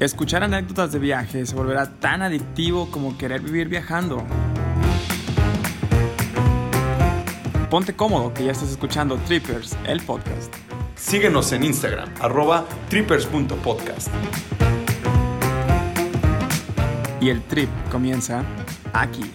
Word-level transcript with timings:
Escuchar 0.00 0.44
anécdotas 0.44 0.92
de 0.92 0.98
viaje 1.00 1.44
se 1.44 1.54
volverá 1.56 1.86
tan 1.98 2.22
adictivo 2.22 2.88
como 2.90 3.18
querer 3.18 3.40
vivir 3.40 3.68
viajando. 3.68 4.22
Ponte 7.68 7.94
cómodo 7.96 8.32
que 8.32 8.44
ya 8.44 8.52
estás 8.52 8.70
escuchando 8.70 9.16
Trippers, 9.26 9.76
el 9.86 10.00
podcast. 10.02 10.54
Síguenos 10.94 11.52
en 11.52 11.64
Instagram, 11.64 12.08
arroba 12.20 12.64
trippers.podcast. 12.88 14.08
Y 17.20 17.30
el 17.30 17.42
trip 17.42 17.68
comienza 17.90 18.44
aquí. 18.92 19.32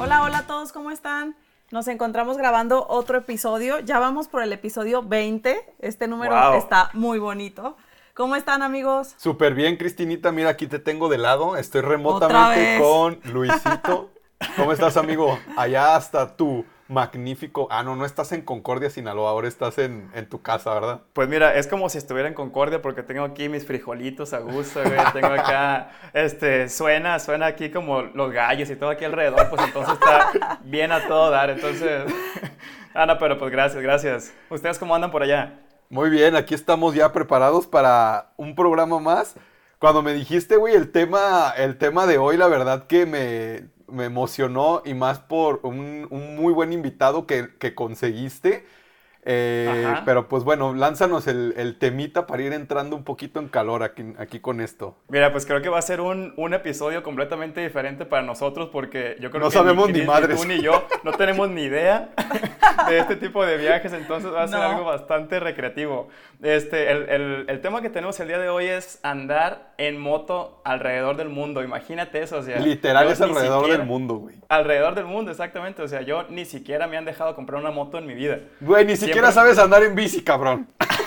Hola, 0.00 0.22
hola 0.22 0.38
a 0.38 0.46
todos, 0.46 0.72
¿cómo 0.72 0.90
están? 0.90 1.36
Nos 1.70 1.86
encontramos 1.88 2.36
grabando 2.36 2.84
otro 2.88 3.18
episodio. 3.18 3.78
Ya 3.80 3.98
vamos 4.00 4.26
por 4.28 4.42
el 4.42 4.52
episodio 4.52 5.02
20. 5.02 5.74
Este 5.78 6.06
número 6.08 6.34
Wow. 6.34 6.58
está 6.58 6.90
muy 6.92 7.18
bonito. 7.18 7.76
¿Cómo 8.16 8.34
están, 8.34 8.62
amigos? 8.62 9.14
Súper 9.18 9.52
bien, 9.52 9.76
Cristinita. 9.76 10.32
Mira, 10.32 10.48
aquí 10.48 10.66
te 10.66 10.78
tengo 10.78 11.10
de 11.10 11.18
lado. 11.18 11.58
Estoy 11.58 11.82
remotamente 11.82 12.78
con 12.80 13.20
Luisito. 13.24 14.10
¿Cómo 14.56 14.72
estás, 14.72 14.96
amigo? 14.96 15.38
Allá 15.54 15.96
hasta 15.96 16.34
tu 16.34 16.64
magnífico. 16.88 17.68
Ah, 17.70 17.82
no, 17.82 17.94
no 17.94 18.06
estás 18.06 18.32
en 18.32 18.40
Concordia, 18.40 18.88
Sinaloa. 18.88 19.28
Ahora 19.28 19.48
estás 19.48 19.76
en, 19.76 20.10
en 20.14 20.30
tu 20.30 20.40
casa, 20.40 20.72
¿verdad? 20.72 21.02
Pues 21.12 21.28
mira, 21.28 21.56
es 21.56 21.66
como 21.66 21.90
si 21.90 21.98
estuviera 21.98 22.26
en 22.26 22.32
Concordia 22.32 22.80
porque 22.80 23.02
tengo 23.02 23.22
aquí 23.22 23.50
mis 23.50 23.66
frijolitos 23.66 24.32
a 24.32 24.38
gusto, 24.38 24.80
güey. 24.82 24.98
Tengo 25.12 25.34
acá, 25.34 25.90
este, 26.14 26.70
suena, 26.70 27.18
suena 27.18 27.44
aquí 27.44 27.70
como 27.70 28.00
los 28.00 28.32
gallos 28.32 28.70
y 28.70 28.76
todo 28.76 28.88
aquí 28.88 29.04
alrededor, 29.04 29.50
pues 29.50 29.60
entonces 29.60 29.92
está 29.92 30.58
bien 30.64 30.90
a 30.90 31.06
todo 31.06 31.28
dar. 31.30 31.50
Entonces, 31.50 32.10
Ana, 32.94 33.18
pero 33.18 33.36
pues 33.36 33.52
gracias, 33.52 33.82
gracias. 33.82 34.32
¿Ustedes 34.48 34.78
cómo 34.78 34.94
andan 34.94 35.10
por 35.10 35.22
allá? 35.22 35.65
Muy 35.88 36.10
bien, 36.10 36.34
aquí 36.36 36.54
estamos 36.54 36.94
ya 36.94 37.12
preparados 37.12 37.66
para 37.66 38.32
un 38.36 38.54
programa 38.54 38.98
más. 38.98 39.34
Cuando 39.78 40.02
me 40.02 40.14
dijiste, 40.14 40.56
güey, 40.56 40.74
el 40.74 40.90
tema, 40.90 41.52
el 41.56 41.78
tema 41.78 42.06
de 42.06 42.18
hoy, 42.18 42.36
la 42.36 42.48
verdad 42.48 42.86
que 42.88 43.06
me, 43.06 43.68
me 43.88 44.04
emocionó 44.06 44.82
y 44.84 44.94
más 44.94 45.20
por 45.20 45.60
un, 45.62 46.08
un 46.10 46.34
muy 46.36 46.52
buen 46.52 46.72
invitado 46.72 47.26
que, 47.26 47.56
que 47.58 47.74
conseguiste. 47.74 48.66
Eh, 49.28 49.92
pero 50.04 50.28
pues 50.28 50.44
bueno, 50.44 50.72
lánzanos 50.72 51.26
el, 51.26 51.52
el 51.56 51.76
temita 51.78 52.28
para 52.28 52.42
ir 52.44 52.52
entrando 52.52 52.94
un 52.94 53.02
poquito 53.02 53.40
en 53.40 53.48
calor 53.48 53.82
aquí, 53.82 54.14
aquí 54.18 54.38
con 54.38 54.60
esto. 54.60 54.96
Mira, 55.08 55.32
pues 55.32 55.44
creo 55.46 55.60
que 55.60 55.68
va 55.68 55.78
a 55.78 55.82
ser 55.82 56.00
un, 56.00 56.32
un 56.36 56.54
episodio 56.54 57.02
completamente 57.02 57.60
diferente 57.60 58.04
para 58.06 58.22
nosotros 58.22 58.68
porque 58.72 59.16
yo 59.20 59.30
creo 59.30 59.42
No 59.42 59.48
que 59.50 59.54
sabemos 59.56 59.90
ni 59.90 60.02
madres. 60.02 60.40
tú 60.40 60.46
ni 60.46 60.62
yo 60.62 60.86
no 61.02 61.10
tenemos 61.12 61.50
ni 61.50 61.62
idea 61.62 62.10
de 62.88 62.98
este 62.98 63.16
tipo 63.16 63.44
de 63.44 63.56
viajes, 63.56 63.92
entonces 63.92 64.32
va 64.32 64.44
a 64.44 64.48
ser 64.48 64.58
No. 64.60 64.64
algo 64.64 64.84
bastante 64.84 65.40
recreativo. 65.40 66.08
Este, 66.42 66.90
el, 66.92 67.08
el- 67.08 67.44
el 67.48 67.60
tema 67.60 67.82
que 67.82 67.90
tenemos 67.90 68.18
el 68.20 68.28
día 68.28 68.38
de 68.38 68.48
hoy 68.48 68.66
es 68.66 69.00
andar 69.02 69.72
en 69.78 69.98
moto 70.00 70.60
alrededor 70.64 71.16
del 71.16 71.30
mundo. 71.30 71.64
Imagínate 71.64 72.22
eso, 72.22 72.38
o 72.38 72.42
sea, 72.42 72.58
Literal 72.60 73.08
es 73.10 73.20
alrededor 73.20 73.62
siquiera- 73.62 73.78
del 73.78 73.86
mundo, 73.88 74.14
güey. 74.16 74.36
Alrededor 74.48 74.94
del 74.94 75.06
mundo, 75.06 75.32
exactamente. 75.32 75.82
O 75.82 75.88
sea, 75.88 76.02
yo 76.02 76.24
ni 76.28 76.44
siquiera 76.44 76.86
me 76.86 76.96
han 76.96 77.04
dejado 77.04 77.34
comprar 77.34 77.60
una 77.60 77.70
moto 77.72 77.98
en 77.98 78.06
mi 78.06 78.14
vida. 78.14 78.38
Güey, 78.60 78.84
ni 78.86 78.96
siquiera 78.96 79.15
Siempre- 79.24 79.32
sabes 79.32 79.58
andar 79.58 79.82
en 79.82 79.94
bici, 79.94 80.22
cabrón. 80.22 80.68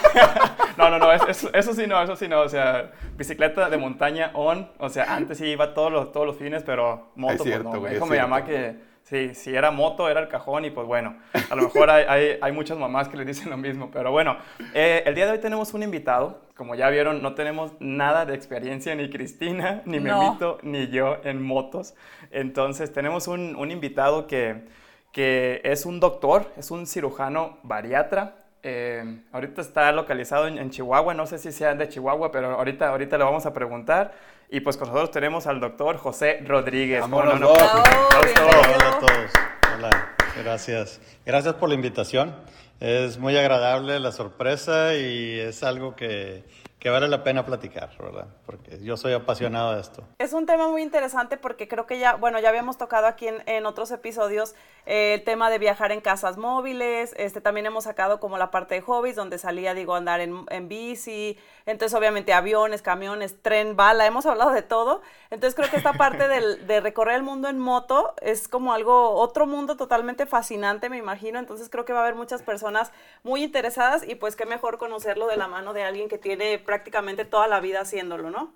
No, 0.77 0.89
no, 0.89 0.97
no, 0.97 1.11
es- 1.11 1.21
es- 1.27 1.49
eso, 1.53 1.73
sí 1.73 1.85
no, 1.87 2.01
eso 2.01 2.15
sí 2.15 2.27
no. 2.29 2.39
O 2.39 2.47
sea, 2.49 2.91
bicicleta 3.17 3.69
de 3.69 3.77
montaña 3.77 4.31
on. 4.33 4.69
O 4.77 4.87
sea, 4.89 5.13
antes 5.13 5.37
sí 5.37 5.45
iba 5.45 5.73
todos 5.73 5.91
los, 5.91 6.11
todos 6.13 6.25
los 6.25 6.37
fines, 6.37 6.63
pero 6.63 7.11
moto, 7.15 7.33
Es 7.33 7.43
cierto, 7.43 7.63
pues 7.63 7.73
no. 7.73 7.79
güey, 7.81 7.93
dijo 7.95 8.05
mi 8.05 8.17
mamá 8.17 8.45
que 8.45 8.75
sí, 9.03 9.35
si 9.35 9.53
era 9.53 9.71
moto 9.71 10.07
era 10.07 10.21
el 10.21 10.29
cajón 10.29 10.63
y 10.65 10.69
pues 10.71 10.87
bueno, 10.87 11.17
a 11.49 11.55
lo 11.55 11.63
mejor 11.63 11.89
hay, 11.89 12.05
hay, 12.07 12.37
hay 12.41 12.51
muchas 12.53 12.77
mamás 12.77 13.09
que 13.09 13.17
le 13.17 13.25
dicen 13.25 13.49
lo 13.49 13.57
mismo. 13.57 13.89
Pero 13.91 14.11
bueno, 14.11 14.37
eh, 14.73 15.03
el 15.05 15.15
día 15.15 15.25
de 15.25 15.33
hoy 15.33 15.39
tenemos 15.39 15.73
un 15.73 15.83
invitado. 15.83 16.41
Como 16.55 16.75
ya 16.75 16.89
vieron, 16.89 17.21
no 17.21 17.35
tenemos 17.35 17.73
nada 17.79 18.25
de 18.25 18.33
experiencia, 18.35 18.95
ni 18.95 19.09
Cristina, 19.09 19.81
ni 19.85 19.99
No. 19.99 20.21
Memito, 20.21 20.59
ni 20.63 20.87
yo 20.87 21.17
en 21.25 21.41
motos. 21.41 21.93
Entonces, 22.31 22.91
tenemos 22.93 23.27
un, 23.27 23.55
un 23.57 23.69
invitado 23.71 24.27
que, 24.27 24.63
que 25.11 25.61
es 25.63 25.85
un 25.85 25.99
doctor, 25.99 26.51
es 26.57 26.71
un 26.71 26.85
cirujano 26.85 27.57
bariatra. 27.63 28.35
Eh, 28.61 29.21
ahorita 29.31 29.61
está 29.61 29.91
localizado 29.91 30.47
en, 30.47 30.57
en 30.57 30.69
Chihuahua, 30.69 31.13
no 31.13 31.25
sé 31.25 31.39
si 31.39 31.51
sea 31.51 31.75
de 31.75 31.87
Chihuahua, 31.87 32.31
pero 32.31 32.57
ahorita, 32.57 32.89
ahorita 32.89 33.17
le 33.17 33.23
vamos 33.23 33.45
a 33.45 33.53
preguntar. 33.53 34.13
Y 34.51 34.61
pues 34.61 34.77
con 34.77 34.87
nosotros 34.87 35.11
tenemos 35.11 35.45
al 35.47 35.59
doctor 35.59 35.97
José 35.97 36.39
Rodríguez. 36.45 37.01
Vámonos, 37.01 37.33
¿Cómo 37.33 37.45
no? 37.45 37.53
bienvenido. 37.53 38.59
Hola 38.75 38.89
a 38.89 38.99
todos. 38.99 39.31
Hola, 39.75 40.09
gracias. 40.43 40.99
Gracias 41.25 41.53
por 41.55 41.69
la 41.69 41.75
invitación. 41.75 42.35
Es 42.79 43.17
muy 43.17 43.37
agradable 43.37 43.99
la 43.99 44.11
sorpresa 44.11 44.95
y 44.95 45.39
es 45.39 45.63
algo 45.63 45.95
que, 45.95 46.43
que 46.79 46.89
vale 46.89 47.09
la 47.09 47.23
pena 47.23 47.45
platicar, 47.45 47.89
¿verdad? 47.99 48.27
Porque 48.45 48.79
yo 48.81 48.95
soy 48.95 49.11
apasionado 49.11 49.75
de 49.75 49.81
esto. 49.81 50.03
Es 50.17 50.31
un 50.31 50.45
tema 50.45 50.69
muy 50.69 50.81
interesante 50.81 51.35
porque 51.35 51.67
creo 51.67 51.85
que 51.85 51.99
ya, 51.99 52.15
bueno, 52.15 52.39
ya 52.39 52.47
habíamos 52.47 52.77
tocado 52.77 53.05
aquí 53.05 53.27
en, 53.27 53.65
otros 53.65 53.91
episodios 53.91 54.55
eh, 54.85 55.15
el 55.15 55.23
tema 55.25 55.49
de 55.49 55.59
viajar 55.59 55.91
en 55.91 55.99
casas 55.99 56.37
móviles, 56.37 57.13
este 57.17 57.41
también 57.41 57.65
hemos 57.65 57.83
sacado 57.83 58.21
como 58.21 58.37
la 58.37 58.49
parte 58.49 58.75
de 58.75 58.81
hobbies 58.81 59.17
donde 59.17 59.37
salía, 59.37 59.73
digo, 59.73 59.93
andar 59.93 60.21
en, 60.21 60.45
en 60.49 60.69
bici, 60.69 61.37
entonces 61.65 61.97
obviamente 61.97 62.31
aviones, 62.31 62.81
camiones, 62.81 63.41
tren, 63.41 63.75
bala, 63.75 64.05
hemos 64.05 64.25
hablado 64.25 64.51
de 64.51 64.61
todo, 64.61 65.01
entonces 65.31 65.55
creo 65.55 65.69
que 65.69 65.77
esta 65.77 65.93
parte 65.93 66.27
del- 66.29 66.65
de 66.65 66.79
recorrer 66.79 67.15
el 67.15 67.23
mundo 67.23 67.49
en 67.49 67.59
moto 67.59 68.13
es 68.21 68.47
como 68.47 68.73
algo, 68.73 69.11
otro 69.11 69.45
mundo 69.45 69.75
totalmente 69.75 70.25
fascinante, 70.25 70.89
me 70.89 70.97
imagino, 70.97 71.39
entonces 71.39 71.69
creo 71.69 71.83
que 71.83 71.91
va 71.91 71.99
a 71.99 72.03
haber 72.03 72.15
muchas 72.15 72.41
personas 72.41 72.91
muy 73.23 73.43
interesadas 73.43 74.07
y 74.07 74.15
pues 74.15 74.37
qué 74.37 74.45
mejor 74.45 74.77
conocerlo 74.77 75.27
de 75.27 75.35
la 75.35 75.47
mano 75.47 75.73
de 75.73 75.83
alguien 75.83 76.07
que 76.07 76.17
tiene 76.17 76.57
prácticamente 76.73 77.25
toda 77.25 77.47
la 77.47 77.59
vida 77.59 77.81
haciéndolo, 77.81 78.29
¿no? 78.29 78.53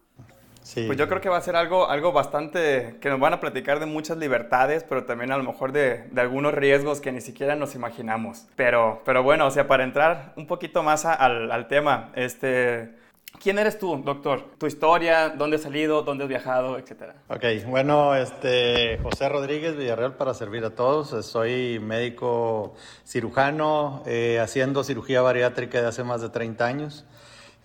Sí. 0.62 0.84
Pues 0.85 1.00
yo 1.00 1.07
creo 1.09 1.19
que 1.19 1.29
va 1.29 1.38
a 1.38 1.41
ser 1.41 1.56
algo, 1.56 1.90
algo 1.90 2.12
bastante, 2.12 2.97
que 3.01 3.09
nos 3.09 3.19
van 3.19 3.34
a 3.34 3.40
platicar 3.40 3.79
de 3.79 3.88
muchas 3.88 4.18
libertades, 4.18 4.85
pero 4.88 5.03
también 5.03 5.31
a 5.31 5.38
lo 5.38 5.44
mejor 5.44 5.72
de, 5.72 6.03
de 6.12 6.22
algunos 6.22 6.53
riesgos 6.53 7.01
que 7.01 7.12
ni 7.12 7.22
siquiera 7.22 7.56
nos 7.56 7.74
imaginamos. 7.74 8.46
Pero, 8.56 9.01
pero 9.03 9.24
bueno, 9.24 9.47
o 9.47 9.51
sea, 9.51 9.68
para 9.68 9.84
entrar 9.84 10.31
un 10.38 10.46
poquito 10.46 10.84
más 10.84 11.06
a- 11.06 11.16
al, 11.16 11.51
al 11.51 11.68
tema, 11.68 12.12
este, 12.16 12.94
¿quién 13.41 13.57
eres 13.59 13.78
tú, 13.79 13.97
doctor? 14.06 14.51
Tu 14.59 14.68
historia, 14.68 15.30
dónde 15.30 15.56
has 15.57 15.63
salido, 15.63 16.03
dónde 16.03 16.24
has 16.25 16.30
viajado, 16.30 16.78
etcétera. 16.78 17.16
Ok, 17.30 17.44
bueno, 17.68 18.16
este, 18.16 19.00
José 19.03 19.28
Rodríguez 19.30 19.75
Villarreal 19.75 20.13
para 20.16 20.34
servir 20.35 20.63
a 20.63 20.69
todos. 20.69 21.25
Soy 21.25 21.80
médico 21.81 22.74
cirujano, 23.06 24.03
eh, 24.06 24.40
haciendo 24.40 24.84
cirugía 24.85 25.22
bariátrica 25.24 25.81
de 25.81 25.88
hace 25.88 26.03
más 26.06 26.22
de 26.22 26.30
30 26.30 26.66
años. 26.66 27.06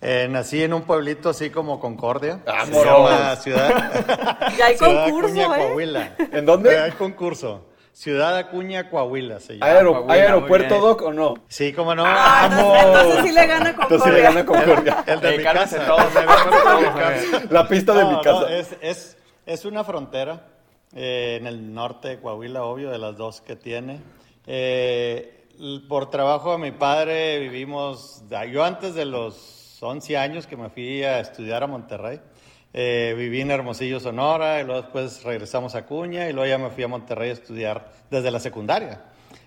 Eh, 0.01 0.27
nací 0.29 0.63
en 0.63 0.73
un 0.73 0.83
pueblito 0.83 1.29
así 1.29 1.49
como 1.49 1.79
Concordia. 1.79 2.39
Se 2.45 2.51
¡Vámonos! 2.51 2.85
llama 2.85 3.35
Ciudad. 3.35 4.49
Ya 4.57 4.65
hay 4.67 4.77
Ciudad 4.77 5.03
concurso, 5.05 5.27
Acuña, 5.41 5.43
¿eh? 5.43 5.65
Coahuila. 5.67 6.15
¿En 6.31 6.45
dónde? 6.45 6.73
Eh, 6.73 6.79
Hay 6.79 6.91
concurso. 6.91 7.65
Ciudad 7.91 8.37
Acuña, 8.37 8.89
Coahuila 8.89 9.41
se 9.41 9.53
llama. 9.57 9.65
¿Hay, 9.65 9.77
aero- 9.77 9.91
Coahuila, 9.91 10.13
¿hay 10.13 10.19
muy 10.21 10.27
aeropuerto. 10.27 10.79
Doc, 10.79 11.01
o 11.01 11.11
no? 11.11 11.33
Sí, 11.49 11.73
cómo 11.73 11.93
no. 11.95 12.03
Ah, 12.05 12.47
entonces, 12.49 12.83
entonces 12.85 13.25
sí 13.25 13.31
le 13.33 13.47
gana 13.47 13.69
Entonces 13.71 14.13
le 14.13 14.21
Concordia. 14.23 14.23
gana 14.23 14.45
Concordia. 14.45 15.03
El 15.05 15.19
de 15.19 15.37
mi 15.37 15.43
casa. 15.43 15.85
todos, 15.85 16.03
cálmense 16.05 16.49
todos, 16.63 16.81
mi 16.81 16.87
casa. 16.87 17.41
La 17.49 17.67
pista 17.67 17.93
de 17.93 18.01
No, 18.03 18.09
mi 18.09 18.15
no, 18.15 18.21
casa. 18.21 18.53
es, 18.53 18.75
es, 18.81 19.17
es 19.45 19.65
una 19.65 19.83
frontera 19.83 20.47
eh, 20.95 21.37
en 21.41 21.47
el 21.47 21.73
norte 21.73 22.07
de 22.07 22.19
Coahuila, 22.21 22.63
obvio, 22.63 22.89
de 22.89 22.99
las 22.99 23.17
dos 23.17 23.41
que 23.41 23.57
tiene. 23.57 23.99
Eh, 24.47 25.45
por 25.89 26.09
trabajo 26.09 26.53
de 26.53 26.57
mi 26.59 26.71
padre 26.71 27.37
vivimos, 27.39 28.23
yo 28.49 28.63
antes 28.63 28.93
de 28.95 29.03
los 29.03 29.57
11 29.81 30.17
años 30.17 30.47
que 30.47 30.57
me 30.57 30.69
fui 30.69 31.03
a 31.03 31.19
estudiar 31.19 31.63
a 31.63 31.67
Monterrey, 31.67 32.19
eh, 32.73 33.13
viví 33.17 33.41
en 33.41 33.51
Hermosillo, 33.51 33.99
Sonora, 33.99 34.61
y 34.61 34.65
luego 34.65 34.81
después 34.81 35.23
regresamos 35.23 35.75
a 35.75 35.85
Cuña, 35.85 36.29
y 36.29 36.33
luego 36.33 36.47
ya 36.47 36.57
me 36.57 36.69
fui 36.69 36.83
a 36.83 36.87
Monterrey 36.87 37.29
a 37.29 37.33
estudiar 37.33 37.89
desde 38.09 38.31
la 38.31 38.39
secundaria. 38.39 39.01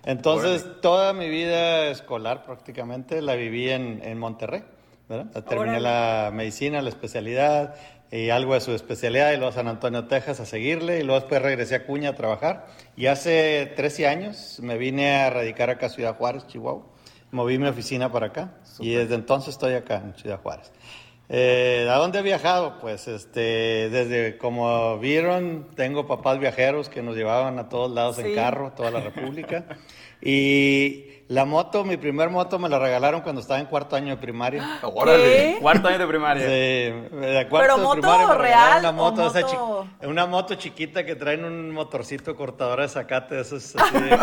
Entonces, 0.05 0.65
toda 0.81 1.13
mi 1.13 1.29
vida 1.29 1.87
escolar 1.87 2.43
prácticamente 2.45 3.21
la 3.21 3.35
viví 3.35 3.69
en, 3.69 4.01
en 4.03 4.17
Monterrey. 4.17 4.63
¿verdad? 5.07 5.43
Terminé 5.43 5.77
Órale. 5.77 5.81
la 5.81 6.31
medicina, 6.33 6.81
la 6.81 6.89
especialidad 6.89 7.75
y 8.11 8.29
algo 8.29 8.53
de 8.53 8.61
su 8.61 8.73
especialidad 8.73 9.31
y 9.31 9.37
luego 9.37 9.49
a 9.49 9.53
San 9.53 9.67
Antonio, 9.67 10.05
Texas 10.05 10.39
a 10.39 10.45
seguirle 10.45 10.99
y 10.99 11.03
luego 11.03 11.19
después 11.19 11.41
regresé 11.41 11.75
a 11.75 11.85
Cuña 11.85 12.09
a 12.09 12.15
trabajar 12.15 12.67
y 12.95 13.07
hace 13.07 13.73
13 13.75 14.07
años 14.07 14.59
me 14.61 14.77
vine 14.77 15.15
a 15.15 15.29
radicar 15.29 15.69
acá 15.69 15.87
a 15.87 15.89
Ciudad 15.89 16.15
Juárez, 16.15 16.45
Chihuahua. 16.47 16.85
Moví 17.33 17.57
mi 17.57 17.67
oficina 17.67 18.09
para 18.11 18.27
acá 18.27 18.51
y 18.79 18.93
desde 18.93 19.15
entonces 19.15 19.49
estoy 19.55 19.73
acá 19.73 19.95
en 19.97 20.13
Ciudad 20.15 20.39
Juárez. 20.41 20.71
Eh, 21.29 21.87
¿A 21.89 21.95
dónde 21.95 22.19
he 22.19 22.21
viajado? 22.21 22.77
Pues 22.79 23.07
este, 23.07 23.89
desde 23.89 24.37
como 24.37 24.99
vieron, 24.99 25.67
tengo 25.75 26.05
papás 26.05 26.37
viajeros 26.37 26.89
que 26.89 27.01
nos 27.01 27.15
llevaban 27.15 27.57
a 27.59 27.69
todos 27.69 27.91
lados 27.91 28.17
Sí. 28.17 28.21
en 28.23 28.35
carro, 28.35 28.71
toda 28.75 28.91
la 28.91 28.99
República. 28.99 29.65
y 30.21 31.05
la 31.29 31.45
moto, 31.45 31.83
mi 31.83 31.97
primer 31.97 32.29
moto 32.29 32.59
me 32.59 32.69
la 32.69 32.77
regalaron 32.77 33.21
cuando 33.21 33.41
estaba 33.41 33.59
en 33.59 33.65
cuarto 33.65 33.95
año 33.95 34.09
de 34.09 34.17
primaria. 34.17 34.79
¿Qué? 34.81 35.57
Cuarto 35.59 35.87
año 35.87 35.97
de 35.99 36.07
primaria. 36.07 36.43
Sí, 36.45 36.51
de 36.51 37.47
cuarto 37.49 37.57
¿Pero 37.67 37.77
de 37.77 37.83
moto 37.83 38.01
primaria 38.01 38.27
me 38.27 38.33
regalaron 38.35 38.41
real 38.43 38.79
una 38.79 38.91
moto, 38.91 39.27
esa 39.27 39.41
moto- 39.41 39.87
chi- 40.01 40.05
una 40.07 40.25
moto 40.27 40.55
chiquita 40.55 41.03
que 41.05 41.15
traen 41.15 41.45
un 41.45 41.71
motorcito 41.71 42.35
cortador 42.35 42.81
de 42.81 42.89
zacate, 42.89 43.39
eso 43.39 43.55
es 43.55 43.75
así 43.75 43.93
de. 43.99 44.17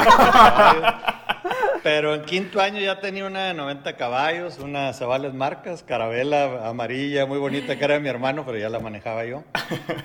Pero 1.82 2.14
en 2.14 2.22
quinto 2.22 2.60
año 2.60 2.78
ya 2.78 3.00
tenía 3.00 3.24
una 3.24 3.46
de 3.46 3.54
90 3.54 3.96
caballos, 3.96 4.58
una 4.58 4.92
Zavales 4.92 5.32
Marcas, 5.32 5.82
carabela 5.82 6.68
amarilla, 6.68 7.24
muy 7.24 7.38
bonita, 7.38 7.76
que 7.76 7.84
era 7.84 7.94
de 7.94 8.00
mi 8.00 8.08
hermano, 8.10 8.44
pero 8.44 8.58
ya 8.58 8.68
la 8.68 8.80
manejaba 8.80 9.24
yo. 9.24 9.44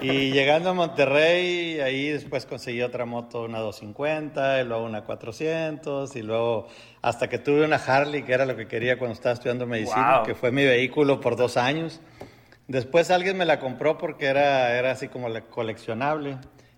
Y 0.02 0.32
llegando 0.32 0.70
a 0.70 0.74
Monterrey, 0.74 1.82
ahí 1.82 2.08
después 2.10 2.46
conseguí 2.46 2.82
otra 2.82 3.06
moto, 3.06 3.44
una 3.44 3.60
250, 3.60 4.62
y 4.62 4.66
luego 4.66 4.86
una 4.86 5.04
400, 5.04 6.16
y 6.16 6.22
luego 6.22 6.68
hasta 7.02 7.28
que 7.28 7.40
tuve 7.40 7.66
una 7.66 7.76
Harley, 7.76 8.24
que 8.24 8.32
era 8.32 8.46
lo 8.46 8.56
que 8.56 8.68
quería 8.68 8.98
cuando 8.98 9.14
estaba 9.14 9.34
estudiando 9.34 9.68
medicina, 9.68 10.18
Wow. 10.20 10.26
que 10.28 10.36
fue 10.36 10.52
mi 10.52 10.64
vehículo 10.64 11.20
por 11.20 11.36
dos 11.36 11.58
años. 11.58 12.00
Después 12.70 13.12
alguien 13.12 13.38
me 13.38 13.46
la 13.46 13.60
compró 13.60 13.98
porque 13.98 14.28
era, 14.28 14.78
era 14.78 14.92
así 14.92 15.10
como 15.10 15.28
la 15.28 15.42
coleccionable. 15.42 16.38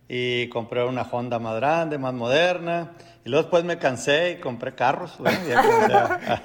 Y 0.09 0.47
compré 0.47 0.85
una 0.85 1.01
Honda 1.01 1.37
más 1.37 1.55
grande, 1.57 1.97
más 1.97 2.13
moderna. 2.13 2.93
Y 3.27 3.29
luego 3.29 3.43
después 3.43 3.65
me 3.65 3.77
cansé 3.77 4.31
y 4.31 4.35
compré 4.37 4.73
carros. 4.73 5.17
ya 5.19 5.59
a- 5.59 6.41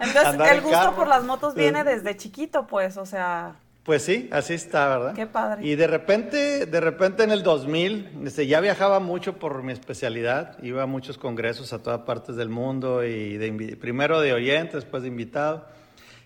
Entonces, 0.00 0.50
el 0.50 0.60
gusto 0.62 0.76
carro. 0.78 0.96
por 0.96 1.06
las 1.06 1.22
motos 1.22 1.54
viene 1.54 1.84
desde 1.84 2.16
chiquito, 2.16 2.66
pues, 2.66 2.96
o 2.96 3.06
sea, 3.06 3.52
Pues 3.84 4.02
sí, 4.02 4.28
así 4.32 4.54
está, 4.54 4.88
¿verdad? 4.88 5.14
Qué 5.14 5.28
padre. 5.28 5.64
Y 5.64 5.76
de 5.76 5.86
repente, 5.86 6.66
de 6.66 6.80
repente 6.80 7.22
en 7.22 7.30
el 7.30 7.44
2000, 7.44 8.22
este, 8.26 8.48
ya 8.48 8.58
viajaba 8.58 8.98
mucho 8.98 9.34
por 9.34 9.62
mi 9.62 9.72
especialidad, 9.72 10.58
iba 10.60 10.82
a 10.82 10.86
muchos 10.86 11.18
congresos 11.18 11.72
a 11.72 11.78
todas 11.80 12.00
partes 12.00 12.34
del 12.34 12.48
mundo 12.48 13.04
y 13.04 13.36
de 13.36 13.76
primero 13.76 14.20
de 14.20 14.32
oyente, 14.32 14.76
después 14.76 15.04
de 15.04 15.08
invitado. 15.10 15.66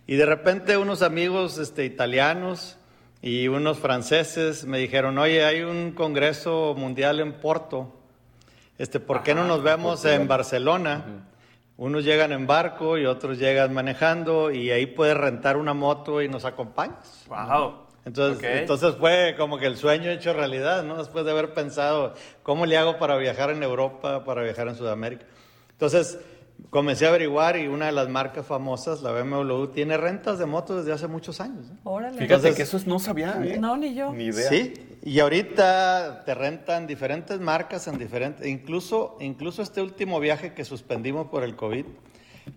Y 0.06 0.16
de 0.16 0.24
repente 0.24 0.78
unos 0.78 1.02
amigos 1.02 1.58
este, 1.58 1.84
italianos 1.84 2.78
y 3.20 3.48
unos 3.48 3.78
franceses 3.78 4.64
me 4.64 4.78
dijeron, 4.78 5.18
oye, 5.18 5.44
hay 5.44 5.60
un 5.60 5.92
congreso 5.92 6.74
mundial 6.78 7.20
en 7.20 7.34
Porto, 7.34 7.94
este, 8.78 9.00
¿por 9.00 9.22
qué 9.22 9.34
no 9.34 9.44
nos 9.44 9.62
vemos 9.62 10.04
en 10.04 10.26
Barcelona? 10.28 11.04
Unos 11.76 12.04
llegan 12.04 12.32
en 12.32 12.46
barco 12.46 12.98
y 12.98 13.06
otros 13.06 13.38
llegan 13.38 13.72
manejando 13.72 14.50
y 14.50 14.70
ahí 14.70 14.86
puedes 14.86 15.16
rentar 15.16 15.56
una 15.56 15.74
moto 15.74 16.20
y 16.22 16.28
nos 16.28 16.44
acompañas. 16.44 17.24
Wow. 17.28 17.86
Entonces, 18.04 18.38
Ok. 18.38 18.44
entonces 18.44 18.94
fue 18.96 19.34
como 19.38 19.58
que 19.58 19.66
el 19.66 19.76
sueño 19.76 20.10
hecho 20.10 20.32
realidad, 20.32 20.82
¿no? 20.82 20.96
Después 20.96 21.24
de 21.24 21.30
haber 21.30 21.52
pensado, 21.54 22.14
¿cómo 22.42 22.64
le 22.66 22.76
hago 22.78 22.98
para 22.98 23.16
viajar 23.16 23.50
en 23.50 23.62
Europa, 23.62 24.24
para 24.24 24.42
viajar 24.42 24.66
en 24.68 24.74
Sudamérica? 24.76 25.26
Entonces, 25.72 26.18
comencé 26.70 27.06
a 27.06 27.10
averiguar 27.10 27.56
y 27.58 27.68
una 27.68 27.86
de 27.86 27.92
las 27.92 28.08
marcas 28.08 28.44
famosas, 28.46 29.02
la 29.02 29.12
BMW, 29.12 29.66
tiene 29.66 29.96
rentas 29.98 30.38
de 30.38 30.46
motos 30.46 30.78
desde 30.78 30.92
hace 30.92 31.06
muchos 31.06 31.40
años. 31.40 31.66
¿no? 31.70 31.78
órale. 31.92 32.14
Fíjate 32.14 32.34
Entonces- 32.34 32.56
que 32.56 32.62
eso 32.62 32.76
es- 32.78 32.86
no 32.86 32.98
sabía, 32.98 33.38
¿eh? 33.44 33.58
No, 33.60 33.76
ni 33.76 33.94
yo. 33.94 34.12
Ni 34.12 34.24
idea. 34.24 34.48
Sí, 34.48 34.72
y 35.08 35.20
ahorita 35.20 36.22
te 36.26 36.34
rentan 36.34 36.86
diferentes 36.86 37.40
marcas 37.40 37.86
en 37.88 37.98
diferentes, 37.98 38.46
incluso, 38.46 39.16
incluso 39.20 39.62
este 39.62 39.80
último 39.80 40.20
viaje 40.20 40.52
que 40.52 40.64
suspendimos 40.64 41.28
por 41.28 41.44
el 41.44 41.56
COVID, 41.56 41.86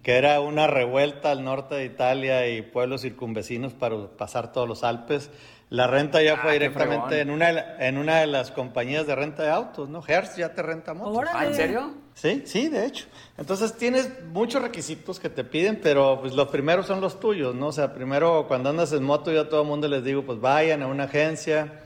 que 0.04 0.18
era 0.18 0.40
una 0.42 0.68
revuelta 0.68 1.32
al 1.32 1.44
norte 1.44 1.76
de 1.76 1.86
Italia 1.86 2.48
y 2.50 2.62
pueblos 2.62 3.02
circunvecinos 3.02 3.74
para 3.74 3.96
pasar 4.18 4.52
todos 4.52 4.68
los 4.68 4.84
Alpes. 4.84 5.30
La 5.70 5.88
renta 5.88 6.22
ya 6.22 6.34
Ah, 6.34 6.40
fue 6.42 6.52
qué 6.54 6.60
directamente 6.60 7.22
en 7.22 7.30
una, 7.30 7.48
de 7.48 7.54
la- 7.54 7.88
en 7.88 7.98
una 7.98 8.20
de 8.20 8.28
las 8.28 8.52
compañías 8.52 9.08
de 9.08 9.16
renta 9.16 9.44
de 9.44 9.50
autos, 9.52 9.88
¿no? 9.88 10.04
Hertz 10.06 10.36
ya 10.36 10.54
te 10.54 10.62
renta 10.62 10.94
motos. 10.94 11.24
Ah, 11.34 11.46
¿en 11.46 11.56
serio? 11.56 11.92
Sí, 12.14 12.44
sí, 12.46 12.68
de 12.68 12.86
hecho. 12.86 13.06
Entonces 13.38 13.78
tienes 13.78 14.10
muchos 14.34 14.62
requisitos 14.62 15.20
que 15.22 15.30
te 15.30 15.46
piden, 15.46 15.80
pero 15.82 16.20
pues 16.20 16.34
los 16.34 16.50
primeros 16.50 16.86
son 16.88 17.00
los 17.00 17.18
tuyos, 17.22 17.56
¿no? 17.56 17.68
O 17.68 17.72
sea, 17.72 17.94
primero 17.94 18.46
cuando 18.50 18.70
andas 18.70 18.92
en 18.92 19.04
moto 19.04 19.32
yo 19.32 19.42
a 19.42 19.50
todo 19.50 19.62
el 19.62 19.68
mundo 19.70 19.88
les 19.88 20.04
digo, 20.04 20.24
pues 20.24 20.42
vayan 20.42 20.84
a 20.84 20.88
una 20.88 21.06
agencia 21.06 21.80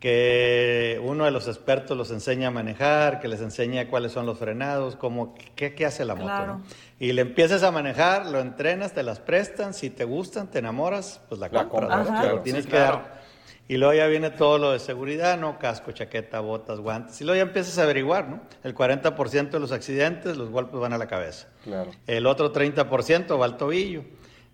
que 0.00 0.98
uno 1.04 1.24
de 1.26 1.30
los 1.30 1.46
expertos 1.46 1.96
los 1.96 2.10
enseña 2.10 2.48
a 2.48 2.50
manejar, 2.50 3.20
que 3.20 3.28
les 3.28 3.40
enseña 3.42 3.86
cuáles 3.88 4.12
son 4.12 4.24
los 4.26 4.38
frenados, 4.38 4.96
cómo, 4.96 5.34
qué, 5.54 5.74
qué 5.74 5.86
hace 5.86 6.04
la 6.06 6.14
moto, 6.14 6.26
Claro. 6.26 6.54
¿no? 6.58 6.62
Y 6.98 7.12
le 7.12 7.22
empiezas 7.22 7.62
a 7.62 7.70
manejar, 7.70 8.26
lo 8.26 8.40
entrenas, 8.40 8.92
te 8.92 9.02
las 9.02 9.20
prestan, 9.20 9.74
si 9.74 9.90
te 9.90 10.04
gustan, 10.04 10.50
te 10.50 10.58
enamoras, 10.58 11.20
pues 11.28 11.38
la, 11.38 11.48
La 11.48 11.68
compras, 11.68 11.96
compras, 12.06 12.20
claro. 12.22 12.40
tienes 12.40 12.64
Sí, 12.64 12.70
que 12.70 12.76
claro. 12.76 12.96
dar 12.96 13.20
y 13.68 13.76
luego 13.76 13.94
ya 13.94 14.08
viene 14.08 14.30
todo 14.30 14.58
lo 14.58 14.72
de 14.72 14.80
seguridad, 14.80 15.38
¿no? 15.38 15.56
Casco, 15.60 15.92
chaqueta, 15.92 16.40
botas, 16.40 16.80
guantes. 16.80 17.20
Y 17.20 17.24
luego 17.24 17.36
ya 17.36 17.42
empiezas 17.42 17.78
a 17.78 17.84
averiguar, 17.84 18.28
¿no? 18.28 18.40
El 18.64 18.74
40% 18.74 19.50
de 19.50 19.60
los 19.60 19.70
accidentes, 19.70 20.36
los 20.36 20.50
golpes 20.50 20.80
van 20.80 20.92
a 20.92 20.98
la 20.98 21.06
cabeza. 21.06 21.46
Claro. 21.62 21.92
El 22.08 22.26
otro 22.26 22.52
30% 22.52 23.40
va 23.40 23.44
al 23.44 23.56
tobillo 23.56 24.02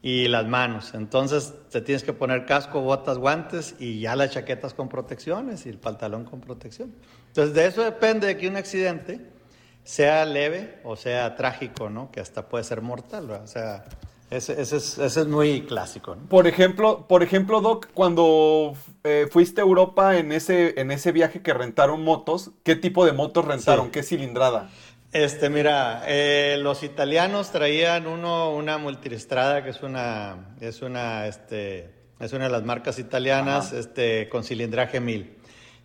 y 0.03 0.29
las 0.29 0.47
manos. 0.47 0.95
Entonces 0.95 1.55
te 1.71 1.81
tienes 1.81 2.05
que 2.05 2.13
poner 2.13 2.47
casco, 2.47 2.81
botas, 2.81 3.19
guantes 3.19 3.75
y 3.79 4.01
ya 4.01 4.17
las 4.17 4.31
chaquetas 4.31 4.75
con 4.75 4.89
protecciones 4.89 5.67
y 5.67 5.69
el 5.69 5.79
pantalón 5.79 6.25
con 6.25 6.41
protección. 6.41 6.95
Entonces 7.29 7.55
de 7.55 7.67
eso 7.67 7.83
depende 7.83 8.27
de 8.27 8.37
que 8.37 8.49
un 8.49 8.57
accidente 8.57 9.21
sea 9.85 10.25
leve 10.25 10.81
o 10.85 10.97
sea 10.97 11.35
trágico, 11.37 11.91
¿no? 11.91 12.11
Que 12.11 12.21
hasta 12.21 12.49
puede 12.49 12.65
ser 12.65 12.83
mortal, 12.83 13.27
¿verdad? 13.27 13.45
O 13.45 13.49
sea, 13.49 13.85
ese, 14.31 14.61
ese 14.61 14.77
es, 14.79 14.99
ese 14.99 15.21
es 15.21 15.27
muy 15.29 15.63
clásico, 15.63 16.17
¿no? 16.17 16.29
Por 16.29 16.49
ejemplo, 16.49 17.07
por 17.07 17.23
ejemplo, 17.23 17.61
Doc, 17.61 17.89
cuando 17.95 18.75
eh, 19.05 19.29
fuiste 19.31 19.61
a 19.61 19.65
Europa 19.65 20.17
en 20.17 20.33
ese, 20.33 20.81
en 20.81 20.91
ese 20.91 21.13
viaje 21.13 21.43
que 21.43 21.55
rentaron 21.55 22.03
motos, 22.03 22.51
¿qué 22.65 22.75
tipo 22.75 23.07
de 23.07 23.13
motos 23.13 23.45
rentaron? 23.45 23.87
Sí. 23.87 23.93
¿Qué 23.93 24.03
cilindrada? 24.03 24.69
Este, 25.17 25.49
mira, 25.49 26.03
eh, 26.07 26.59
los 26.61 26.83
italianos 26.83 27.51
traían 27.51 28.07
uno, 28.07 28.55
una 28.55 28.77
multistrada 28.77 29.65
que 29.65 29.71
es 29.71 29.83
una, 29.83 30.55
es 30.61 30.83
una, 30.83 31.27
este, 31.27 31.91
es 32.21 32.35
una 32.35 32.45
de 32.45 32.51
las 32.51 32.65
marcas 32.65 32.99
italianas, 32.99 33.73
este, 33.73 34.29
con 34.29 34.45
cilindraje 34.45 35.01
1000. 35.01 35.39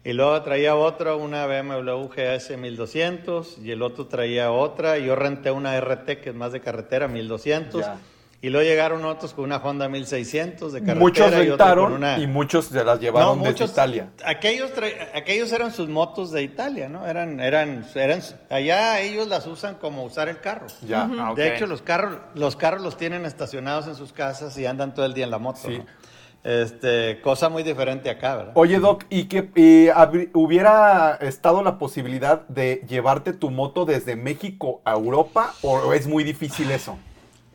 Y 0.03 0.11
luego 0.11 0.41
traía 0.41 0.75
otro, 0.75 1.17
una 1.17 1.45
BMW 1.45 2.09
GS 2.09 2.57
1200, 2.57 3.59
y 3.59 3.71
el 3.71 3.83
otro 3.83 4.07
traía 4.07 4.51
otra, 4.51 4.97
y 4.97 5.05
yo 5.05 5.15
renté 5.15 5.49
una 5.49 5.79
RT 5.79 6.19
que 6.19 6.31
es 6.31 6.35
más 6.35 6.51
de 6.51 6.59
carretera, 6.59 7.07
1200. 7.07 7.79
Ya. 7.79 7.97
Y 8.43 8.49
luego 8.49 8.67
llegaron 8.67 9.05
otros 9.05 9.33
con 9.35 9.45
una 9.45 9.57
Honda 9.57 9.87
1600 9.87 10.73
de 10.73 10.79
carretera. 10.79 10.99
Muchos 10.99 11.31
y 11.31 11.35
rentaron 11.35 11.83
con 11.85 11.93
una- 11.93 12.17
y 12.17 12.25
muchos 12.25 12.65
se 12.65 12.83
las 12.83 12.99
llevaron 12.99 13.37
no, 13.37 13.43
desde 13.43 13.65
Italia. 13.65 14.09
Aquellos, 14.25 14.73
tra- 14.75 14.91
aquellos 15.13 15.51
eran 15.51 15.71
sus 15.71 15.87
motos 15.89 16.31
de 16.31 16.41
Italia, 16.41 16.89
¿no? 16.89 17.05
Eran, 17.05 17.39
eran, 17.39 17.85
eran, 17.93 18.21
allá 18.49 18.99
ellos 18.99 19.27
las 19.27 19.45
usan 19.45 19.75
como 19.75 20.03
usar 20.03 20.27
el 20.27 20.39
carro. 20.39 20.65
Ya. 20.87 21.07
Ah. 21.19 21.33
De 21.35 21.55
hecho, 21.55 21.67
los 21.67 21.83
carros, 21.83 22.17
los 22.33 22.55
carros 22.55 22.81
los 22.81 22.97
tienen 22.97 23.25
estacionados 23.27 23.85
en 23.87 23.93
sus 23.95 24.11
casas 24.11 24.57
y 24.57 24.65
andan 24.65 24.95
todo 24.95 25.05
el 25.05 25.13
día 25.13 25.25
en 25.25 25.31
la 25.31 25.37
moto. 25.37 25.59
Sí. 25.63 25.77
¿no? 25.77 25.85
Este, 26.43 27.21
cosa 27.21 27.49
muy 27.49 27.61
diferente 27.61 28.09
acá, 28.09 28.37
¿verdad? 28.37 28.53
Oye, 28.55 28.79
Doc, 28.79 29.03
¿y 29.11 29.25
que 29.25 29.51
y 29.55 29.89
hubiera 30.33 31.15
estado 31.21 31.61
la 31.61 31.77
posibilidad 31.77 32.47
de 32.47 32.83
llevarte 32.87 33.33
tu 33.33 33.51
moto 33.51 33.85
desde 33.85 34.15
México 34.15 34.81
a 34.83 34.93
Europa 34.93 35.53
o 35.61 35.93
es 35.93 36.07
muy 36.07 36.23
difícil 36.23 36.71
eso? 36.71 36.97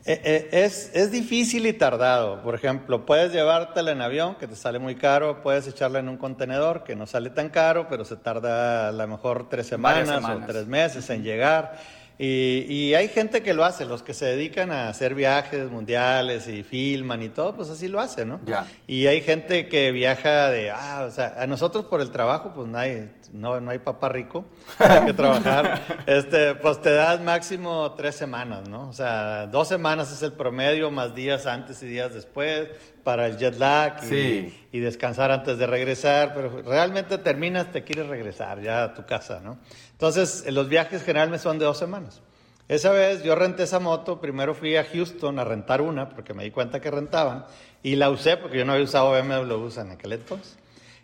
Eh, 0.07 0.21
eh, 0.23 0.49
es, 0.53 0.89
es 0.93 1.11
difícil 1.11 1.67
y 1.67 1.73
tardado. 1.73 2.41
Por 2.41 2.55
ejemplo, 2.55 3.05
puedes 3.05 3.33
llevártela 3.33 3.91
en 3.91 4.01
avión, 4.01 4.35
que 4.35 4.47
te 4.47 4.55
sale 4.55 4.79
muy 4.79 4.95
caro, 4.95 5.41
puedes 5.41 5.67
echarla 5.67 5.99
en 5.99 6.07
un 6.07 6.15
contenedor, 6.15 6.85
que 6.85 6.95
no 6.95 7.05
sale 7.05 7.29
tan 7.29 7.49
caro, 7.49 7.87
pero 7.89 8.05
se 8.05 8.15
tarda 8.15 8.87
a 8.87 8.91
lo 8.93 9.05
mejor 9.05 9.49
tres 9.49 9.67
semanas, 9.67 10.07
semanas. 10.07 10.43
o 10.43 10.47
tres 10.47 10.65
meses 10.65 11.09
en 11.09 11.23
llegar. 11.23 11.77
Y, 12.19 12.65
y 12.67 12.95
hay 12.95 13.09
gente 13.09 13.43
que 13.43 13.53
lo 13.53 13.63
hace, 13.63 13.85
los 13.85 14.01
que 14.01 14.13
se 14.15 14.25
dedican 14.25 14.71
a 14.71 14.89
hacer 14.89 15.13
viajes 15.13 15.69
mundiales 15.69 16.47
y 16.47 16.63
filman 16.63 17.21
y 17.21 17.29
todo, 17.29 17.55
pues 17.55 17.69
así 17.69 17.87
lo 17.87 17.99
hacen, 17.99 18.29
¿no? 18.29 18.39
Ya. 18.45 18.65
Y 18.87 19.05
hay 19.05 19.21
gente 19.21 19.67
que 19.67 19.91
viaja 19.91 20.49
de, 20.49 20.71
ah, 20.71 21.05
o 21.07 21.11
sea, 21.11 21.35
a 21.37 21.45
nosotros 21.45 21.85
por 21.85 22.01
el 22.01 22.09
trabajo, 22.09 22.53
pues 22.55 22.67
no 22.67 22.77
hay, 22.77 23.11
no, 23.33 23.61
no 23.61 23.69
hay 23.69 23.77
papá 23.79 24.09
rico, 24.09 24.45
hay 24.79 25.05
que 25.05 25.13
trabajar. 25.13 25.81
este, 26.07 26.55
pues 26.55 26.81
te 26.81 26.91
das 26.91 27.21
máximo 27.21 27.93
tres 27.95 28.15
semanas, 28.15 28.67
¿no? 28.67 28.89
O 28.89 28.93
sea, 28.93 29.45
dos 29.45 29.67
semanas 29.67 30.11
es 30.11 30.23
el 30.23 30.33
promedio, 30.33 30.89
más 30.89 31.13
días 31.13 31.45
antes 31.45 31.83
y 31.83 31.85
días 31.85 32.15
después, 32.15 32.67
para 33.03 33.27
el 33.27 33.37
jet 33.37 33.57
lag 33.59 34.03
y, 34.03 34.07
Sí. 34.07 34.67
y 34.71 34.79
descansar 34.79 35.31
antes 35.31 35.57
de 35.59 35.67
regresar, 35.67 36.33
pero 36.33 36.63
realmente 36.63 37.17
terminas, 37.19 37.71
te 37.71 37.83
quieres 37.83 38.07
regresar 38.07 38.59
ya 38.61 38.83
a 38.83 38.93
tu 38.95 39.05
casa, 39.05 39.39
¿no? 39.41 39.59
Entonces, 39.97 40.43
eh, 40.45 40.51
los 40.51 40.69
viajes 40.69 41.03
generalmente 41.03 41.41
son 41.41 41.57
de 41.57 41.65
dos 41.65 41.79
semanas. 41.79 42.21
Esa 42.67 42.91
vez 42.91 43.23
yo 43.23 43.33
renté 43.33 43.63
esa 43.63 43.79
moto, 43.79 44.21
primero 44.21 44.53
fui 44.53 44.75
a 44.75 44.83
Houston 44.83 45.39
a 45.39 45.43
rentar 45.43 45.81
una, 45.81 46.09
porque 46.09 46.35
me 46.35 46.43
di 46.43 46.51
cuenta 46.51 46.79
que 46.79 46.91
rentaban, 46.91 47.45
y 47.81 47.95
la 47.95 48.11
usé 48.11 48.37
porque 48.37 48.59
yo 48.59 48.65
no 48.65 48.73
había 48.73 48.83
usado 48.83 49.09
BMWs 49.11 49.77
en 49.77 49.91
aquel 49.91 50.13
entonces. 50.13 50.55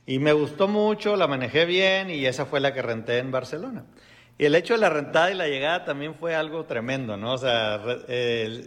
Y 0.05 0.19
me 0.19 0.33
gustó 0.33 0.67
mucho, 0.67 1.15
la 1.15 1.25
manejé 1.25 1.65
bien 1.65 2.11
y 2.11 2.25
esa 2.27 2.45
fue 2.45 2.59
la 2.59 2.71
que 2.71 2.83
renté 2.83 3.17
en 3.17 3.31
Barcelona. 3.31 3.85
Y 4.37 4.45
el 4.45 4.53
hecho 4.53 4.75
de 4.75 4.81
la 4.81 4.89
rentada 4.89 5.31
y 5.31 5.35
la 5.35 5.47
llegada 5.47 5.85
también 5.85 6.13
fue 6.13 6.35
algo 6.35 6.65
tremendo, 6.65 7.17
¿no? 7.17 7.33
O 7.33 7.37
sea, 7.37 7.81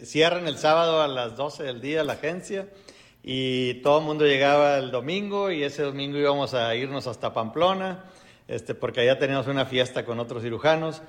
cierran 0.03 0.47
el 0.47 0.57
sábado 0.57 1.01
a 1.01 1.07
las 1.07 1.37
12 1.37 1.63
del 1.63 1.79
día 1.79 2.03
la 2.03 2.13
agencia 2.13 2.67
y 3.23 3.75
todo 3.75 3.99
el 3.99 4.05
mundo 4.05 4.25
llegaba 4.25 4.77
el 4.77 4.91
domingo 4.91 5.51
y 5.51 5.63
ese 5.63 5.83
domingo 5.83 6.17
íbamos 6.17 6.53
a 6.53 6.73
irnos 6.75 7.07
hasta 7.07 7.33
Pamplona, 7.33 8.05
este, 8.47 8.73
porque 8.75 9.01
allá 9.01 9.19
teníamos 9.19 9.47
una 9.47 9.65
fiesta 9.65 10.05
con 10.05 10.19
otros 10.19 10.41
cirujanos. 10.43 11.01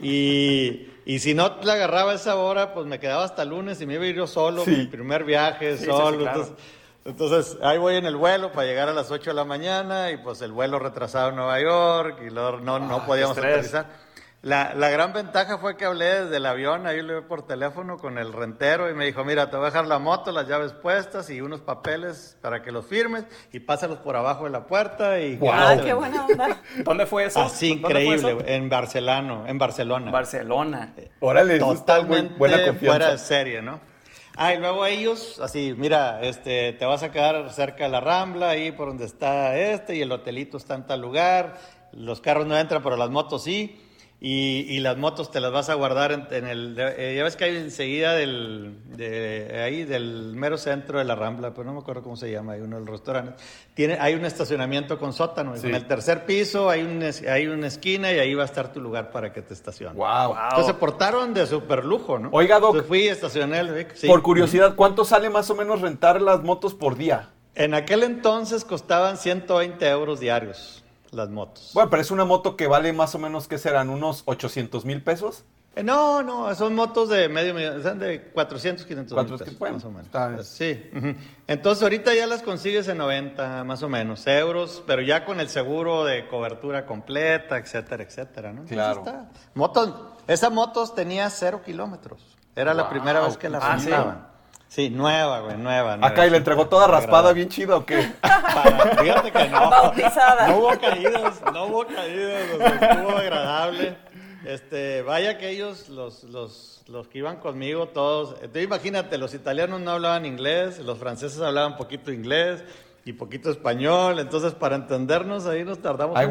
Y, 0.00 0.90
y 1.06 1.18
si 1.20 1.34
no 1.34 1.56
la 1.62 1.74
agarraba 1.74 2.12
a 2.12 2.14
esa 2.16 2.36
hora, 2.36 2.74
pues 2.74 2.86
me 2.86 2.98
quedaba 3.00 3.24
hasta 3.24 3.42
el 3.42 3.50
lunes 3.50 3.80
y 3.80 3.86
me 3.86 3.94
iba 3.94 4.04
a 4.04 4.06
ir 4.08 4.16
yo 4.16 4.26
solo, 4.26 4.64
Sí. 4.64 4.70
mi 4.72 4.86
primer 4.86 5.24
viaje, 5.24 5.76
Sí, 5.78 5.86
solo. 5.86 6.10
sí, 6.10 6.16
claro. 6.24 6.40
entonces, 6.40 6.64
entonces, 7.04 7.58
ahí 7.62 7.78
voy 7.78 7.96
en 7.96 8.06
el 8.06 8.14
vuelo 8.16 8.52
para 8.52 8.66
llegar 8.66 8.88
a 8.88 8.92
las 8.92 9.10
8 9.10 9.30
de 9.30 9.34
la 9.34 9.44
mañana 9.44 10.10
y 10.12 10.18
pues 10.18 10.40
el 10.42 10.52
vuelo 10.52 10.78
retrasado 10.78 11.30
en 11.30 11.36
Nueva 11.36 11.60
York 11.60 12.20
y 12.26 12.30
luego 12.30 12.58
no, 12.60 12.78
no 12.78 12.96
Ah, 12.98 13.06
podíamos 13.06 13.36
aterrizar. 13.36 13.86
La, 14.42 14.74
la 14.74 14.90
gran 14.90 15.12
ventaja 15.12 15.58
fue 15.58 15.76
que 15.76 15.84
hablé 15.84 16.24
desde 16.24 16.38
el 16.38 16.46
avión, 16.46 16.84
ahí 16.88 17.00
lo 17.00 17.20
vi 17.20 17.28
por 17.28 17.46
teléfono 17.46 17.96
con 17.96 18.18
el 18.18 18.32
rentero 18.32 18.90
y 18.90 18.94
me 18.94 19.06
dijo, 19.06 19.24
mira, 19.24 19.48
te 19.50 19.56
voy 19.56 19.66
a 19.66 19.70
dejar 19.70 19.86
la 19.86 20.00
moto, 20.00 20.32
las 20.32 20.48
llaves 20.48 20.72
puestas 20.72 21.30
y 21.30 21.40
unos 21.40 21.60
papeles 21.60 22.36
para 22.42 22.60
que 22.60 22.72
los 22.72 22.84
firmes 22.84 23.24
y 23.52 23.60
pásalos 23.60 23.98
por 23.98 24.16
abajo 24.16 24.42
de 24.42 24.50
la 24.50 24.66
puerta 24.66 25.20
y... 25.20 25.36
Guau. 25.36 25.54
Ah, 25.56 25.76
qué 25.80 25.94
buena 25.94 26.26
onda. 26.26 26.60
¿Dónde 26.84 27.06
fue 27.06 27.26
eso? 27.26 27.40
Así 27.40 27.76
¿Dónde 27.76 27.82
fue 27.82 28.02
increíble, 28.02 28.32
eso? 28.32 28.48
en 28.48 28.68
Barcelona, 28.68 29.44
en 29.46 29.58
Barcelona. 29.58 30.10
Barcelona. 30.10 30.92
Órale, 31.20 31.54
está 31.54 31.66
muy 31.66 31.76
Totalmente 31.76 32.34
buena 32.36 32.56
fuera 32.56 32.56
de 32.58 32.66
confianza. 32.66 33.18
serie, 33.18 33.62
¿no? 33.62 33.78
Ah, 34.34 34.54
y 34.54 34.58
luego 34.58 34.86
ellos, 34.86 35.38
así, 35.40 35.72
mira, 35.78 36.20
este, 36.22 36.72
te 36.72 36.84
vas 36.84 37.04
a 37.04 37.12
quedar 37.12 37.48
cerca 37.50 37.84
de 37.84 37.90
la 37.90 38.00
Rambla, 38.00 38.48
ahí 38.50 38.72
por 38.72 38.88
donde 38.88 39.04
está 39.04 39.56
este, 39.56 39.94
y 39.94 40.02
el 40.02 40.10
hotelito 40.10 40.56
está 40.56 40.74
en 40.74 40.84
tal 40.84 41.00
lugar, 41.00 41.58
los 41.92 42.20
carros 42.20 42.44
no 42.46 42.58
entran, 42.58 42.82
pero 42.82 42.96
las 42.96 43.10
motos 43.10 43.44
sí, 43.44 43.78
y, 44.24 44.66
y 44.68 44.78
las 44.78 44.96
motos 44.96 45.32
te 45.32 45.40
las 45.40 45.50
vas 45.50 45.68
a 45.68 45.74
guardar 45.74 46.12
en, 46.12 46.28
en 46.30 46.46
el, 46.46 46.76
eh, 46.78 47.14
ya 47.16 47.24
ves 47.24 47.34
que 47.34 47.42
hay 47.42 47.56
enseguida 47.56 48.12
del, 48.14 48.78
de, 48.96 49.60
ahí, 49.64 49.82
del 49.82 50.34
mero 50.36 50.56
centro 50.56 51.00
de 51.00 51.04
la 51.04 51.16
Rambla, 51.16 51.50
pero 51.50 51.64
no 51.64 51.72
me 51.72 51.80
acuerdo 51.80 52.04
cómo 52.04 52.16
se 52.16 52.30
llama, 52.30 52.52
hay 52.52 52.60
uno 52.60 52.76
de 52.78 52.82
los 52.84 52.90
restaurantes, 52.90 53.44
tiene, 53.74 53.96
hay 54.00 54.14
un 54.14 54.24
estacionamiento 54.24 54.96
con 54.96 55.12
sótano, 55.12 55.56
Sí. 55.56 55.66
en 55.66 55.74
el 55.74 55.88
tercer 55.88 56.24
piso 56.24 56.70
hay, 56.70 56.82
un, 56.82 57.02
hay 57.28 57.48
una 57.48 57.66
esquina 57.66 58.12
y 58.12 58.20
ahí 58.20 58.32
va 58.34 58.42
a 58.42 58.46
estar 58.46 58.72
tu 58.72 58.80
lugar 58.80 59.10
para 59.10 59.32
que 59.32 59.42
te 59.42 59.54
estaciones. 59.54 59.96
Wow. 59.96 60.28
Wow. 60.28 60.36
Entonces 60.44 60.66
se 60.66 60.74
portaron 60.74 61.34
de 61.34 61.44
super 61.44 61.84
lujo, 61.84 62.20
¿no? 62.20 62.28
Oiga, 62.30 62.60
Doc. 62.60 62.76
Entonces 62.76 62.86
fui, 62.88 63.08
estacioné 63.08 63.58
el 63.58 63.74
Vic, 63.74 63.94
sí. 63.96 64.06
Por 64.06 64.22
curiosidad, 64.22 64.76
¿cuánto 64.76 65.04
sale 65.04 65.30
más 65.30 65.50
o 65.50 65.56
menos 65.56 65.80
rentar 65.80 66.22
las 66.22 66.44
motos 66.44 66.74
por 66.74 66.96
día? 66.96 67.30
En 67.56 67.74
aquel 67.74 68.04
entonces 68.04 68.64
costaban 68.64 69.16
120 69.18 69.84
euros 69.88 70.20
diarios 70.20 70.81
las 71.12 71.28
motos. 71.30 71.70
Bueno, 71.74 71.90
pero 71.90 72.02
es 72.02 72.10
una 72.10 72.24
moto 72.24 72.56
que 72.56 72.66
vale 72.66 72.92
más 72.92 73.14
o 73.14 73.18
menos, 73.18 73.48
¿qué 73.48 73.58
serán? 73.58 73.90
¿Unos 73.90 74.22
800 74.26 74.84
mil 74.84 75.02
pesos? 75.02 75.44
Eh, 75.74 75.82
no, 75.82 76.22
no, 76.22 76.54
son 76.54 76.74
motos 76.74 77.08
de 77.08 77.30
medio 77.30 77.54
millón, 77.54 77.82
son 77.82 77.98
de 77.98 78.24
400, 78.32 78.84
500 78.84 79.10
mil 79.16 79.24
400, 79.24 79.46
pesos, 79.46 79.58
bueno, 79.58 79.74
más 79.76 79.84
o 79.84 79.90
menos. 79.90 80.06
está 80.06 80.28
bien. 80.28 80.44
Sí. 80.44 80.90
Entonces 81.46 81.82
ahorita 81.82 82.14
ya 82.14 82.26
las 82.26 82.42
consigues 82.42 82.88
en 82.88 82.98
90 82.98 83.64
más 83.64 83.82
o 83.82 83.88
menos 83.88 84.26
euros, 84.26 84.82
pero 84.86 85.00
ya 85.00 85.24
con 85.24 85.40
el 85.40 85.48
seguro 85.48 86.04
de 86.04 86.28
cobertura 86.28 86.84
completa, 86.84 87.56
etcétera, 87.56 88.02
etcétera, 88.02 88.52
¿no? 88.52 88.64
Claro. 88.64 88.98
está. 89.00 89.30
Motos, 89.54 89.94
esa 90.26 90.50
motos 90.50 90.94
tenía 90.94 91.30
cero 91.30 91.62
kilómetros. 91.64 92.36
Era 92.54 92.74
la 92.74 92.90
primera 92.90 93.20
vez 93.20 93.38
que 93.38 93.48
la 93.48 93.58
Ah, 93.62 93.78
¿sí? 93.78 93.88
Sí, 94.72 94.88
nueva, 94.88 95.40
güey, 95.40 95.58
nueva. 95.58 95.98
Acá 96.00 96.26
y 96.26 96.30
le 96.30 96.38
entregó 96.38 96.66
toda 96.66 96.86
raspada, 96.86 97.34
bien 97.34 97.50
chido, 97.50 97.76
¿o 97.76 97.84
qué? 97.84 98.10
Para- 98.22 98.96
fíjate 99.02 99.30
que 99.30 99.48
no. 99.50 99.68
Bautizada. 99.68 100.48
No 100.48 100.56
hubo 100.56 100.80
caídas, 100.80 101.42
no 101.52 101.66
hubo 101.66 101.86
o 102.54 102.56
sea, 102.56 102.92
estuvo 102.92 103.10
agradable. 103.10 103.98
Este, 104.46 105.02
vaya 105.02 105.36
que 105.36 105.50
ellos, 105.50 105.90
los, 105.90 106.24
los, 106.24 106.84
los 106.88 107.06
que 107.08 107.18
iban 107.18 107.36
conmigo, 107.36 107.88
todos, 107.88 108.36
entonces 108.36 108.64
imagínate, 108.64 109.18
los 109.18 109.34
italianos 109.34 109.82
no 109.82 109.90
hablaban 109.90 110.24
inglés, 110.24 110.78
los 110.78 110.96
franceses 110.96 111.42
hablaban 111.42 111.76
poquito 111.76 112.10
inglés 112.10 112.64
y 113.04 113.12
poquito 113.12 113.50
español, 113.50 114.20
entonces 114.20 114.54
para 114.54 114.76
entendernos 114.76 115.44
ahí 115.44 115.64
nos 115.64 115.82
tardamos. 115.82 116.16
Ahí 116.16 116.24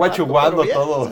bien. 0.63 0.74
todos. 0.74 1.12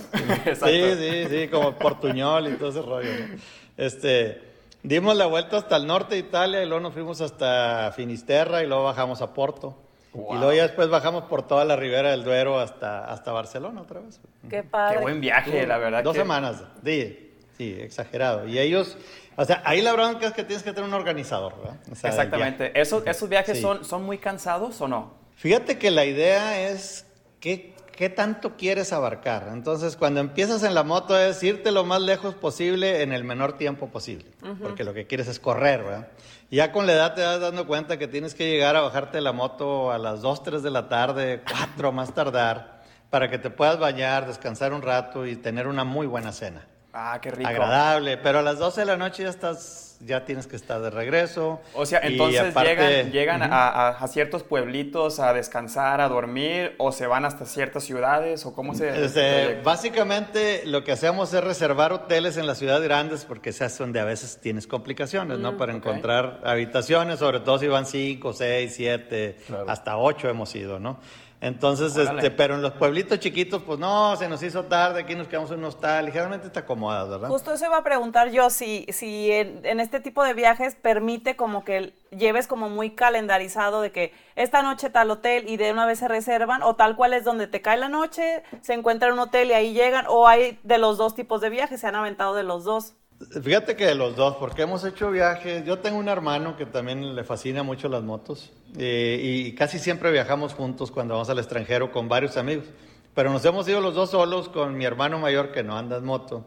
Sí, 0.65 0.95
sí, 0.98 1.27
sí, 1.29 1.48
como 1.48 1.74
portuñol 1.74 2.48
y 2.48 2.53
todo 2.53 2.69
ese 2.69 2.81
rollo. 2.81 3.12
¿no? 3.12 3.39
Este, 3.77 4.49
dimos 4.83 5.15
la 5.15 5.25
vuelta 5.25 5.57
hasta 5.57 5.75
el 5.77 5.88
norte 5.88 6.15
de 6.15 6.21
Italia 6.21 6.63
y 6.63 6.65
luego 6.65 6.81
nos 6.81 6.93
fuimos 6.93 7.21
hasta 7.21 7.91
Finisterra 7.95 8.63
y 8.63 8.67
luego 8.67 8.83
bajamos 8.83 9.21
a 9.21 9.33
Porto. 9.33 9.77
Y 10.13 10.33
luego 10.38 10.53
ya 10.53 10.63
después 10.63 10.89
bajamos 10.89 11.25
por 11.25 11.45
toda 11.48 11.65
la 11.65 11.75
ribera 11.75 12.09
del 12.12 12.24
Duero 12.24 12.59
hasta, 12.59 13.05
hasta 13.05 13.31
Barcelona 13.31 13.81
otra 13.81 14.00
vez. 14.00 14.19
Qué 14.50 14.63
padre. 14.63 14.98
Qué 14.98 15.01
buen 15.03 15.21
viaje, 15.21 15.67
la 15.67 15.77
verdad. 15.77 16.03
Dos 16.03 16.13
que- 16.15 16.21
semanas, 16.21 16.63
sí, 16.83 17.31
sí, 17.57 17.77
exagerado. 17.79 18.48
Y 18.48 18.57
ellos, 18.57 18.98
o 19.36 19.45
sea, 19.45 19.62
ahí 19.65 19.83
la 19.83 19.93
bronca 19.93 20.25
es 20.25 20.33
que 20.33 20.43
tienes 20.43 20.63
que 20.63 20.71
tener 20.74 20.88
un 20.88 20.95
organizador, 20.95 21.55
¿verdad? 21.59 21.77
O 21.91 21.95
sea, 21.95 22.09
Exactamente. 22.09 22.71
¿Esos, 22.79 23.05
¿Esos 23.05 23.29
viajes 23.29 23.57
Sí. 23.57 23.62
son, 23.62 23.86
son 23.86 24.03
muy 24.03 24.17
cansados 24.17 24.81
o 24.81 24.88
no? 24.88 25.13
Fíjate 25.36 25.77
que 25.77 25.91
la 25.91 26.05
idea 26.05 26.69
es 26.71 27.05
qué, 27.39 27.75
qué 28.00 28.10
tanto 28.10 28.56
quieres 28.56 28.94
abarcar. 28.94 29.50
Entonces, 29.51 29.98
cuando 29.98 30.22
empiezas 30.22 30.63
en 30.63 30.74
la 30.74 30.84
moto 30.84 31.20
es 31.20 31.44
irte 31.44 31.70
lo 31.70 31.84
más 31.84 32.00
lejos 32.00 32.34
posible 32.34 33.01
en 33.01 33.12
el 33.12 33.25
menor 33.25 33.58
tiempo 33.58 33.89
posible, 33.89 34.32
porque 34.62 34.86
lo 34.86 34.94
que 34.94 35.06
quieres 35.06 35.27
es 35.27 35.38
correr, 35.38 35.84
¿verdad? 35.84 36.08
Ya 36.50 36.72
con 36.72 36.88
la 36.88 36.94
edad 36.94 37.13
te 37.13 37.25
vas 37.25 37.41
dando 37.41 37.68
cuenta 37.68 38.00
que 38.00 38.08
tienes 38.08 38.36
que 38.36 38.50
llegar 38.50 38.77
a 38.77 38.82
bajarte 38.84 39.18
de 39.18 39.22
la 39.22 39.34
moto 39.34 39.91
a 39.91 39.98
las 39.98 40.22
2, 40.22 40.44
3 40.44 40.63
de 40.63 40.72
la 40.72 40.88
tarde, 40.88 41.44
4 41.51 41.91
más 41.91 42.13
tardar, 42.13 42.84
para 43.10 43.29
que 43.29 43.38
te 43.38 43.50
puedas 43.50 43.77
bañar, 43.77 44.27
descansar 44.27 44.72
un 44.72 44.82
rato 44.82 45.25
y 45.25 45.36
tener 45.36 45.68
una 45.68 45.84
muy 45.84 46.08
buena 46.08 46.32
cena. 46.32 46.65
Ah, 46.94 47.20
qué 47.22 47.32
rico. 47.32 47.50
Agradable, 47.50 48.15
pero 48.15 48.39
a 48.39 48.44
las 48.44 48.60
12 48.60 48.79
de 48.79 48.86
la 48.86 48.96
noche 48.96 49.24
ya 49.24 49.29
estás, 49.29 49.88
ya 50.01 50.24
tienes 50.25 50.48
que 50.48 50.56
estar 50.56 50.79
de 50.82 50.89
regreso. 50.89 51.60
O 51.74 51.86
sea, 51.86 52.00
entonces 52.03 52.41
aparte- 52.41 52.70
llegan, 52.75 53.12
llegan 53.12 53.44
a, 53.44 53.68
a- 53.68 53.89
a 53.89 54.08
ciertos 54.08 54.44
pueblitos 54.44 55.20
a 55.20 55.34
descansar, 55.34 56.00
a 56.01 56.08
dormir, 56.08 56.75
o 56.77 56.91
se 56.91 57.06
van 57.08 57.25
hasta 57.25 57.46
ciertas 57.46 57.84
ciudades, 57.84 58.46
o 58.46 58.53
cómo 58.53 58.74
se... 58.75 59.03
Este, 59.06 59.60
básicamente 59.63 60.63
lo 60.65 60.84
que 60.84 60.91
hacemos 60.94 61.34
es 61.34 61.44
reservar 61.44 61.91
hoteles 61.94 62.38
en 62.38 62.48
las 62.48 62.58
ciudades 62.60 62.84
grandes 62.84 63.25
porque 63.25 63.50
es 63.50 63.77
donde 63.77 64.00
a 64.00 64.06
veces 64.06 64.39
tienes 64.41 64.68
complicaciones, 64.68 65.39
¿no? 65.39 65.58
Para 65.58 65.74
encontrar 65.74 66.39
habitaciones, 66.46 67.20
sobre 67.20 67.39
todo 67.41 67.58
si 67.60 67.68
van 67.68 67.86
5, 67.86 68.34
6, 68.34 68.74
7, 68.75 69.38
hasta 69.68 69.98
8 69.98 70.29
hemos 70.29 70.56
ido, 70.56 70.79
¿no? 70.79 71.00
Entonces, 71.41 71.96
Órale. 71.96 72.19
este, 72.19 72.31
pero 72.31 72.55
en 72.55 72.62
los 72.62 72.74
pueblitos 72.74 73.17
chiquitos, 73.19 73.63
pues 73.63 73.79
no, 73.79 74.15
se 74.17 74.27
nos 74.27 74.43
hizo 74.43 74.65
tarde, 74.65 75.01
aquí 75.01 75.15
nos 75.15 75.27
quedamos 75.27 75.50
en 75.51 75.60
un 75.60 75.65
hostal, 75.65 76.05
ligeramente 76.05 76.50
te 76.50 76.60
acomodas, 76.60 77.10
¿verdad? 77.10 77.29
Justo 77.29 77.53
eso 77.53 77.65
iba 77.65 77.77
a 77.77 77.84
preguntar 77.84 78.29
yo, 78.31 78.50
si, 78.50 78.86
si 78.89 79.31
en, 79.31 79.65
en 79.65 79.79
este 79.79 80.01
tipo 80.01 80.24
de 80.24 80.34
viajes 80.34 80.75
permite 80.75 81.38
como 81.38 81.63
que 81.63 81.93
lleves 82.12 82.46
como 82.48 82.69
muy 82.69 82.91
calendarizado 82.91 83.81
de 83.81 83.91
que 83.91 84.13
esta 84.36 84.62
noche 84.62 84.89
tal 84.89 85.12
hotel 85.12 85.48
y 85.48 85.55
de 85.55 85.72
una 85.72 85.86
vez 85.86 86.00
se 86.00 86.10
reservan, 86.10 86.62
o 86.62 86.75
tal 86.75 86.98
cual 86.98 87.13
es 87.13 87.24
donde 87.24 87.48
te 87.48 87.62
cae 87.62 87.77
la 87.77 87.88
noche, 87.88 88.43
se 88.62 88.74
encuentra 88.74 89.08
en 89.08 89.13
un 89.13 89.19
hotel 89.19 89.50
y 89.50 89.53
ahí 89.53 89.74
llegan, 89.74 90.05
o 90.10 90.27
hay 90.27 90.60
de 90.63 90.77
los 90.77 90.98
dos 90.98 91.15
tipos 91.15 91.39
de 91.39 91.50
viajes, 91.50 91.79
se 91.79 91.88
han 91.88 91.96
aventado 91.96 92.36
de 92.36 92.43
los 92.43 92.65
dos. 92.65 92.96
Fíjate 93.44 93.76
que 93.76 93.86
de 93.86 93.96
los 93.96 94.16
dos, 94.16 94.38
porque 94.38 94.62
hemos 94.62 94.84
hecho 94.86 95.12
viajes. 95.12 95.66
Yo 95.66 95.80
tengo 95.80 95.98
un 95.98 96.08
hermano 96.08 96.56
que 96.56 96.66
también 96.66 97.16
le 97.16 97.24
fascina 97.26 97.64
mucho 97.64 97.90
las 97.90 98.02
motos 98.02 98.52
eh, 98.78 99.20
y 99.22 99.56
casi 99.56 99.78
siempre 99.78 100.10
viajamos 100.12 100.54
juntos 100.54 100.90
cuando 100.90 101.16
vamos 101.16 101.30
al 101.30 101.40
extranjero 101.40 101.92
con 101.92 102.08
varios 102.08 102.38
amigos. 102.38 102.66
Pero 103.14 103.32
nos 103.32 103.44
hemos 103.44 103.68
ido 103.68 103.82
los 103.82 103.94
dos 103.94 104.12
solos 104.12 104.48
con 104.48 104.78
mi 104.78 104.86
hermano 104.86 105.20
mayor 105.20 105.52
que 105.52 105.64
no 105.64 105.78
anda 105.78 105.98
en 105.98 106.06
moto. 106.06 106.46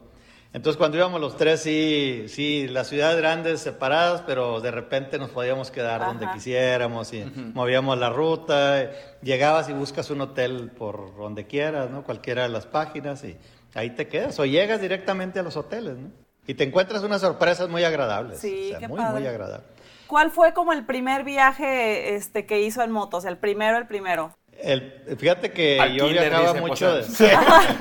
Entonces 0.51 0.77
cuando 0.77 0.97
íbamos 0.97 1.21
los 1.21 1.37
tres, 1.37 1.61
sí, 1.61 2.25
sí, 2.27 2.67
las 2.67 2.87
ciudades 2.87 3.17
grandes 3.17 3.59
separadas, 3.59 4.23
pero 4.25 4.59
de 4.59 4.71
repente 4.71 5.19
nos 5.19 5.29
podíamos 5.29 5.69
quedar 5.69 6.01
Ajá. 6.01 6.11
donde 6.11 6.27
quisiéramos 6.33 7.13
y 7.13 7.23
movíamos 7.53 7.97
la 7.99 8.09
ruta. 8.09 8.89
Llegabas 9.21 9.69
y 9.69 9.73
buscas 9.73 10.09
un 10.09 10.21
hotel 10.21 10.71
por 10.75 11.15
donde 11.17 11.45
quieras, 11.45 11.91
¿no? 11.91 12.03
Cualquiera 12.03 12.43
de 12.43 12.49
las 12.49 12.65
páginas 12.65 13.23
y 13.23 13.37
ahí 13.75 13.91
te 13.91 14.07
quedas. 14.07 14.39
O 14.39 14.45
llegas 14.45 14.81
directamente 14.81 15.39
a 15.39 15.43
los 15.43 15.55
hoteles, 15.55 15.97
¿no? 15.97 16.22
Y 16.47 16.53
te 16.55 16.63
encuentras 16.63 17.03
unas 17.03 17.21
sorpresas 17.21 17.69
muy 17.69 17.83
agradables. 17.83 18.39
Sí, 18.39 18.65
o 18.67 18.69
sea, 18.71 18.79
qué 18.79 18.87
muy, 18.87 18.97
padre. 18.97 19.19
muy 19.19 19.27
agradables. 19.27 19.67
¿Cuál 20.07 20.29
fue 20.31 20.53
como 20.53 20.73
el 20.73 20.85
primer 20.85 21.23
viaje 21.23 22.15
este, 22.15 22.45
que 22.45 22.61
hizo 22.61 22.81
en 22.83 22.91
motos? 22.91 23.25
El 23.25 23.37
primero, 23.37 23.77
el 23.77 23.87
primero. 23.87 24.35
El, 24.61 25.03
fíjate 25.17 25.51
que 25.51 25.79
Al 25.79 25.93
yo 25.95 26.05
kinder, 26.05 26.29
viajaba 26.29 26.49
dice, 26.53 26.61
mucho 26.61 26.95
de... 26.95 27.03
Sí. 27.03 27.25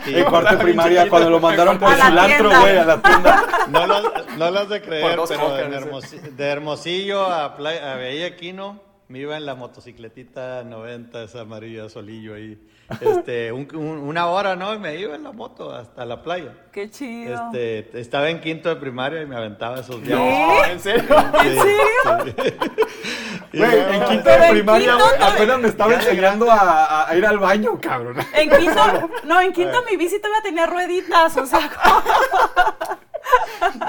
Sí. 0.05 0.15
En 0.15 0.25
cuarto 0.25 0.57
de 0.57 0.63
primaria, 0.63 1.09
cuando 1.09 1.29
lo 1.31 1.39
mandaron 1.41 1.79
por 1.79 1.93
cilantro, 1.95 2.49
güey, 2.61 2.79
a 2.79 2.85
la 2.85 3.03
tienda. 3.03 3.45
No 3.69 3.87
lo, 3.87 4.03
no 4.39 4.51
lo 4.51 4.59
has 4.61 4.69
de 4.69 4.81
creer, 4.81 5.05
pero 5.07 5.23
dice. 5.27 5.35
Hermosi- 5.37 6.21
de 6.21 6.45
Hermosillo 6.49 7.27
a, 7.27 7.57
Playa, 7.57 7.93
a 7.93 7.97
Bahía 7.97 8.27
Aquino 8.27 8.81
me 9.09 9.19
iba 9.19 9.37
en 9.37 9.45
la 9.45 9.55
motocicletita 9.55 10.65
90, 10.65 11.25
esa 11.25 11.41
amarilla 11.43 11.89
solillo 11.91 12.35
ahí. 12.35 12.59
Este, 13.01 13.53
un- 13.53 13.69
un- 13.75 13.99
una 13.99 14.27
hora, 14.27 14.57
¿no? 14.57 14.75
Y 14.75 14.79
me 14.79 14.97
iba 14.97 15.15
en 15.15 15.23
la 15.25 15.33
moto 15.33 15.75
hasta 15.75 16.05
la 16.05 16.23
playa. 16.23 16.53
Qué 16.73 16.91
chido. 16.91 17.47
Este, 17.53 18.01
estaba 18.01 18.31
en 18.31 18.41
quinto 18.41 18.69
de 18.69 18.77
primaria 18.77 19.23
y 19.23 19.27
me 19.27 19.37
aventaba 19.37 19.81
esos. 19.81 20.01
No, 20.01 20.65
¿en 20.65 20.81
serio? 20.81 21.05
¿En 21.43 21.61
serio? 21.61 22.35
Y 23.53 23.59
Güey, 23.59 23.71
luego- 23.71 23.93
en 23.93 24.05
quinto 24.05 24.31
de 24.31 24.49
primaria, 24.51 24.89
quinto 24.93 25.05
güey, 25.05 25.19
no- 25.19 25.27
apenas 25.27 25.59
me 25.61 25.69
estaba 25.69 25.95
enseñando 25.95 26.51
a, 26.51 27.09
a- 27.11 27.17
ir 27.17 27.27
al 27.27 27.39
baño, 27.39 27.79
cabrón. 27.81 28.17
En 28.35 28.51
quinto, 28.51 29.11
no, 29.25 29.41
en 29.41 29.53
quinto 29.53 29.83
mi 29.91 29.97
bici 29.97 30.19
todavía 30.19 30.43
tenía 30.43 30.67
rueditas, 30.67 31.37
o 31.37 31.45
sea, 31.47 31.61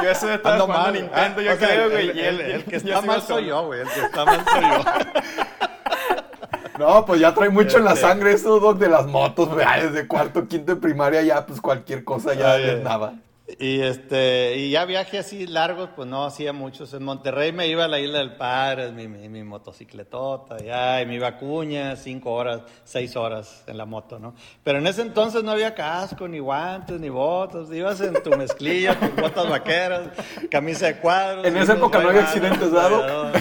Yo 0.04 0.10
eso 0.10 0.28
de 0.28 0.36
estar 0.36 0.60
jugando 0.60 0.68
mal. 0.84 0.94
Nintendo, 0.94 1.40
Ah, 1.40 1.44
yo 1.44 1.56
sea, 1.58 1.68
creo, 1.68 1.86
el, 1.86 1.92
güey. 1.92 2.10
el- 2.10 2.18
y 2.18 2.20
el- 2.22 2.42
él- 2.42 2.52
el 2.52 2.64
que 2.66 2.76
está 2.78 3.02
sí 3.02 3.08
mal 3.08 3.22
soy 3.22 3.46
yo, 3.48 3.66
güey. 3.66 3.82
El 3.82 3.88
que 3.90 4.00
está 4.02 4.26
mal 4.26 4.46
soy 4.46 4.62
yo. 4.62 4.84
No, 6.80 7.06
pues 7.06 7.20
ya 7.20 7.34
trae 7.34 7.50
mucho 7.50 7.78
en 7.78 7.86
la 7.86 7.92
Este- 7.94 8.02
sangre 8.08 8.34
eso, 8.34 8.60
Doc, 8.60 8.78
de 8.78 8.90
las 8.90 9.06
motos, 9.08 9.50
güey. 9.50 9.66
Ah, 9.68 9.80
Desde 9.84 10.08
cuarto, 10.08 10.48
quinto 10.48 10.74
de 10.76 10.82
primaria 10.82 11.22
ya, 11.22 11.46
pues 11.46 11.62
cualquier 11.62 12.04
cosa 12.04 12.34
ya 12.34 12.58
les 12.58 12.76
ay. 12.78 12.82
nada. 12.84 13.14
Y 13.60 13.82
este, 13.82 14.56
y 14.58 14.72
ya 14.72 14.86
viajes 14.86 15.26
así 15.28 15.46
largos, 15.46 15.90
pues 15.96 16.08
no 16.08 16.24
hacía 16.26 16.54
muchos. 16.54 16.94
En 16.94 17.04
Monterrey 17.04 17.52
me 17.52 17.68
iba 17.68 17.84
a 17.84 17.88
la 17.90 18.00
isla 18.00 18.20
del 18.20 18.36
Padre, 18.38 18.92
mi, 18.94 19.08
mi, 19.10 19.28
mi 19.28 19.44
motocicletota, 19.44 20.58
ya, 20.64 21.02
y 21.02 21.06
me 21.06 21.16
iba 21.16 21.28
a 21.28 21.38
Cuña, 21.38 21.96
cinco 21.98 22.32
horas, 22.32 22.62
seis 22.86 23.16
horas 23.18 23.64
en 23.68 23.78
la 23.78 23.86
moto, 23.86 24.18
¿no? 24.18 24.34
Pero 24.64 24.80
en 24.80 24.88
ese 24.88 25.02
entonces 25.02 25.44
no 25.44 25.52
había 25.52 25.76
casco, 25.76 26.28
ni 26.28 26.40
guantes, 26.40 27.00
ni 27.02 27.10
botas. 27.10 27.70
Ibas 27.72 28.00
en 28.02 28.14
tu 28.24 28.32
mezclilla, 28.32 28.98
tus 28.98 29.14
botas 29.16 29.48
vaqueras, 29.50 30.08
camisa 30.50 30.88
de 30.88 30.98
cuadros. 30.98 31.46
En 31.46 31.58
esa 31.58 31.74
época 31.74 32.00
no 32.00 32.10
había 32.10 32.22
accidentes, 32.24 32.72
¿dado? 32.72 33.32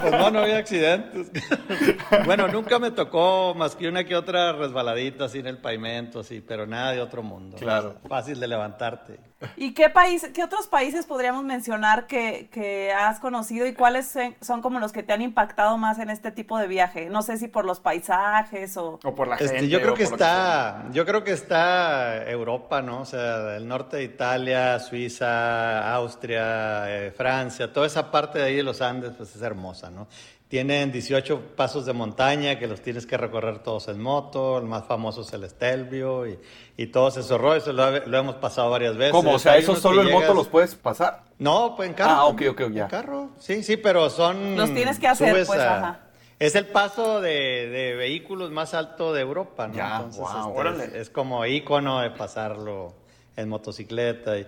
Pues 0.00 0.12
no, 0.12 0.30
no 0.30 0.40
había 0.40 0.58
accidentes. 0.58 1.30
bueno, 2.24 2.48
nunca 2.48 2.78
me 2.78 2.90
tocó 2.90 3.54
más 3.54 3.76
que 3.76 3.88
una 3.88 4.04
que 4.04 4.14
otra 4.16 4.52
resbaladita 4.52 5.24
así 5.24 5.38
en 5.38 5.46
el 5.46 5.58
pavimento, 5.58 6.20
así, 6.20 6.40
pero 6.40 6.66
nada 6.66 6.92
de 6.92 7.00
otro 7.00 7.22
mundo. 7.22 7.56
Claro. 7.56 7.96
Fácil 8.08 8.38
de 8.38 8.48
levantarte. 8.48 9.31
¿Y 9.56 9.74
qué 9.74 9.90
país, 9.90 10.28
qué 10.34 10.42
otros 10.44 10.66
países 10.66 11.06
podríamos 11.06 11.44
mencionar 11.44 12.06
que, 12.06 12.48
que 12.52 12.92
has 12.92 13.20
conocido 13.20 13.66
y 13.66 13.74
cuáles 13.74 14.14
son 14.40 14.62
como 14.62 14.78
los 14.80 14.92
que 14.92 15.02
te 15.02 15.12
han 15.12 15.22
impactado 15.22 15.76
más 15.78 15.98
en 15.98 16.10
este 16.10 16.30
tipo 16.32 16.58
de 16.58 16.66
viaje? 16.66 17.08
No 17.10 17.22
sé 17.22 17.36
si 17.38 17.48
por 17.48 17.64
los 17.64 17.80
paisajes 17.80 18.76
o... 18.76 18.98
O 19.02 19.14
por 19.14 19.28
la 19.28 19.36
Este, 19.36 19.48
gente. 19.48 19.68
yo 19.68 19.80
creo 19.80 19.94
que 19.94 20.04
está, 20.04 20.84
yo 20.92 21.04
creo 21.06 21.24
que 21.24 21.32
está 21.32 22.28
Europa, 22.30 22.82
¿no? 22.82 23.00
O 23.00 23.04
sea, 23.06 23.56
el 23.56 23.66
norte 23.68 23.98
de 23.98 24.04
Italia, 24.04 24.78
Suiza, 24.78 25.92
Austria, 25.94 26.84
eh, 26.88 27.10
Francia, 27.12 27.72
toda 27.72 27.86
esa 27.86 28.10
parte 28.10 28.38
de 28.38 28.44
ahí 28.46 28.56
de 28.56 28.62
los 28.62 28.80
Andes, 28.80 29.12
pues 29.16 29.34
es 29.34 29.42
hermosa, 29.42 29.90
¿no? 29.90 30.06
Tienen 30.56 30.92
18 30.92 31.40
pasos 31.56 31.86
de 31.86 31.94
montaña 31.94 32.58
que 32.58 32.66
los 32.66 32.82
tienes 32.82 33.06
que 33.06 33.16
recorrer 33.16 33.60
todos 33.60 33.88
en 33.88 33.98
moto, 34.02 34.58
el 34.58 34.64
más 34.64 34.84
famoso 34.84 35.22
es 35.22 35.32
el 35.32 35.44
Estelvio 35.44 36.26
y, 36.26 36.38
y 36.76 36.88
todos 36.88 37.16
esos 37.16 37.40
rollos, 37.40 37.66
lo, 37.68 38.04
lo 38.06 38.18
hemos 38.18 38.34
pasado 38.34 38.68
varias 38.68 38.94
veces. 38.98 39.12
¿Cómo? 39.12 39.32
O 39.32 39.38
sea, 39.38 39.56
¿eso 39.56 39.74
solo 39.76 40.02
en 40.02 40.12
moto 40.12 40.34
los 40.34 40.48
puedes 40.48 40.74
pasar? 40.74 41.22
No, 41.38 41.74
pues 41.74 41.88
en 41.88 41.94
carro. 41.94 42.10
Ah, 42.12 42.24
ok, 42.26 42.42
ok, 42.50 42.60
ya. 42.70 42.82
En 42.82 42.90
carro, 42.90 43.30
sí, 43.38 43.62
sí, 43.62 43.78
pero 43.78 44.10
son... 44.10 44.54
Los 44.54 44.74
tienes 44.74 44.98
que 44.98 45.08
hacer, 45.08 45.46
pues, 45.46 45.58
a- 45.58 45.78
ajá. 45.78 46.00
Es 46.38 46.54
el 46.54 46.66
paso 46.66 47.22
de, 47.22 47.68
de 47.70 47.94
vehículos 47.94 48.50
más 48.50 48.74
alto 48.74 49.14
de 49.14 49.22
Europa, 49.22 49.68
¿no? 49.68 49.74
Ya, 49.74 49.96
Entonces, 49.96 50.20
wow, 50.20 50.48
este, 50.48 50.60
órale. 50.60 50.84
es, 50.84 50.92
es 50.94 51.08
como 51.08 51.46
ícono 51.46 52.00
de 52.00 52.10
pasarlo 52.10 52.92
en 53.36 53.48
motocicleta. 53.48 54.36
Y, 54.38 54.46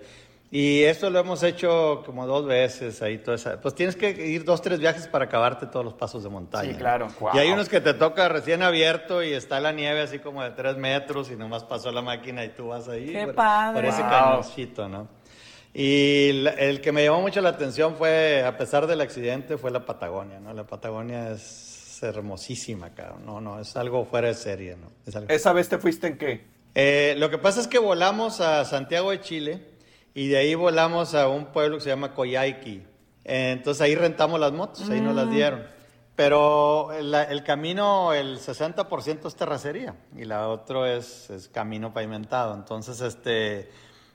y 0.50 0.82
eso 0.84 1.10
lo 1.10 1.18
hemos 1.18 1.42
hecho 1.42 2.02
como 2.06 2.26
dos 2.26 2.46
veces 2.46 3.02
ahí. 3.02 3.18
Toda 3.18 3.36
esa, 3.36 3.60
pues 3.60 3.74
tienes 3.74 3.96
que 3.96 4.10
ir 4.10 4.44
dos, 4.44 4.62
tres 4.62 4.78
viajes 4.78 5.08
para 5.08 5.24
acabarte 5.24 5.66
todos 5.66 5.84
los 5.84 5.94
pasos 5.94 6.22
de 6.22 6.28
montaña. 6.28 6.70
Sí, 6.72 6.78
claro. 6.78 7.08
Y 7.34 7.38
hay 7.38 7.50
unos 7.50 7.68
que 7.68 7.80
te 7.80 7.94
toca 7.94 8.28
recién 8.28 8.62
abierto 8.62 9.22
y 9.22 9.32
está 9.32 9.58
la 9.60 9.72
nieve 9.72 10.00
así 10.02 10.20
como 10.20 10.42
de 10.44 10.50
tres 10.50 10.76
metros 10.76 11.30
y 11.30 11.36
nomás 11.36 11.64
pasó 11.64 11.90
la 11.90 12.02
máquina 12.02 12.44
y 12.44 12.50
tú 12.50 12.68
vas 12.68 12.88
ahí. 12.88 13.06
¡Qué 13.12 13.24
por, 13.26 13.34
padre! 13.34 13.74
Por 13.74 13.84
ese 13.86 14.02
Wow. 14.02 14.10
cañoncito, 14.10 14.88
¿no? 14.88 15.08
Y 15.76 16.32
la- 16.34 16.52
el 16.52 16.80
que 16.80 16.92
me 16.92 17.02
llamó 17.04 17.20
mucho 17.20 17.40
la 17.40 17.48
atención 17.48 17.96
fue, 17.96 18.44
a 18.46 18.56
pesar 18.56 18.86
del 18.86 19.00
accidente, 19.00 19.58
fue 19.58 19.72
la 19.72 19.84
Patagonia, 19.84 20.38
¿no? 20.38 20.52
La 20.54 20.64
Patagonia 20.64 21.32
es 21.32 21.98
hermosísima, 22.00 22.90
cabrón. 22.94 23.26
No, 23.26 23.40
no, 23.40 23.58
es 23.60 23.74
algo 23.76 24.04
fuera 24.04 24.28
de 24.28 24.34
serie, 24.34 24.76
¿no? 24.76 24.92
Es 25.04 25.16
algo- 25.16 25.32
¿Esa 25.32 25.52
vez 25.52 25.68
te 25.68 25.78
fuiste 25.78 26.06
en 26.06 26.16
qué? 26.18 26.44
Eh, 26.76 27.14
lo 27.18 27.28
que 27.28 27.38
pasa 27.38 27.60
es 27.60 27.66
que 27.66 27.78
volamos 27.78 28.40
a 28.40 28.64
Santiago 28.64 29.10
de 29.10 29.20
Chile 29.20 29.60
y 30.14 30.28
de 30.28 30.36
ahí 30.36 30.54
volamos 30.54 31.14
a 31.14 31.28
un 31.28 31.46
pueblo 31.46 31.78
que 31.78 31.82
se 31.82 31.90
llama 31.90 32.14
Coyhaique. 32.14 32.86
Eh, 33.24 33.50
entonces 33.52 33.80
ahí 33.80 33.94
rentamos 33.94 34.38
las 34.38 34.52
motos, 34.52 34.88
ahí 34.88 35.00
nos 35.00 35.14
las 35.14 35.28
dieron. 35.28 35.66
Pero 36.14 36.92
el, 36.92 37.12
el 37.12 37.42
camino, 37.42 38.12
el 38.12 38.38
60% 38.38 39.26
es 39.26 39.34
terracería 39.34 39.96
y 40.16 40.24
la 40.24 40.48
otro 40.48 40.86
es, 40.86 41.28
es 41.30 41.48
camino 41.48 41.92
pavimentado. 41.92 42.54
Entonces, 42.54 43.00
este, 43.00 43.68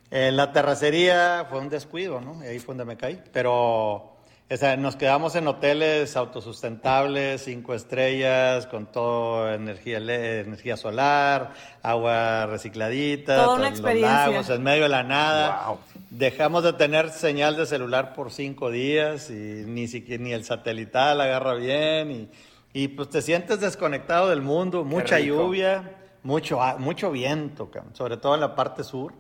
en 0.10 0.38
la 0.38 0.54
terracería 0.54 1.46
fue 1.50 1.60
un 1.60 1.68
descuido, 1.68 2.22
¿no? 2.22 2.42
Y 2.42 2.48
ahí 2.48 2.60
fue 2.60 2.74
donde 2.74 2.86
me 2.86 2.96
caí. 2.96 3.22
Pero 3.34 4.09
o 4.52 4.58
sea, 4.58 4.76
nos 4.78 4.96
quedamos 4.96 5.36
en 5.36 5.48
hoteles 5.48 6.16
autosustentables, 6.18 7.44
cinco 7.44 7.74
estrellas, 7.76 8.66
con 8.66 8.88
todo 8.88 9.54
energía, 9.54 9.98
energía 9.98 10.76
solar, 10.76 11.54
agua 11.84 12.48
recicladita, 12.48 13.36
Toda 13.36 13.56
una 13.56 13.70
los 13.70 13.80
experiencia. 13.80 14.28
lagos, 14.28 14.50
en 14.50 14.64
medio 14.64 14.84
de 14.84 14.90
la 14.90 15.04
nada. 15.04 15.68
Wow. 15.68 15.80
Dejamos 16.10 16.64
de 16.64 16.74
tener 16.74 17.12
señal 17.12 17.56
de 17.58 17.66
celular 17.68 18.14
por 18.14 18.32
cinco 18.32 18.72
días 18.72 19.30
y 19.30 19.34
ni 19.68 19.88
siquiera 19.88 20.24
ni 20.24 20.34
el 20.34 20.44
satelital 20.44 21.22
agarra 21.22 21.54
bien 21.54 22.12
y, 22.12 22.30
y 22.74 22.88
pues 22.90 23.10
te 23.10 23.22
sientes 23.22 23.60
desconectado 23.60 24.30
del 24.30 24.42
mundo, 24.42 24.84
mucha 24.84 25.18
rico. 25.18 25.36
lluvia, 25.44 25.96
mucho, 26.24 26.60
mucho 26.80 27.12
viento, 27.12 27.70
sobre 27.94 28.18
todo 28.18 28.34
en 28.34 28.42
la 28.42 28.56
parte 28.56 28.84
sur. 28.84 29.14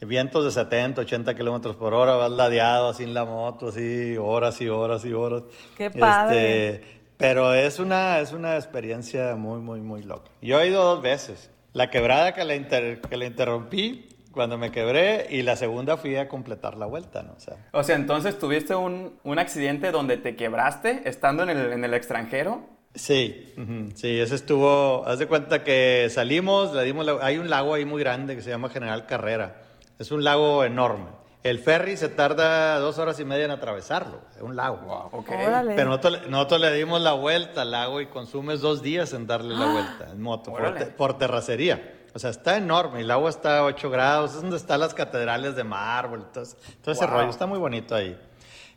Vientos 0.00 0.44
de 0.44 0.50
70, 0.50 1.00
80 1.00 1.34
kilómetros 1.34 1.76
por 1.76 1.94
hora, 1.94 2.14
vas 2.16 2.30
ladeado 2.30 2.90
así 2.90 3.04
en 3.04 3.14
la 3.14 3.24
moto, 3.24 3.68
así 3.68 4.16
horas 4.18 4.60
y 4.60 4.68
horas 4.68 5.04
y 5.04 5.12
horas. 5.12 5.42
¡Qué 5.76 5.90
padre! 5.90 6.68
Este, 6.74 6.96
pero 7.16 7.54
es 7.54 7.78
una, 7.78 8.20
es 8.20 8.32
una 8.32 8.56
experiencia 8.56 9.36
muy, 9.36 9.60
muy, 9.60 9.80
muy 9.80 10.02
loca. 10.02 10.30
Yo 10.42 10.60
he 10.60 10.68
ido 10.68 10.84
dos 10.84 11.02
veces. 11.02 11.50
La 11.72 11.90
quebrada 11.90 12.34
que 12.34 12.44
la, 12.44 12.54
inter- 12.54 13.00
que 13.00 13.16
la 13.16 13.24
interrumpí 13.24 14.08
cuando 14.32 14.58
me 14.58 14.70
quebré 14.70 15.26
y 15.30 15.40
la 15.42 15.56
segunda 15.56 15.96
fui 15.96 16.16
a 16.16 16.28
completar 16.28 16.76
la 16.76 16.84
vuelta, 16.84 17.22
¿no? 17.22 17.32
O 17.34 17.40
sea, 17.40 17.56
O 17.72 17.82
sea, 17.82 17.96
entonces 17.96 18.38
tuviste 18.38 18.74
un, 18.74 19.14
un 19.24 19.38
accidente 19.38 19.90
donde 19.92 20.18
te 20.18 20.36
quebraste 20.36 21.02
estando 21.06 21.42
en 21.42 21.48
el, 21.50 21.72
en 21.72 21.84
el 21.84 21.94
extranjero. 21.94 22.60
Sí, 22.94 23.52
sí, 23.94 24.20
ese 24.20 24.34
estuvo. 24.34 25.06
Haz 25.06 25.18
de 25.18 25.26
cuenta 25.26 25.64
que 25.64 26.08
salimos, 26.10 26.74
le 26.74 26.82
dimos 26.84 27.04
la- 27.06 27.18
hay 27.22 27.38
un 27.38 27.48
lago 27.50 27.72
ahí 27.74 27.84
muy 27.86 28.00
grande 28.02 28.36
que 28.36 28.42
se 28.42 28.50
llama 28.50 28.68
General 28.68 29.06
Carrera. 29.06 29.62
Es 29.98 30.10
un 30.10 30.24
lago 30.24 30.64
enorme. 30.64 31.06
El 31.42 31.58
ferry 31.60 31.96
se 31.96 32.08
tarda 32.08 32.78
dos 32.80 32.98
horas 32.98 33.20
y 33.20 33.24
media 33.24 33.44
en 33.44 33.52
atravesarlo. 33.52 34.20
Es 34.34 34.42
un 34.42 34.56
lago. 34.56 35.08
Ok. 35.12 35.28
Órale. 35.30 35.74
Pero 35.76 35.90
nosotros, 35.90 36.22
le- 36.22 36.28
nosotros 36.28 36.60
le 36.60 36.72
dimos 36.72 37.00
la 37.00 37.12
vuelta 37.12 37.62
al 37.62 37.70
lago 37.70 38.00
y 38.00 38.06
consumes 38.06 38.60
dos 38.60 38.82
días 38.82 39.12
en 39.12 39.26
darle 39.28 39.54
la 39.54 39.66
vuelta 39.66 40.08
en 40.10 40.20
moto 40.20 40.50
por, 40.50 40.74
te- 40.74 40.86
por 40.86 41.18
terracería. 41.18 41.92
O 42.14 42.18
sea, 42.18 42.30
está 42.30 42.56
enorme. 42.56 43.00
El 43.02 43.10
agua 43.12 43.30
está 43.30 43.58
a 43.58 43.64
8 43.64 43.90
grados. 43.90 44.34
Es 44.34 44.40
donde 44.42 44.56
están 44.56 44.80
las 44.80 44.92
catedrales 44.92 45.54
de 45.54 45.62
mármol. 45.62 46.26
Todo, 46.32 46.42
ese- 46.42 46.56
todo 46.82 46.92
ese 46.92 47.06
Wow. 47.06 47.14
rollo. 47.14 47.30
Está 47.30 47.46
muy 47.46 47.58
bonito 47.58 47.94
ahí. 47.94 48.18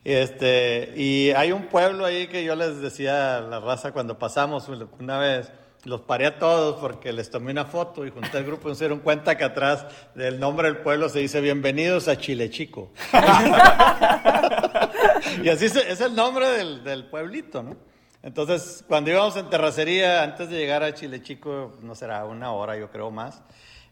Este, 0.03 0.93
y 0.95 1.32
hay 1.32 1.51
un 1.51 1.65
pueblo 1.67 2.05
ahí 2.05 2.27
que 2.27 2.43
yo 2.43 2.55
les 2.55 2.79
decía 2.82 3.38
a 3.38 3.41
la 3.41 3.60
raza 3.60 3.91
cuando 3.91 4.17
pasamos 4.19 4.69
una 4.99 5.17
vez. 5.17 5.51
Los 5.86 6.02
paré 6.02 6.26
a 6.26 6.38
todos 6.39 6.76
porque 6.82 7.13
les 7.13 7.30
tomé 7.32 7.52
una 7.52 7.63
foto 7.65 8.06
y 8.06 8.12
junté 8.12 8.38
al 8.38 8.44
grupo 8.44 8.70
y 8.70 8.76
se 8.76 8.84
dieron 8.84 9.00
cuenta 9.00 9.38
que 9.38 9.46
atrás 9.46 9.86
del 10.13 10.38
nombre 10.39 10.68
del 10.68 10.78
pueblo 10.80 11.08
se 11.08 11.20
dice 11.20 11.39
Bienvenidos 11.39 12.10
a 12.10 12.18
Chile 12.18 12.50
Chico. 12.50 12.92
y 15.44 15.50
así 15.50 15.70
se- 15.70 15.92
es 15.92 16.02
el 16.02 16.15
nombre 16.15 16.48
del, 16.50 16.84
del 16.84 17.06
pueblito, 17.06 17.63
¿no? 17.63 17.76
Entonces, 18.22 18.84
cuando 18.88 19.10
íbamos 19.12 19.38
en 19.38 19.50
terracería, 19.50 20.24
antes 20.24 20.50
de 20.50 20.58
llegar 20.58 20.84
a 20.84 20.94
Chile 20.94 21.22
Chico, 21.22 21.78
no 21.82 21.96
será 21.96 22.26
una 22.26 22.52
hora, 22.52 22.78
yo 22.78 22.89
creo 22.92 23.12
más, 23.12 23.42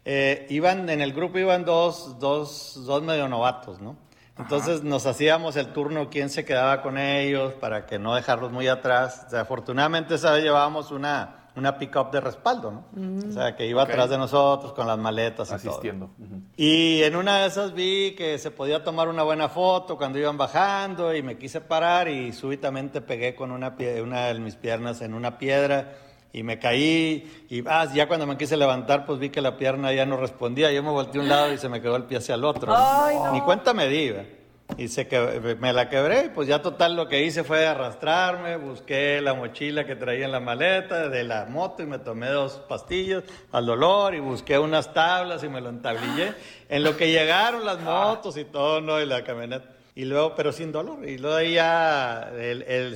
eh, 0.04 0.46
iban, 0.50 0.88
en 0.90 1.00
el 1.00 1.14
grupo 1.14 1.38
iban 1.38 1.64
dos, 1.64 2.18
dos, 2.18 2.82
dos 2.84 3.02
medio 3.02 3.26
novatos, 3.28 3.80
¿no? 3.80 3.96
Entonces 4.38 4.82
nos 4.84 5.06
hacíamos 5.06 5.56
el 5.56 5.72
turno 5.72 6.10
quién 6.10 6.28
se 6.28 6.44
quedaba 6.44 6.82
con 6.82 6.98
ellos 6.98 7.54
para 7.54 7.86
que 7.86 7.98
no 7.98 8.14
dejarlos 8.14 8.52
muy 8.52 8.68
atrás. 8.68 9.24
O 9.26 9.30
sea, 9.30 9.40
afortunadamente 9.40 10.14
esa 10.14 10.32
vez 10.32 10.44
llevábamos 10.44 10.92
una, 10.92 11.37
una 11.58 11.76
pick-up 11.78 12.10
de 12.10 12.20
respaldo, 12.20 12.70
¿no? 12.70 13.28
O 13.28 13.32
sea, 13.32 13.54
que 13.56 13.66
iba 13.66 13.82
Ok. 13.82 13.90
atrás 13.90 14.08
de 14.10 14.16
nosotros 14.18 14.72
con 14.72 14.86
las 14.86 14.96
maletas 14.98 15.48
y 15.48 15.50
todo. 15.50 15.70
Asistiendo. 15.72 16.10
Ujú. 16.18 16.40
Y 16.56 17.02
en 17.02 17.16
una 17.16 17.38
de 17.42 17.48
esas 17.48 17.74
vi 17.74 18.14
que 18.16 18.38
se 18.38 18.50
podía 18.50 18.82
tomar 18.84 19.08
una 19.08 19.22
buena 19.22 19.48
foto 19.48 19.96
cuando 19.96 20.18
iban 20.18 20.36
bajando 20.38 21.14
y 21.14 21.22
me 21.22 21.36
quise 21.36 21.60
parar 21.60 22.08
y 22.08 22.32
súbitamente 22.32 23.00
pegué 23.00 23.34
con 23.34 23.50
una, 23.50 23.76
pie- 23.76 24.00
una 24.02 24.26
de 24.26 24.34
mis 24.38 24.54
piernas 24.56 25.00
en 25.02 25.14
una 25.14 25.38
piedra 25.38 25.92
y 26.32 26.42
me 26.42 26.58
caí 26.58 27.46
y 27.48 27.62
ah, 27.66 27.86
ya 27.94 28.06
cuando 28.06 28.26
me 28.26 28.36
quise 28.36 28.56
levantar 28.56 29.06
pues 29.06 29.18
vi 29.18 29.30
que 29.30 29.40
la 29.40 29.56
pierna 29.56 29.92
ya 29.92 30.06
no 30.06 30.16
respondía. 30.16 30.70
Yo 30.72 30.82
me 30.82 30.90
volteé 30.90 31.20
a 31.20 31.24
un 31.24 31.28
lado 31.28 31.52
y 31.52 31.58
se 31.58 31.68
me 31.68 31.80
quedó 31.80 31.96
el 31.96 32.04
pie 32.04 32.18
hacia 32.18 32.34
el 32.36 32.44
otro. 32.44 32.72
Ay, 32.76 33.16
no. 33.16 33.32
Ni 33.32 33.40
cuenta 33.40 33.72
me 33.74 33.88
di. 33.88 34.10
¿ve? 34.10 34.37
Y 34.76 34.88
se 34.88 35.08
que, 35.08 35.56
me 35.58 35.72
la 35.72 35.88
quebré 35.88 36.26
y 36.26 36.28
pues 36.28 36.46
ya 36.46 36.60
total 36.60 36.94
lo 36.94 37.08
que 37.08 37.24
hice 37.24 37.42
fue 37.42 37.66
arrastrarme, 37.66 38.56
busqué 38.56 39.20
la 39.20 39.34
mochila 39.34 39.86
que 39.86 39.96
traía 39.96 40.26
en 40.26 40.32
la 40.32 40.40
maleta 40.40 41.08
de 41.08 41.24
la 41.24 41.46
moto 41.46 41.82
y 41.82 41.86
me 41.86 41.98
tomé 41.98 42.28
dos 42.28 42.60
pastillas 42.68 43.24
al 43.50 43.66
dolor 43.66 44.14
y 44.14 44.20
busqué 44.20 44.58
unas 44.58 44.92
tablas 44.92 45.42
y 45.42 45.48
me 45.48 45.60
lo 45.60 45.70
entablillé. 45.70 46.34
En 46.68 46.84
lo 46.84 46.96
que 46.96 47.10
llegaron 47.10 47.64
las 47.64 47.80
motos 47.80 48.36
y 48.36 48.44
todo, 48.44 48.80
¿no? 48.80 49.00
Y 49.00 49.06
la 49.06 49.24
camioneta. 49.24 49.70
Y 49.94 50.04
luego, 50.04 50.34
pero 50.36 50.52
sin 50.52 50.70
dolor. 50.70 51.08
Y 51.08 51.18
luego 51.18 51.36
ahí 51.36 51.54
ya 51.54 52.30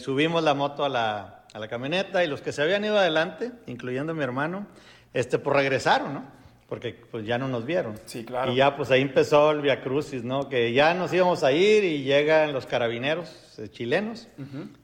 subimos 0.01 0.43
la 0.45 0.55
moto 0.55 0.85
a 0.85 0.89
la, 0.89 1.45
a 1.53 1.59
la 1.59 1.69
camioneta 1.69 2.23
y 2.23 2.29
los 2.29 2.43
que 2.43 2.53
se 2.53 2.63
habían 2.63 2.85
ido 2.85 2.99
adelante, 2.99 3.51
incluyendo 3.67 4.15
mi 4.15 4.23
hermano, 4.23 4.67
este, 5.13 5.39
pues 5.39 5.57
regresaron, 5.57 6.15
¿no? 6.15 6.42
Porque 6.73 6.95
pues 7.11 7.27
ya 7.27 7.37
no 7.37 7.49
nos 7.49 7.67
vieron. 7.67 8.01
Sí, 8.07 8.25
claro. 8.25 8.51
Y 8.51 8.55
ya 8.57 8.75
pues 8.75 8.91
ahí 8.91 9.03
empezó 9.03 9.51
el 9.51 9.61
Via 9.61 9.83
Crucis, 9.83 10.25
¿no? 10.25 10.49
Que 10.49 10.73
ya 10.73 10.95
nos 10.95 11.13
íbamos 11.13 11.45
a 11.45 11.53
ir 11.53 11.85
y 11.85 12.03
llegan 12.03 12.55
los 12.55 12.65
carabineros 12.65 13.59
eh, 13.59 13.69
chilenos. 13.69 14.27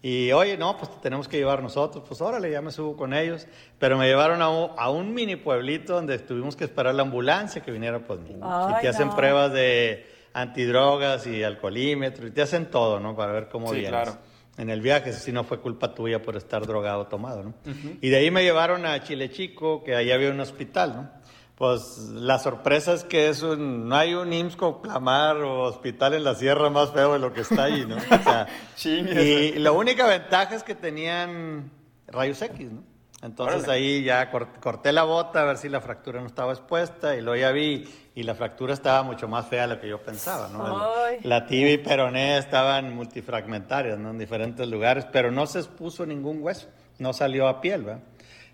Y 0.02 0.30
oye, 0.32 0.58
no, 0.58 0.76
pues 0.76 0.90
te 0.90 0.98
tenemos 1.00 1.28
que 1.28 1.38
llevar 1.38 1.62
nosotros. 1.62 2.04
Pues 2.06 2.20
órale, 2.20 2.50
ya 2.50 2.60
me 2.60 2.72
subo 2.72 2.94
con 2.94 3.14
ellos. 3.14 3.46
Pero 3.78 3.96
me 3.96 4.06
llevaron 4.06 4.42
a 4.42 4.50
un, 4.50 4.70
a 4.76 4.90
un 4.90 5.14
mini 5.14 5.36
pueblito 5.36 5.94
donde 5.94 6.18
tuvimos 6.18 6.56
que 6.56 6.64
esperar 6.64 6.94
la 6.94 7.04
ambulancia 7.04 7.62
que 7.62 7.70
viniera 7.70 8.00
mí. 8.00 8.36
Ay, 8.42 8.74
y 8.76 8.82
te 8.82 8.88
hacen 8.88 9.08
no. 9.08 9.16
pruebas 9.16 9.54
de 9.54 10.06
antidrogas 10.34 11.26
y 11.26 11.42
alcoholímetro, 11.42 12.26
y 12.26 12.32
te 12.32 12.42
hacen 12.42 12.66
todo, 12.66 13.00
¿no? 13.00 13.16
Para 13.16 13.32
ver 13.32 13.48
cómo 13.48 13.68
Sí, 13.68 13.76
vienes. 13.76 13.90
claro. 13.92 14.18
En 14.58 14.68
el 14.68 14.82
viaje, 14.82 15.14
si 15.14 15.32
no 15.32 15.42
fue 15.44 15.60
culpa 15.60 15.94
tuya 15.94 16.20
por 16.20 16.36
estar 16.36 16.66
drogado 16.66 17.00
o 17.02 17.06
tomado, 17.06 17.44
¿no? 17.44 17.54
Y 18.02 18.10
de 18.10 18.16
ahí 18.16 18.30
me 18.30 18.42
llevaron 18.42 18.84
a 18.84 19.02
Chile 19.04 19.30
Chico, 19.30 19.82
que 19.84 19.94
ahí 19.94 20.10
había 20.10 20.30
un 20.30 20.40
hospital, 20.40 20.92
¿no? 20.94 21.17
Pues 21.58 21.98
la 22.14 22.38
sorpresa 22.38 22.92
es 22.92 23.02
que 23.02 23.28
es 23.28 23.42
un, 23.42 23.88
no 23.88 23.96
hay 23.96 24.14
un 24.14 24.32
IMSS 24.32 24.54
con 24.54 24.80
Plamar 24.80 25.38
o 25.38 25.62
hospital 25.64 26.14
en 26.14 26.22
la 26.22 26.36
sierra 26.36 26.70
más 26.70 26.92
feo 26.92 27.14
de 27.14 27.18
lo 27.18 27.32
que 27.32 27.40
está 27.40 27.64
ahí, 27.64 27.84
¿no? 27.84 27.96
O 27.96 28.22
sea, 28.22 28.46
Chingue. 28.76 29.52
y 29.56 29.58
la 29.58 29.72
única 29.72 30.06
ventaja 30.06 30.54
es 30.54 30.62
que 30.62 30.76
tenían 30.76 31.68
rayos 32.06 32.40
X, 32.42 32.70
¿no? 32.70 32.82
Entonces 33.22 33.64
Órale. 33.64 33.72
ahí 33.72 34.04
ya 34.04 34.30
cor- 34.30 34.60
corté 34.60 34.92
la 34.92 35.02
bota 35.02 35.40
a 35.42 35.44
ver 35.46 35.56
si 35.56 35.68
la 35.68 35.80
fractura 35.80 36.20
no 36.20 36.28
estaba 36.28 36.52
expuesta 36.52 37.16
y 37.16 37.20
luego 37.22 37.40
ya 37.40 37.50
vi 37.50 37.84
y 38.14 38.22
la 38.22 38.36
fractura 38.36 38.72
estaba 38.72 39.02
mucho 39.02 39.26
más 39.26 39.48
fea 39.48 39.62
de 39.66 39.74
lo 39.74 39.80
que 39.80 39.88
yo 39.88 40.00
pensaba, 40.00 40.48
¿no? 40.52 40.78
Ay. 41.04 41.18
La 41.24 41.44
tibia 41.44 41.72
y 41.72 41.78
peroné 41.78 42.38
estaban 42.38 42.94
multifragmentarias, 42.94 43.98
¿no? 43.98 44.10
En 44.10 44.18
diferentes 44.18 44.68
lugares, 44.68 45.04
pero 45.10 45.32
no 45.32 45.46
se 45.46 45.58
expuso 45.58 46.06
ningún 46.06 46.40
hueso, 46.40 46.68
no 47.00 47.12
salió 47.12 47.48
a 47.48 47.60
piel, 47.60 47.82
¿verdad? 47.82 48.02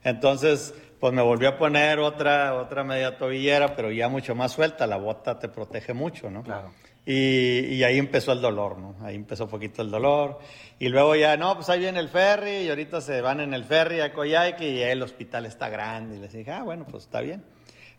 Entonces, 0.02 0.74
pues 1.04 1.12
me 1.12 1.20
volvió 1.20 1.50
a 1.50 1.58
poner 1.58 1.98
otra, 1.98 2.54
otra 2.54 2.82
media 2.82 3.18
tobillera, 3.18 3.76
pero 3.76 3.92
ya 3.92 4.08
mucho 4.08 4.34
más 4.34 4.52
suelta, 4.52 4.86
la 4.86 4.96
bota 4.96 5.38
te 5.38 5.50
protege 5.50 5.92
mucho, 5.92 6.30
¿no? 6.30 6.42
Claro. 6.42 6.70
Y, 7.04 7.74
y 7.74 7.84
ahí 7.84 7.98
empezó 7.98 8.32
el 8.32 8.40
dolor, 8.40 8.78
¿no? 8.78 8.96
Ahí 9.02 9.14
empezó 9.14 9.44
un 9.44 9.50
poquito 9.50 9.82
el 9.82 9.90
dolor. 9.90 10.38
Y 10.78 10.88
luego 10.88 11.14
ya, 11.14 11.36
no, 11.36 11.56
pues 11.56 11.68
ahí 11.68 11.80
viene 11.80 12.00
el 12.00 12.08
ferry 12.08 12.62
y 12.62 12.70
ahorita 12.70 13.02
se 13.02 13.20
van 13.20 13.40
en 13.40 13.52
el 13.52 13.64
ferry 13.64 14.00
a 14.00 14.14
Coyhaique 14.14 14.66
y 14.66 14.80
el 14.80 15.02
hospital 15.02 15.44
está 15.44 15.68
grande. 15.68 16.16
Y 16.16 16.20
les 16.20 16.32
dije, 16.32 16.50
ah, 16.50 16.62
bueno, 16.62 16.86
pues 16.90 17.02
está 17.02 17.20
bien. 17.20 17.44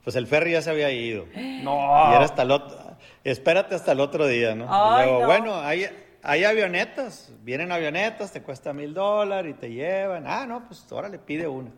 Pues 0.04 0.16
el 0.16 0.26
ferry 0.26 0.54
ya 0.54 0.64
se 0.64 0.72
había 0.72 0.90
ido. 0.90 1.28
No. 1.62 2.10
Y 2.10 2.16
era 2.16 2.26
hasta 2.26 2.42
el 2.42 2.50
otro, 2.50 2.76
espérate 3.24 3.76
hasta 3.76 3.92
el 3.92 4.00
otro 4.00 4.26
día, 4.26 4.56
¿no? 4.56 4.66
Ay, 4.68 5.04
y 5.04 5.12
luego, 5.12 5.22
no. 5.22 5.28
bueno, 5.28 5.56
hay, 5.62 5.86
hay 6.24 6.44
avionetas, 6.44 7.32
vienen 7.44 7.72
avionetas, 7.72 8.32
te 8.32 8.42
cuesta 8.42 8.74
mil 8.74 8.96
dólares 8.96 9.54
y 9.56 9.60
te 9.60 9.70
llevan. 9.70 10.24
Ah, 10.26 10.48
no, 10.48 10.66
pues 10.66 10.84
ahora 10.90 11.08
le 11.08 11.20
pide 11.20 11.48
una. 11.48 11.70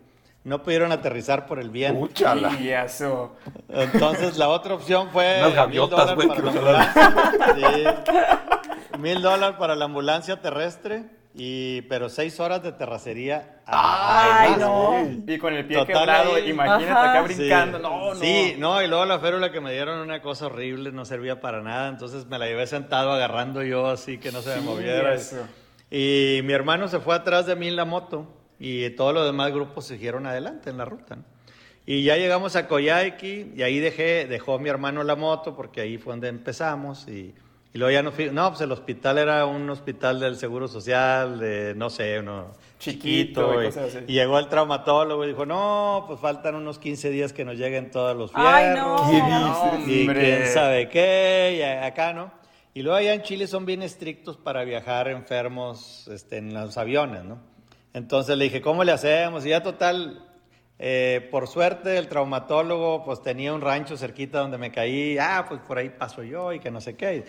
No 0.48 0.62
pudieron 0.62 0.90
aterrizar 0.92 1.46
por 1.46 1.58
el 1.58 1.68
viento. 1.70 2.00
Úchala. 2.00 2.58
Y 2.58 2.70
eso. 2.70 3.36
Entonces 3.68 4.38
la 4.38 4.48
otra 4.48 4.74
opción 4.74 5.10
fue 5.10 5.36
Unas 5.40 5.54
gaviotas, 5.54 6.16
dólares 6.16 6.88
güey. 7.54 7.84
Mil 8.98 9.22
dólares 9.22 9.56
para 9.58 9.76
la 9.76 9.84
ambulancia 9.84 10.40
terrestre, 10.40 11.04
y, 11.34 11.82
pero 11.82 12.08
seis 12.08 12.40
horas 12.40 12.62
de 12.62 12.72
terracería. 12.72 13.60
Ay, 13.66 14.52
además. 14.54 14.58
no. 14.60 15.32
Y 15.32 15.38
con 15.38 15.52
el 15.54 15.66
pie 15.66 15.76
Total, 15.76 15.94
quebrado, 15.98 16.34
ahí- 16.34 16.48
imagínate 16.50 16.90
Ajá. 16.90 17.10
acá 17.10 17.22
brincando. 17.22 17.76
Sí. 17.78 17.82
No, 17.82 18.08
no. 18.08 18.14
Sí, 18.16 18.54
no, 18.58 18.82
y 18.82 18.88
luego 18.88 19.04
la 19.04 19.18
férula 19.20 19.52
que 19.52 19.60
me 19.60 19.72
dieron 19.72 20.00
una 20.00 20.20
cosa 20.22 20.46
horrible, 20.46 20.90
no 20.90 21.04
servía 21.04 21.40
para 21.40 21.62
nada, 21.62 21.88
entonces 21.88 22.26
me 22.26 22.38
la 22.38 22.46
llevé 22.46 22.66
sentado 22.66 23.12
agarrando 23.12 23.62
yo 23.62 23.86
así 23.88 24.18
que 24.18 24.32
no 24.32 24.40
se 24.42 24.56
me 24.56 24.62
moviera. 24.62 25.14
eso. 25.14 25.36
Y 25.90 26.40
mi 26.44 26.52
hermano 26.54 26.88
se 26.88 26.98
fue 26.98 27.14
atrás 27.14 27.46
de 27.46 27.54
mí 27.54 27.68
en 27.68 27.76
la 27.76 27.84
moto 27.84 28.26
y 28.58 28.88
todos 28.90 29.14
los 29.14 29.24
demás 29.26 29.52
grupos 29.52 29.86
siguieron 29.86 30.26
adelante 30.26 30.70
en 30.70 30.78
la 30.78 30.84
ruta. 30.84 31.16
¿no? 31.16 31.22
Y 31.86 32.02
ya 32.04 32.16
llegamos 32.16 32.54
a 32.56 32.68
Coyhaique 32.68 33.52
y 33.56 33.62
ahí 33.62 33.78
dejé, 33.78 34.26
dejó 34.26 34.58
mi 34.58 34.68
hermano 34.68 35.02
la 35.04 35.16
moto 35.16 35.56
porque 35.56 35.80
ahí 35.80 35.96
fue 35.98 36.12
donde 36.12 36.28
empezamos 36.28 37.08
y, 37.08 37.34
y 37.72 37.78
luego 37.78 37.90
ya 37.92 38.02
nos 38.02 38.14
fuimos. 38.14 38.34
No, 38.34 38.48
pues 38.50 38.60
el 38.60 38.72
hospital 38.72 39.16
era 39.18 39.46
un 39.46 39.70
hospital 39.70 40.20
del 40.20 40.36
Seguro 40.36 40.68
Social, 40.68 41.38
de 41.38 41.74
no 41.76 41.88
sé, 41.88 42.18
uno 42.18 42.52
Chiquito 42.78 43.60
y 43.62 43.64
y, 43.64 43.66
cosas 43.68 43.94
así. 43.94 44.04
y 44.06 44.12
llegó 44.12 44.38
el 44.38 44.48
traumatólogo 44.48 45.24
y 45.24 45.28
dijo, 45.28 45.46
no, 45.46 46.04
pues 46.06 46.20
faltan 46.20 46.54
unos 46.56 46.78
15 46.78 47.10
días 47.10 47.32
que 47.32 47.44
nos 47.44 47.56
lleguen 47.56 47.90
todos 47.90 48.14
los 48.16 48.30
Ay, 48.34 48.72
fierros. 48.74 49.02
no. 49.02 49.10
¿Qué 49.10 49.18
No, 49.18 49.76
dices? 49.78 49.88
Y 49.88 50.00
hombre. 50.02 50.20
quién 50.20 50.46
sabe 50.52 50.88
qué, 50.90 51.54
y 51.58 51.62
acá, 51.62 52.12
¿no? 52.12 52.30
Y 52.74 52.82
luego 52.82 52.98
allá 52.98 53.14
en 53.14 53.22
Chile 53.22 53.46
son 53.46 53.64
bien 53.66 53.82
estrictos 53.82 54.36
para 54.36 54.62
viajar 54.64 55.08
enfermos 55.08 56.06
este, 56.08 56.36
en 56.36 56.52
los 56.54 56.76
aviones, 56.76 57.24
¿no? 57.24 57.38
Entonces 57.98 58.38
le 58.38 58.44
dije, 58.44 58.62
¿cómo 58.62 58.84
le 58.84 58.92
hacemos? 58.92 59.44
Y 59.44 59.48
ya 59.48 59.60
total, 59.60 60.24
eh, 60.78 61.26
por 61.32 61.48
suerte 61.48 61.98
el 61.98 62.06
traumatólogo 62.06 63.04
pues 63.04 63.20
tenía 63.22 63.52
un 63.52 63.60
rancho 63.60 63.96
cerquita 63.96 64.38
donde 64.38 64.56
me 64.56 64.70
caí, 64.70 65.18
ah, 65.18 65.46
pues 65.48 65.60
por 65.62 65.78
ahí 65.78 65.88
paso 65.88 66.22
yo 66.22 66.52
y 66.52 66.60
que 66.60 66.70
no 66.70 66.80
sé 66.80 66.94
qué. 66.94 67.24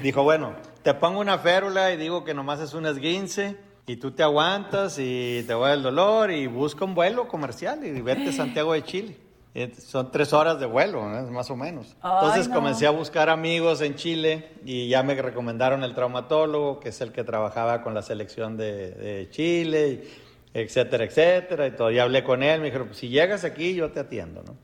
Dijo, 0.00 0.22
bueno, 0.22 0.54
te 0.84 0.94
pongo 0.94 1.18
una 1.18 1.38
férula 1.38 1.92
y 1.92 1.96
digo 1.96 2.22
que 2.22 2.34
nomás 2.34 2.60
es 2.60 2.72
un 2.72 2.86
esguince 2.86 3.56
y 3.84 3.96
tú 3.96 4.12
te 4.12 4.22
aguantas 4.22 4.96
y 5.00 5.42
te 5.44 5.54
va 5.54 5.72
el 5.72 5.82
dolor 5.82 6.30
y 6.30 6.46
busca 6.46 6.84
un 6.84 6.94
vuelo 6.94 7.26
comercial 7.26 7.84
y 7.84 8.00
vete 8.00 8.28
a 8.28 8.32
Santiago 8.32 8.74
de 8.74 8.84
Chile. 8.84 9.16
Y 9.54 9.66
Son 9.74 10.10
tres 10.10 10.32
horas 10.32 10.58
de 10.58 10.66
vuelo, 10.66 11.06
¿no? 11.08 11.30
más 11.30 11.50
o 11.50 11.56
menos. 11.56 11.94
Ay, 12.00 12.12
Entonces 12.20 12.48
no. 12.48 12.54
comencé 12.54 12.86
a 12.86 12.90
buscar 12.90 13.28
amigos 13.28 13.82
en 13.82 13.96
Chile 13.96 14.48
y 14.64 14.88
ya 14.88 15.02
me 15.02 15.14
recomendaron 15.14 15.84
el 15.84 15.94
traumatólogo, 15.94 16.80
que 16.80 16.88
es 16.88 17.00
el 17.02 17.12
que 17.12 17.22
trabajaba 17.22 17.82
con 17.82 17.92
la 17.92 18.00
selección 18.02 18.56
de, 18.56 18.92
de 18.92 19.28
Chile, 19.30 19.88
y 19.88 20.58
etcétera, 20.58 21.04
etcétera. 21.04 21.66
Y 21.66 21.72
todo. 21.72 21.90
Y 21.90 21.98
hablé 21.98 22.24
con 22.24 22.42
él, 22.42 22.60
me 22.60 22.66
dijeron, 22.66 22.88
pues, 22.88 22.98
si 22.98 23.08
llegas 23.08 23.44
aquí 23.44 23.74
yo 23.74 23.90
te 23.90 24.00
atiendo, 24.00 24.42
¿no? 24.42 24.54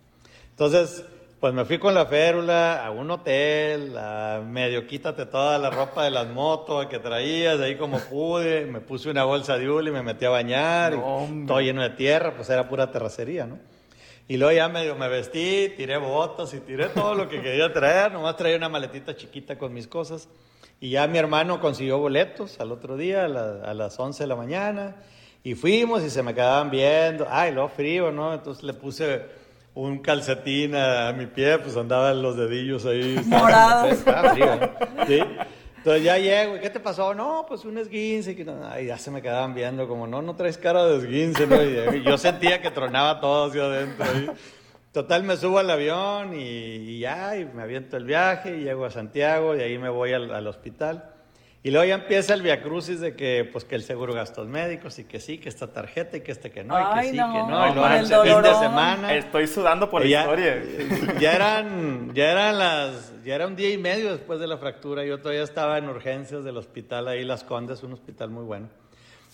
Entonces, 0.51 1.05
pues 1.39 1.53
me 1.55 1.65
fui 1.67 1.79
con 1.79 1.95
la 1.95 2.07
férula 2.07 2.85
a 2.85 2.91
un 2.91 3.11
hotel, 3.11 3.97
a 3.97 4.41
medio 4.45 4.87
quítate 4.87 5.27
toda 5.27 5.59
la 5.59 5.69
ropa 5.71 6.03
de 6.05 6.11
las 6.11 6.27
motos 6.29 6.87
que 6.87 6.99
traías, 6.99 7.61
ahí 7.61 7.77
como 7.77 7.99
pude, 7.99 8.65
me 8.67 8.81
puse 8.81 9.09
una 9.11 9.23
bolsa 9.25 9.57
de 9.59 9.71
hule 9.71 9.91
y 9.91 9.93
me 9.93 10.03
metí 10.03 10.25
a 10.25 10.31
bañar, 10.31 10.95
y 10.95 10.97
No, 10.97 11.05
hombre. 11.19 11.47
todo 11.47 11.61
lleno 11.61 11.83
de 11.83 11.91
tierra, 11.91 12.33
pues 12.35 12.49
era 12.51 12.69
pura 12.69 12.91
terracería, 12.91 13.47
¿no? 13.47 13.59
Y 14.29 14.37
luego 14.37 14.53
ya 14.55 14.69
medio 14.69 14.95
me 14.95 15.09
vestí, 15.09 15.73
tiré 15.77 15.97
botas 15.97 16.53
y 16.53 16.61
tiré 16.61 16.87
todo 16.91 17.15
lo 17.15 17.29
que 17.29 17.41
quería 17.41 17.73
traer, 17.73 18.13
nomás 18.13 18.37
traía 18.37 18.57
una 18.59 18.69
maletita 18.69 19.17
chiquita 19.17 19.57
con 19.57 19.73
mis 19.73 19.89
cosas. 19.89 20.29
Y 20.81 20.91
ya 20.91 21.07
mi 21.07 21.17
hermano 21.19 21.61
consiguió 21.61 21.99
boletos 21.99 22.61
al 22.61 22.71
otro 22.71 22.97
día, 22.97 23.25
a, 23.25 23.29
la- 23.29 23.63
a 23.65 23.75
las 23.75 23.99
11 23.99 24.23
de 24.25 24.27
la 24.29 24.37
mañana, 24.37 24.97
y 25.43 25.55
fuimos 25.55 26.03
y 26.03 26.11
se 26.11 26.23
me 26.23 26.35
quedaban 26.35 26.71
viendo, 26.71 27.27
ay, 27.31 27.53
luego 27.53 27.69
frío, 27.71 28.13
¿no? 28.13 28.35
Entonces 28.35 28.63
le 28.65 28.75
puse 28.75 29.23
un 29.75 29.99
calcetín 30.01 30.75
a, 30.77 31.13
mi 31.13 31.27
pie, 31.27 31.59
pues 31.59 31.77
andaban 31.77 32.21
los 32.21 32.37
dedillos 32.37 32.85
ahí. 32.85 33.19
Morados. 33.27 33.93
Estaba 33.93 34.31
frío. 34.35 34.61
Sí. 35.07 35.21
Entonces 35.89 36.05
ya 36.05 36.19
llego, 36.19 36.57
¿y 36.57 36.61
qué 36.61 36.69
te 36.69 36.81
pasó? 36.81 37.15
No, 37.15 37.47
pues 37.49 37.65
un 37.65 37.79
esguince. 37.79 38.37
Que 38.37 38.45
no, 38.45 38.61
ay, 38.69 38.89
ya 38.89 38.99
se 38.99 39.11
me 39.11 39.23
quedaban 39.23 39.55
viendo 39.55 39.89
como, 39.89 40.07
no, 40.07 40.21
no 40.21 40.37
traes 40.37 40.59
cara 40.59 40.85
de 40.85 40.99
esguince, 40.99 41.47
¿no? 41.47 41.57
Y 41.63 42.03
yo 42.03 42.19
sentía 42.19 42.61
que 42.61 42.71
tronaba 42.71 43.21
todo 43.21 43.47
hacia 43.49 43.63
adentro. 43.63 44.35
Total, 44.93 45.23
me 45.23 45.39
subo 45.39 45.59
al 45.59 45.71
avión 45.71 46.39
y, 46.39 46.99
ya, 46.99 47.39
y 47.39 47.47
me 47.47 47.63
aviento 47.63 47.97
el 47.97 48.05
viaje 48.05 48.55
y 48.55 48.65
llego 48.65 48.85
a 48.85 48.91
Santiago 48.91 49.57
y 49.57 49.61
ahí 49.61 49.79
me 49.79 49.89
voy 49.89 50.13
al 50.13 50.47
hospital. 50.47 51.11
Y 51.63 51.71
luego 51.73 51.87
ya 51.87 51.97
empieza 51.97 52.35
el 52.35 52.43
viacrucis 52.43 53.01
de 53.01 53.17
que, 53.17 53.49
pues, 53.51 53.65
que 53.65 53.75
el 53.75 53.83
seguro 53.83 54.15
gastos 54.15 54.47
médicos 54.47 54.99
y 55.01 55.05
que 55.05 55.19
sí, 55.19 55.39
que 55.39 55.49
esta 55.49 55.73
tarjeta 55.73 56.17
y 56.17 56.21
que 56.21 56.31
este 56.31 56.53
que 56.53 56.63
no, 56.63 56.79
y 56.79 57.01
que 57.01 57.11
sí, 57.11 57.17
no, 57.17 57.33
que 57.33 57.39
no. 57.39 57.69
Y 57.69 57.75
luego 57.75 57.95
el 57.95 58.07
fin 58.07 58.43
de 58.43 58.55
semana. 58.55 59.15
Estoy 59.15 59.49
sudando 59.49 59.91
por 59.91 60.03
la 60.03 60.09
ya, 60.09 60.21
historia. 60.21 60.63
Ya 61.21 61.33
eran, 61.33 62.15
ya 62.15 62.31
eran 62.31 62.59
las, 62.59 63.13
ya 63.25 63.35
era 63.35 63.47
un 63.49 63.57
día 63.57 63.71
y 63.71 63.79
medio 63.79 64.13
después 64.13 64.39
de 64.39 64.47
la 64.47 64.57
fractura. 64.57 65.05
Yo 65.05 65.19
todavía 65.19 65.43
estaba 65.43 65.79
en 65.79 65.89
urgencias 65.89 66.45
del 66.45 66.57
hospital 66.57 67.09
ahí, 67.09 67.25
Las 67.25 67.43
Condes, 67.43 67.83
un 67.83 67.93
hospital 67.93 68.31
muy 68.31 68.45
bueno. 68.45 68.69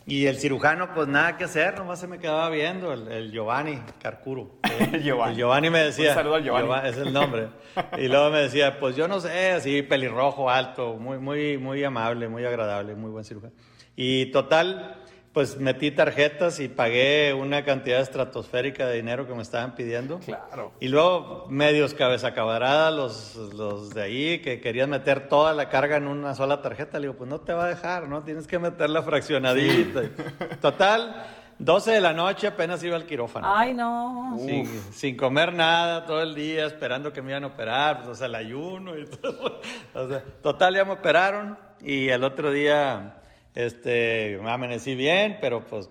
Y 0.06 0.26
el 0.26 0.36
cirujano, 0.36 0.92
pues 0.92 1.08
nada 1.08 1.38
que 1.38 1.44
hacer, 1.44 1.78
nomás 1.78 1.98
se 1.98 2.06
me 2.06 2.18
quedaba 2.18 2.50
viendo, 2.50 2.92
el, 2.92 3.08
el 3.08 3.32
Giovanni 3.32 3.80
Carcuro. 4.02 4.50
El 4.92 5.02
Giovanni. 5.02 5.32
El 5.32 5.38
Giovanni 5.38 5.70
me 5.70 5.78
decía. 5.78 6.10
Un 6.10 6.14
saludo 6.14 6.34
al 6.34 6.44
Giovanni. 6.44 6.88
es 6.88 6.96
el 6.98 7.12
nombre. 7.12 7.48
Y 7.98 8.08
luego 8.08 8.30
me 8.30 8.38
decía, 8.40 8.78
pues 8.78 8.94
yo 8.96 9.08
no 9.08 9.20
sé, 9.20 9.52
así 9.52 9.82
pelirrojo, 9.82 10.50
alto, 10.50 10.94
muy, 10.94 11.18
muy, 11.18 11.58
muy 11.58 11.82
amable, 11.82 12.28
muy 12.28 12.44
agradable, 12.44 12.94
muy 12.94 13.10
buen 13.10 13.24
cirujano. 13.24 13.54
Y 13.96 14.26
total, 14.26 15.03
pues 15.34 15.58
metí 15.58 15.90
tarjetas 15.90 16.60
y 16.60 16.68
pagué 16.68 17.34
una 17.34 17.64
cantidad 17.64 18.00
estratosférica 18.00 18.86
de 18.86 18.94
dinero 18.94 19.26
que 19.26 19.34
me 19.34 19.42
estaban 19.42 19.74
pidiendo. 19.74 20.20
Claro. 20.20 20.72
Y 20.78 20.86
luego 20.86 21.46
medios 21.50 21.92
cabeza 21.92 22.32
cabrada 22.32 22.92
los, 22.92 23.34
los 23.34 23.90
de 23.90 24.02
ahí 24.02 24.38
que 24.38 24.60
querían 24.60 24.90
meter 24.90 25.28
toda 25.28 25.52
la 25.52 25.68
carga 25.68 25.96
en 25.96 26.06
una 26.06 26.36
sola 26.36 26.62
tarjeta. 26.62 27.00
Le 27.00 27.08
digo, 27.08 27.18
pues 27.18 27.28
no 27.28 27.40
te 27.40 27.52
va 27.52 27.64
a 27.64 27.68
dejar, 27.68 28.06
¿no? 28.06 28.22
Tienes 28.22 28.46
que 28.46 28.60
meterla 28.60 29.02
fraccionadita. 29.02 30.02
Total, 30.60 31.26
12 31.58 31.90
de 31.90 32.00
la 32.00 32.12
noche 32.12 32.46
apenas 32.46 32.84
iba 32.84 32.94
al 32.94 33.04
quirófano. 33.04 33.52
Ay, 33.52 33.74
no. 33.74 34.36
Sin, 34.38 34.68
sin 34.92 35.16
comer 35.16 35.52
nada 35.52 36.06
todo 36.06 36.22
el 36.22 36.36
día, 36.36 36.64
esperando 36.64 37.12
que 37.12 37.22
me 37.22 37.32
iban 37.32 37.42
a 37.42 37.48
operar, 37.48 37.96
pues, 37.96 38.08
o 38.10 38.14
sea, 38.14 38.28
el 38.28 38.36
ayuno 38.36 38.96
y 38.96 39.04
todo. 39.20 39.60
O 39.94 40.08
sea, 40.08 40.22
total, 40.44 40.76
ya 40.76 40.84
me 40.84 40.92
operaron 40.92 41.58
y 41.80 42.08
el 42.08 42.22
otro 42.22 42.52
día 42.52 43.16
este, 43.54 44.38
me 44.42 44.50
amanecí 44.50 44.94
bien, 44.94 45.38
pero 45.40 45.64
pues, 45.64 45.88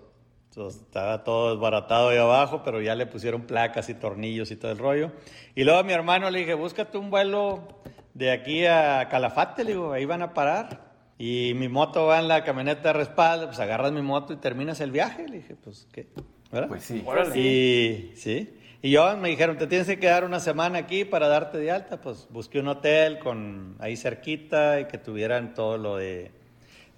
pues, 0.54 0.76
estaba 0.76 1.24
todo 1.24 1.52
desbaratado 1.52 2.10
ahí 2.10 2.18
abajo, 2.18 2.62
pero 2.64 2.80
ya 2.80 2.94
le 2.94 3.06
pusieron 3.06 3.42
placas 3.42 3.88
y 3.88 3.94
tornillos 3.94 4.50
y 4.50 4.56
todo 4.56 4.70
el 4.72 4.78
rollo. 4.78 5.12
Y 5.54 5.64
luego 5.64 5.80
a 5.80 5.82
mi 5.82 5.92
hermano 5.92 6.30
le 6.30 6.40
dije, 6.40 6.54
búscate 6.54 6.98
un 6.98 7.10
vuelo 7.10 7.66
de 8.12 8.30
aquí 8.30 8.66
a 8.66 9.08
Calafate, 9.10 9.64
le 9.64 9.72
digo, 9.72 9.92
ahí 9.92 10.04
van 10.04 10.22
a 10.22 10.34
parar. 10.34 10.94
Y 11.18 11.52
mi 11.54 11.68
moto 11.68 12.06
va 12.06 12.18
en 12.18 12.28
la 12.28 12.44
camioneta 12.44 12.88
de 12.88 12.92
respaldo, 12.92 13.46
pues 13.46 13.60
agarras 13.60 13.92
mi 13.92 14.02
moto 14.02 14.32
y 14.32 14.36
terminas 14.36 14.80
el 14.80 14.90
viaje. 14.90 15.28
Le 15.28 15.36
dije, 15.38 15.56
pues, 15.56 15.86
¿qué? 15.92 16.08
¿Verdad? 16.50 16.68
Pues 16.68 16.84
sí. 16.84 17.02
Órale. 17.06 17.38
Y 17.38 18.12
sí. 18.16 18.58
Y 18.82 18.90
yo 18.90 19.16
me 19.16 19.30
dijeron, 19.30 19.56
te 19.56 19.66
tienes 19.66 19.86
que 19.86 19.98
quedar 19.98 20.24
una 20.24 20.40
semana 20.40 20.78
aquí 20.78 21.04
para 21.04 21.28
darte 21.28 21.56
de 21.56 21.70
alta. 21.70 22.00
Pues 22.00 22.28
busqué 22.30 22.60
un 22.60 22.68
hotel 22.68 23.18
con 23.18 23.76
ahí 23.78 23.96
cerquita 23.96 24.80
y 24.80 24.84
que 24.86 24.98
tuvieran 24.98 25.54
todo 25.54 25.78
lo 25.78 25.96
de, 25.96 26.32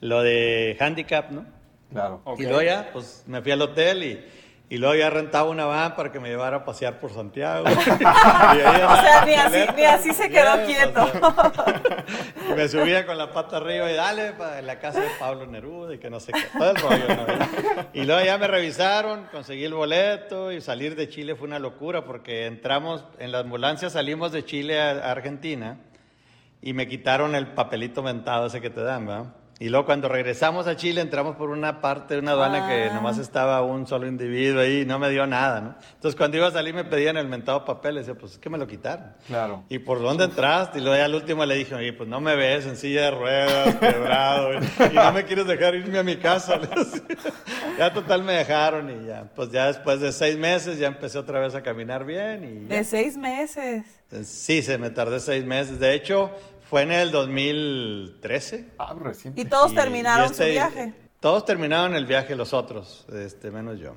lo 0.00 0.22
de 0.22 0.76
handicap, 0.80 1.30
¿no? 1.30 1.44
Claro. 1.90 2.22
Y 2.38 2.42
luego 2.42 2.62
ya, 2.62 2.90
pues 2.92 3.24
me 3.26 3.40
fui 3.40 3.52
al 3.52 3.62
hotel 3.62 4.02
y, 4.02 4.24
y 4.68 4.78
luego 4.78 4.96
ya 4.96 5.08
rentaba 5.08 5.48
una 5.48 5.64
van 5.64 5.94
para 5.94 6.10
que 6.10 6.18
me 6.18 6.28
llevara 6.28 6.58
a 6.58 6.64
pasear 6.64 6.98
por 6.98 7.12
Santiago. 7.12 7.64
Y 7.96 8.60
ahí 8.60 8.82
O 8.82 8.96
sea, 8.96 9.24
ni 9.24 9.34
así, 9.34 9.72
ni 9.76 9.84
así 9.84 10.12
se 10.12 10.28
quedó 10.28 10.64
quieto. 10.66 11.08
y 12.50 12.52
me 12.56 12.68
subía 12.68 13.06
con 13.06 13.16
la 13.16 13.32
pata 13.32 13.58
arriba 13.58 13.90
y 13.90 13.94
dale 13.94 14.32
para 14.32 14.60
la 14.62 14.78
casa 14.80 15.00
de 15.00 15.08
Pablo 15.18 15.46
Neruda 15.46 15.94
y 15.94 15.98
que 15.98 16.10
no 16.10 16.18
sé 16.18 16.32
qué. 16.32 16.40
Todo 16.58 16.70
el 16.70 16.76
rollo, 16.76 17.08
¿no? 17.08 17.26
Y 17.92 18.04
luego 18.04 18.24
ya 18.24 18.36
me 18.38 18.48
revisaron, 18.48 19.28
conseguí 19.30 19.64
el 19.64 19.74
boleto 19.74 20.50
y 20.50 20.60
salir 20.60 20.96
de 20.96 21.08
Chile 21.08 21.36
fue 21.36 21.46
una 21.46 21.58
locura 21.60 22.04
porque 22.04 22.46
entramos, 22.46 23.04
en 23.18 23.30
la 23.30 23.40
ambulancia 23.40 23.88
salimos 23.88 24.32
de 24.32 24.44
Chile 24.44 24.80
a, 24.80 24.90
a 24.90 25.12
Argentina 25.12 25.78
y 26.60 26.72
me 26.72 26.88
quitaron 26.88 27.36
el 27.36 27.48
papelito 27.48 28.02
mentado 28.02 28.46
ese 28.46 28.60
que 28.60 28.70
te 28.70 28.82
dan, 28.82 29.06
¿verdad? 29.06 29.26
Y 29.58 29.70
luego 29.70 29.86
cuando 29.86 30.06
regresamos 30.08 30.66
a 30.66 30.76
Chile 30.76 31.00
entramos 31.00 31.36
por 31.36 31.48
una 31.48 31.80
parte 31.80 32.12
de 32.12 32.20
una 32.20 32.32
aduana 32.32 32.68
que 32.68 32.90
Ah. 32.90 32.94
nomás 32.94 33.16
estaba 33.16 33.62
un 33.62 33.86
solo 33.86 34.06
individuo 34.06 34.60
ahí 34.60 34.82
y 34.82 34.84
no 34.84 34.98
me 34.98 35.08
dio 35.08 35.26
nada, 35.26 35.62
¿no? 35.62 35.74
Entonces 35.94 36.14
cuando 36.14 36.36
iba 36.36 36.46
a 36.48 36.50
salir 36.50 36.74
me 36.74 36.84
pedían 36.84 37.16
el 37.16 37.26
mentado 37.26 37.64
papel 37.64 37.94
y 37.94 37.98
decía, 38.00 38.14
pues 38.14 38.32
es 38.32 38.38
que 38.38 38.50
me 38.50 38.58
lo 38.58 38.66
quitaron. 38.66 39.14
Claro. 39.26 39.64
¿Y 39.70 39.78
por 39.78 40.00
dónde 40.02 40.24
entraste? 40.24 40.78
Y 40.78 40.82
luego 40.82 40.98
ya 40.98 41.06
al 41.06 41.14
último 41.14 41.46
le 41.46 41.54
dije, 41.54 41.74
oye, 41.74 41.94
pues 41.94 42.06
no 42.06 42.20
me 42.20 42.36
ves 42.36 42.66
en 42.66 42.76
silla 42.76 43.04
de 43.06 43.10
ruedas, 43.12 43.74
quebrado, 43.80 44.52
y 44.52 44.94
no 44.94 45.12
me 45.12 45.24
quieres 45.24 45.46
dejar 45.46 45.74
irme 45.74 46.00
a 46.00 46.02
mi 46.02 46.16
casa. 46.16 46.58
le 46.58 46.68
ya 47.78 47.92
total 47.94 48.24
me 48.24 48.34
dejaron 48.34 48.90
y 48.90 49.06
ya, 49.06 49.24
pues 49.34 49.50
ya 49.50 49.68
después 49.68 50.00
de 50.00 50.12
seis 50.12 50.36
meses 50.36 50.78
ya 50.78 50.88
empecé 50.88 51.16
otra 51.18 51.40
vez 51.40 51.54
a 51.54 51.62
caminar 51.62 52.04
bien 52.04 52.44
y 52.44 52.68
ya. 52.68 52.76
De 52.76 52.84
seis 52.84 53.16
meses. 53.16 53.84
Sí, 54.24 54.60
se 54.62 54.76
me 54.76 54.90
tardé 54.90 55.18
seis 55.18 55.44
meses. 55.46 55.80
De 55.80 55.94
hecho, 55.94 56.30
fue 56.68 56.82
en 56.82 56.92
el 56.92 57.10
2013. 57.10 58.68
Ah, 58.78 58.94
reciente. 58.98 59.40
Y 59.40 59.44
todos 59.44 59.72
Y- 59.72 59.74
terminaron 59.76 60.24
y 60.28 60.30
este- 60.30 60.44
su 60.46 60.50
viaje. 60.50 60.94
Todos 61.20 61.44
terminaron 61.44 61.94
el 61.94 62.06
viaje, 62.06 62.36
los 62.36 62.52
otros, 62.52 63.06
este, 63.12 63.50
menos 63.50 63.80
yo. 63.80 63.94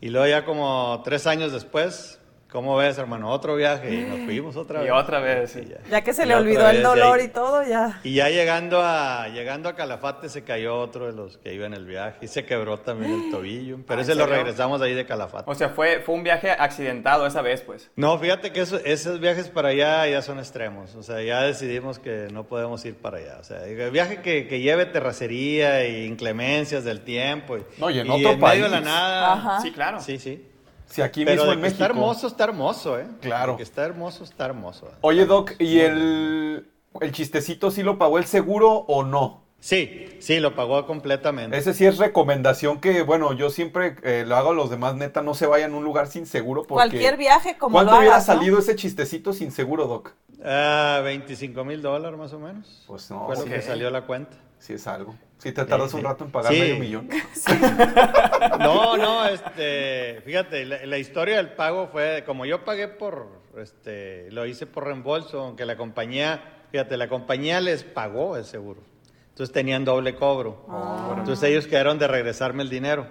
Y 0.00 0.08
luego 0.08 0.26
ya 0.26 0.44
como 0.44 1.00
tres 1.04 1.26
años 1.26 1.52
después, 1.52 2.18
¿cómo 2.52 2.76
ves, 2.76 2.98
hermano? 2.98 3.30
Otro 3.30 3.56
viaje 3.56 3.92
y 3.92 4.00
nos 4.02 4.20
fuimos 4.26 4.56
otra 4.56 4.80
Y 4.80 4.84
vez. 4.84 4.92
otra 4.92 5.18
vez, 5.20 5.50
sí. 5.50 5.64
ya. 5.68 5.78
Ya 5.90 6.02
que 6.02 6.12
se 6.12 6.24
Y 6.24 6.26
le 6.26 6.34
olvidó 6.36 6.68
el 6.68 6.82
dolor 6.82 7.18
ahí. 7.18 7.24
y 7.24 7.28
todo, 7.28 7.62
ya. 7.66 7.98
Y 8.04 8.14
ya 8.14 8.28
llegando 8.28 8.80
a, 8.82 9.28
llegando 9.28 9.68
a 9.70 9.74
Calafate 9.74 10.28
se 10.28 10.44
cayó 10.44 10.78
otro 10.78 11.06
de 11.06 11.12
los 11.12 11.38
que 11.38 11.54
iba 11.54 11.66
en 11.66 11.72
el 11.74 11.86
viaje 11.86 12.18
y 12.20 12.28
se 12.28 12.44
quebró 12.44 12.78
también 12.80 13.12
el 13.24 13.30
tobillo. 13.30 13.78
Pero 13.86 14.00
Ah, 14.00 14.02
ese 14.02 14.12
¿en 14.12 14.18
lo 14.18 14.26
regresamos 14.26 14.80
ahí 14.82 14.92
de 14.94 15.06
Calafate. 15.06 15.50
O 15.50 15.54
sea, 15.54 15.70
fue, 15.70 16.00
fue 16.00 16.14
un 16.14 16.22
viaje 16.22 16.50
accidentado 16.50 17.26
esa 17.26 17.40
vez, 17.42 17.62
pues. 17.62 17.90
No, 17.96 18.18
fíjate 18.18 18.52
que 18.52 18.60
eso- 18.60 18.80
esos 18.84 19.18
viajes 19.18 19.48
para 19.48 19.70
allá 19.70 20.06
ya 20.06 20.20
son 20.22 20.38
extremos. 20.38 20.94
O 20.94 21.02
sea, 21.02 21.22
ya 21.22 21.40
decidimos 21.42 21.98
que 21.98 22.28
no 22.32 22.44
podemos 22.44 22.84
ir 22.84 22.96
para 22.96 23.16
allá. 23.18 23.38
O 23.40 23.44
sea, 23.44 23.64
el 23.64 23.90
viaje 23.90 24.20
que, 24.20 24.46
que 24.46 24.60
lleve 24.60 24.84
terracería 24.86 25.80
e 25.80 26.04
inclemencias 26.04 26.84
del 26.84 27.00
tiempo. 27.00 27.56
Y, 27.56 27.64
No, 27.78 27.88
y 27.90 27.98
en 28.00 28.06
y 28.06 28.10
otro 28.10 28.30
en 28.32 28.40
medio 28.40 28.64
de 28.64 28.70
la 28.70 28.80
nada. 28.80 29.32
Ajá. 29.32 29.60
Sí, 29.60 29.72
claro. 29.72 30.00
Sí, 30.00 30.18
sí. 30.18 30.46
Si 30.92 31.00
aquí 31.00 31.24
Pero 31.24 31.44
mismo 31.44 31.52
en 31.54 31.60
México. 31.62 31.72
está 31.76 31.84
hermoso, 31.86 32.26
está 32.26 32.44
hermoso, 32.44 32.98
¿eh? 33.00 33.06
Claro. 33.22 33.56
Que 33.56 33.62
está 33.62 33.82
hermoso, 33.82 34.24
está 34.24 34.44
hermoso. 34.44 34.90
Oye, 35.00 35.24
Doc, 35.24 35.52
¿y 35.58 35.80
el, 35.80 36.68
el 37.00 37.12
chistecito 37.12 37.70
sí 37.70 37.82
lo 37.82 37.96
pagó 37.96 38.18
el 38.18 38.26
seguro 38.26 38.70
o 38.70 39.02
no? 39.02 39.42
Sí, 39.58 40.18
sí, 40.20 40.38
lo 40.38 40.54
pagó 40.54 40.84
completamente. 40.86 41.56
Ese 41.56 41.72
sí 41.72 41.86
es 41.86 41.96
recomendación 41.96 42.78
que, 42.78 43.00
bueno, 43.00 43.32
yo 43.32 43.48
siempre 43.48 43.96
eh, 44.02 44.24
lo 44.26 44.36
hago 44.36 44.50
a 44.50 44.54
los 44.54 44.68
demás, 44.68 44.94
neta, 44.94 45.22
no 45.22 45.32
se 45.32 45.46
vayan 45.46 45.72
a 45.72 45.76
un 45.78 45.84
lugar 45.84 46.08
sin 46.08 46.26
seguro 46.26 46.64
porque... 46.64 46.74
Cualquier 46.74 47.16
viaje 47.16 47.56
como 47.56 47.72
¿Cuánto 47.72 47.92
lo 47.92 47.98
hubiera 48.00 48.16
hagas, 48.16 48.28
¿no? 48.28 48.34
salido 48.34 48.58
ese 48.58 48.76
chistecito 48.76 49.32
sin 49.32 49.50
seguro, 49.50 49.86
Doc? 49.86 50.12
Ah, 50.44 51.00
25 51.04 51.64
mil 51.64 51.80
dólares 51.80 52.18
más 52.18 52.34
o 52.34 52.38
menos. 52.38 52.84
Pues 52.86 53.10
no, 53.10 53.24
Fue 53.24 53.36
lo 53.36 53.44
que 53.46 53.62
salió 53.62 53.88
la 53.88 54.02
cuenta. 54.02 54.36
Sí 54.58 54.74
es 54.74 54.86
algo. 54.86 55.14
Si 55.42 55.50
te 55.52 55.64
tardas 55.64 55.92
un 55.94 56.00
sí. 56.00 56.06
rato 56.06 56.24
en 56.24 56.30
pagar 56.30 56.52
Sí. 56.52 56.60
medio 56.60 56.78
millón. 56.78 57.08
No, 58.58 58.96
no, 58.96 59.26
este, 59.26 60.20
fíjate, 60.24 60.64
la, 60.64 60.86
la 60.86 60.98
historia 60.98 61.36
del 61.38 61.50
pago 61.54 61.88
fue, 61.88 62.22
como 62.26 62.44
yo 62.44 62.64
pagué 62.64 62.88
por, 62.88 63.28
este, 63.58 64.30
lo 64.30 64.46
hice 64.46 64.66
por 64.66 64.84
reembolso, 64.86 65.40
aunque 65.40 65.64
la 65.66 65.76
compañía, 65.76 66.42
fíjate, 66.70 66.96
la 66.96 67.08
compañía 67.08 67.60
les 67.60 67.82
pagó 67.82 68.36
el 68.36 68.44
seguro. 68.44 68.80
Entonces 69.30 69.52
tenían 69.52 69.84
doble 69.84 70.14
cobro. 70.14 70.66
Entonces 71.18 71.48
ellos 71.50 71.66
quedaron 71.66 71.98
de 71.98 72.06
regresarme 72.06 72.62
el 72.62 72.68
dinero. 72.68 73.06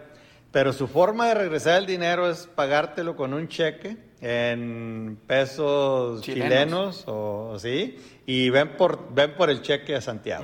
Pero 0.52 0.72
su 0.74 0.88
forma 0.88 1.28
de 1.28 1.34
regresar 1.34 1.80
el 1.80 1.86
dinero 1.86 2.30
es 2.30 2.46
pagártelo 2.48 3.16
con 3.16 3.34
un 3.34 3.48
cheque 3.48 3.98
en 4.22 5.20
pesos 5.28 6.22
Chilenos. 6.22 6.50
chilenos, 6.50 7.04
o 7.08 7.54
así, 7.56 8.00
y 8.28 8.52
ven 8.52 8.78
por, 8.78 9.12
ven 9.14 9.34
por 9.36 9.50
el 9.50 9.62
cheque 9.64 9.96
a 9.96 10.02
Santiago. 10.02 10.44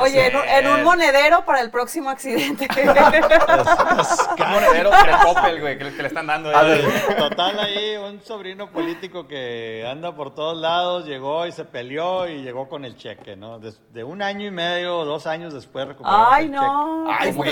Oye, 0.00 0.28
en, 0.28 0.36
un- 0.36 0.44
en 0.48 0.66
un 0.66 0.82
monedero 0.84 1.44
para 1.44 1.60
el 1.60 1.70
próximo 1.70 2.08
accidente. 2.08 2.66
Un 2.80 4.50
monedero 4.50 4.90
de 4.90 4.96
Coppel, 5.22 5.60
güey, 5.60 5.78
que, 5.78 5.84
le- 5.84 5.94
que 5.94 6.02
le 6.02 6.08
están 6.08 6.26
dando. 6.26 6.48
A 6.50 6.60
ahí. 6.60 6.68
ver. 6.70 7.16
Total, 7.18 7.58
ahí 7.60 7.96
un 7.96 8.22
sobrino 8.22 8.70
político 8.70 9.28
que 9.28 9.86
anda 9.86 10.14
por 10.16 10.34
todos 10.34 10.56
lados 10.58 11.04
llegó 11.06 11.46
y 11.46 11.52
se 11.52 11.64
peleó 11.64 12.26
y 12.28 12.42
llegó 12.42 12.68
con 12.68 12.84
el 12.84 12.96
cheque, 12.96 13.36
¿no? 13.36 13.58
De, 13.58 13.72
de 13.92 14.02
un 14.04 14.22
año 14.22 14.46
y 14.46 14.50
medio, 14.50 15.04
dos 15.04 15.26
años 15.26 15.52
después 15.52 15.86
recuperó 15.86 16.16
Ay, 16.30 16.46
el 16.46 16.52
no. 16.52 17.06
Ay, 17.10 17.30
qué 17.30 17.36
güey. 17.36 17.50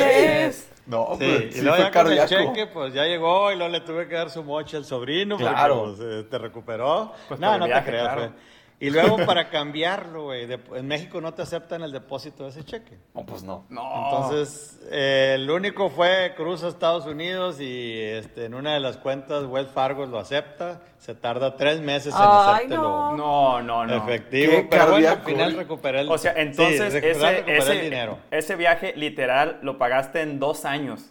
No, 0.88 1.04
cheque. 1.04 1.16
pues, 1.18 1.40
Sí, 1.42 1.52
sí 1.52 1.58
y 1.58 1.62
luego 1.62 1.76
fue 1.76 1.84
ya 1.84 1.90
con 2.02 2.12
el 2.12 2.26
cheque, 2.26 2.66
pues 2.66 2.94
ya 2.94 3.04
llegó 3.04 3.52
y 3.52 3.56
luego 3.56 3.70
le 3.72 3.80
tuve 3.80 4.08
que 4.08 4.14
dar 4.14 4.30
su 4.30 4.42
moche 4.42 4.76
al 4.76 4.84
sobrino 4.84 5.36
Claro. 5.36 5.84
porque 5.84 5.96
pues, 6.02 6.14
eh, 6.14 6.26
te 6.28 6.38
recuperó. 6.38 7.12
Pues 7.28 7.38
no, 7.38 7.58
no 7.58 7.66
viaje, 7.66 7.82
te 7.84 7.90
creas, 7.90 8.14
claro. 8.14 8.32
Y 8.80 8.90
luego 8.90 9.16
para 9.26 9.50
cambiarlo, 9.50 10.24
güey, 10.26 10.46
en 10.74 10.86
México 10.86 11.20
no 11.20 11.34
te 11.34 11.42
aceptan 11.42 11.82
el 11.82 11.90
depósito 11.90 12.44
de 12.44 12.50
ese 12.50 12.64
cheque. 12.64 12.96
No, 13.12 13.26
pues 13.26 13.42
no. 13.42 13.66
No. 13.70 14.04
Entonces, 14.04 14.78
eh, 14.92 15.32
el 15.34 15.50
único 15.50 15.90
fue 15.90 16.32
cruza 16.36 16.66
a 16.66 16.68
Estados 16.68 17.04
Unidos 17.06 17.60
y 17.60 18.00
este, 18.00 18.44
en 18.44 18.54
una 18.54 18.74
de 18.74 18.80
las 18.80 18.96
cuentas 18.96 19.44
Wells 19.46 19.72
Fargo 19.72 20.06
lo 20.06 20.20
acepta. 20.20 20.80
Se 20.98 21.16
tarda 21.16 21.56
tres 21.56 21.80
meses 21.80 22.14
en 22.14 22.20
Ay, 22.22 22.54
hacértelo 22.54 22.82
no. 22.82 23.16
No, 23.16 23.62
no, 23.62 23.86
no. 23.86 23.96
efectivo. 23.96 24.52
Qué 24.52 24.66
pero 24.70 24.90
bueno, 24.92 25.08
al 25.08 25.22
final 25.22 25.56
recuperé 25.56 26.00
el 26.02 26.08
O 26.10 26.16
sea, 26.16 26.34
entonces 26.36 26.94
ese, 26.94 27.40
el 27.40 27.48
ese, 27.48 27.80
dinero. 27.80 28.18
ese 28.30 28.54
viaje 28.54 28.92
literal 28.94 29.58
lo 29.62 29.76
pagaste 29.76 30.20
en 30.20 30.38
dos 30.38 30.64
años. 30.64 31.02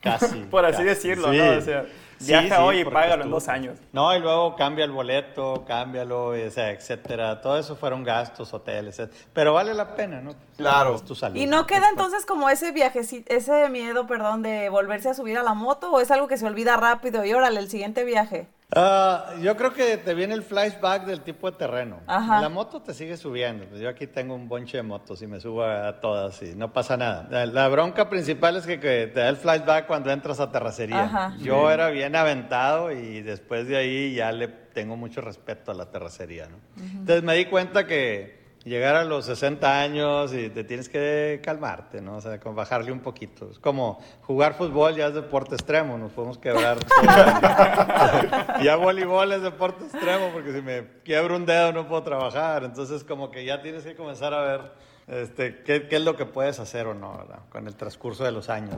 Casi. 0.00 0.26
Por 0.50 0.64
así 0.64 0.76
casi. 0.76 0.84
decirlo, 0.88 1.32
Sí. 1.32 1.38
¿no? 1.38 1.58
O 1.58 1.60
sea, 1.60 1.86
Sí, 2.22 2.28
viaja 2.32 2.56
sí, 2.56 2.62
hoy 2.62 2.78
y 2.80 2.84
págalo 2.84 3.14
en 3.14 3.20
estuvo- 3.20 3.34
dos 3.34 3.48
años. 3.48 3.78
No, 3.92 4.14
y 4.16 4.20
luego 4.20 4.56
cambia 4.56 4.84
el 4.84 4.90
boleto, 4.92 5.64
cámbialo, 5.66 6.26
o 6.28 6.50
sea, 6.50 6.70
etcétera. 6.70 7.40
Todo 7.40 7.58
eso 7.58 7.76
fueron 7.76 8.04
gastos, 8.04 8.52
hoteles, 8.54 8.98
etcétera. 8.98 9.24
Pero 9.32 9.52
vale 9.54 9.74
la 9.74 9.94
pena, 9.94 10.20
¿no? 10.20 10.34
Claro. 10.56 10.94
Es 10.94 11.04
tu 11.04 11.14
salud. 11.14 11.36
¿Y 11.36 11.46
no 11.46 11.66
queda 11.66 11.88
entonces 11.90 12.24
como 12.26 12.48
ese 12.48 12.72
viaje, 12.72 13.00
ese 13.26 13.68
miedo, 13.68 14.06
perdón, 14.06 14.42
de 14.42 14.68
volverse 14.68 15.08
a 15.10 15.14
subir 15.14 15.36
a 15.38 15.42
la 15.42 15.54
moto 15.54 15.90
o 15.92 16.00
es 16.00 16.10
algo 16.10 16.28
que 16.28 16.36
se 16.36 16.46
olvida 16.46 16.76
rápido 16.76 17.24
y 17.24 17.32
órale, 17.34 17.60
el 17.60 17.68
siguiente 17.68 18.04
viaje? 18.04 18.46
Ah, 18.74 19.34
yo 19.40 19.56
creo 19.56 19.72
que 19.72 19.98
te 19.98 20.14
viene 20.14 20.34
el 20.34 20.42
flashback 20.42 21.04
del 21.04 21.20
tipo 21.20 21.50
de 21.50 21.56
terreno. 21.56 22.00
Ajá. 22.06 22.40
La 22.40 22.48
moto 22.48 22.80
te 22.80 22.94
sigue 22.94 23.16
subiendo. 23.16 23.66
Pues 23.66 23.80
yo 23.80 23.88
aquí 23.88 24.06
tengo 24.06 24.34
un 24.34 24.48
bonche 24.48 24.78
de 24.78 24.82
motos 24.82 25.20
y 25.22 25.26
me 25.26 25.40
subo 25.40 25.64
a 25.64 26.00
todas 26.00 26.42
y 26.42 26.54
no 26.54 26.72
pasa 26.72 26.96
nada. 26.96 27.46
La, 27.46 27.68
bronca 27.68 28.08
principal 28.08 28.56
es 28.56 28.66
que, 28.66 28.80
que 28.80 29.10
te 29.12 29.20
da 29.20 29.28
el 29.28 29.36
flashback 29.36 29.86
cuando 29.86 30.10
entras 30.10 30.40
a 30.40 30.50
terracería. 30.50 31.04
Ajá. 31.04 31.36
Yo 31.38 31.70
era 31.70 31.90
bien 31.90 32.16
aventado 32.16 32.90
y 32.92 33.20
después 33.22 33.68
de 33.68 33.76
ahí 33.76 34.14
ya 34.14 34.32
le 34.32 34.48
tengo 34.48 34.96
mucho 34.96 35.20
respeto 35.20 35.70
a 35.70 35.74
la 35.74 35.90
terracería. 35.90 36.48
¿no? 36.48 36.56
Entonces 36.82 37.22
me 37.22 37.34
di 37.34 37.44
cuenta 37.46 37.86
que 37.86 38.41
llegar 38.64 38.94
a 38.94 39.04
los 39.04 39.26
60 39.26 39.80
años 39.80 40.32
y 40.32 40.48
te 40.50 40.64
tienes 40.64 40.88
que 40.88 41.40
calmarte, 41.42 42.00
¿no? 42.00 42.16
O 42.16 42.20
sea, 42.20 42.38
como 42.40 42.54
bajarle 42.54 42.92
un 42.92 43.00
poquito. 43.00 43.50
Es 43.50 43.58
como 43.58 44.00
jugar 44.22 44.54
fútbol 44.54 44.94
ya 44.94 45.08
es 45.08 45.14
deporte 45.14 45.54
extremo, 45.54 45.98
nos 45.98 46.12
podemos 46.12 46.38
quebrar. 46.38 46.78
ya 48.62 48.76
voleibol 48.76 49.32
es 49.32 49.42
deporte 49.42 49.84
extremo 49.84 50.30
porque 50.32 50.52
si 50.52 50.62
me 50.62 50.86
quiebro 51.04 51.36
un 51.36 51.46
dedo 51.46 51.72
no 51.72 51.88
puedo 51.88 52.02
trabajar. 52.02 52.64
Entonces 52.64 53.04
como 53.04 53.30
que 53.30 53.44
ya 53.44 53.62
tienes 53.62 53.84
que 53.84 53.94
comenzar 53.94 54.34
a 54.34 54.42
ver 54.42 54.91
este, 55.06 55.62
qué, 55.64 55.88
qué 55.88 55.96
es 55.96 56.02
lo 56.02 56.16
que 56.16 56.26
puedes 56.26 56.58
hacer 56.60 56.86
o 56.86 56.94
no, 56.94 57.16
¿verdad? 57.18 57.40
Con 57.50 57.66
el 57.66 57.74
transcurso 57.76 58.24
de 58.24 58.32
los 58.32 58.48
años. 58.48 58.76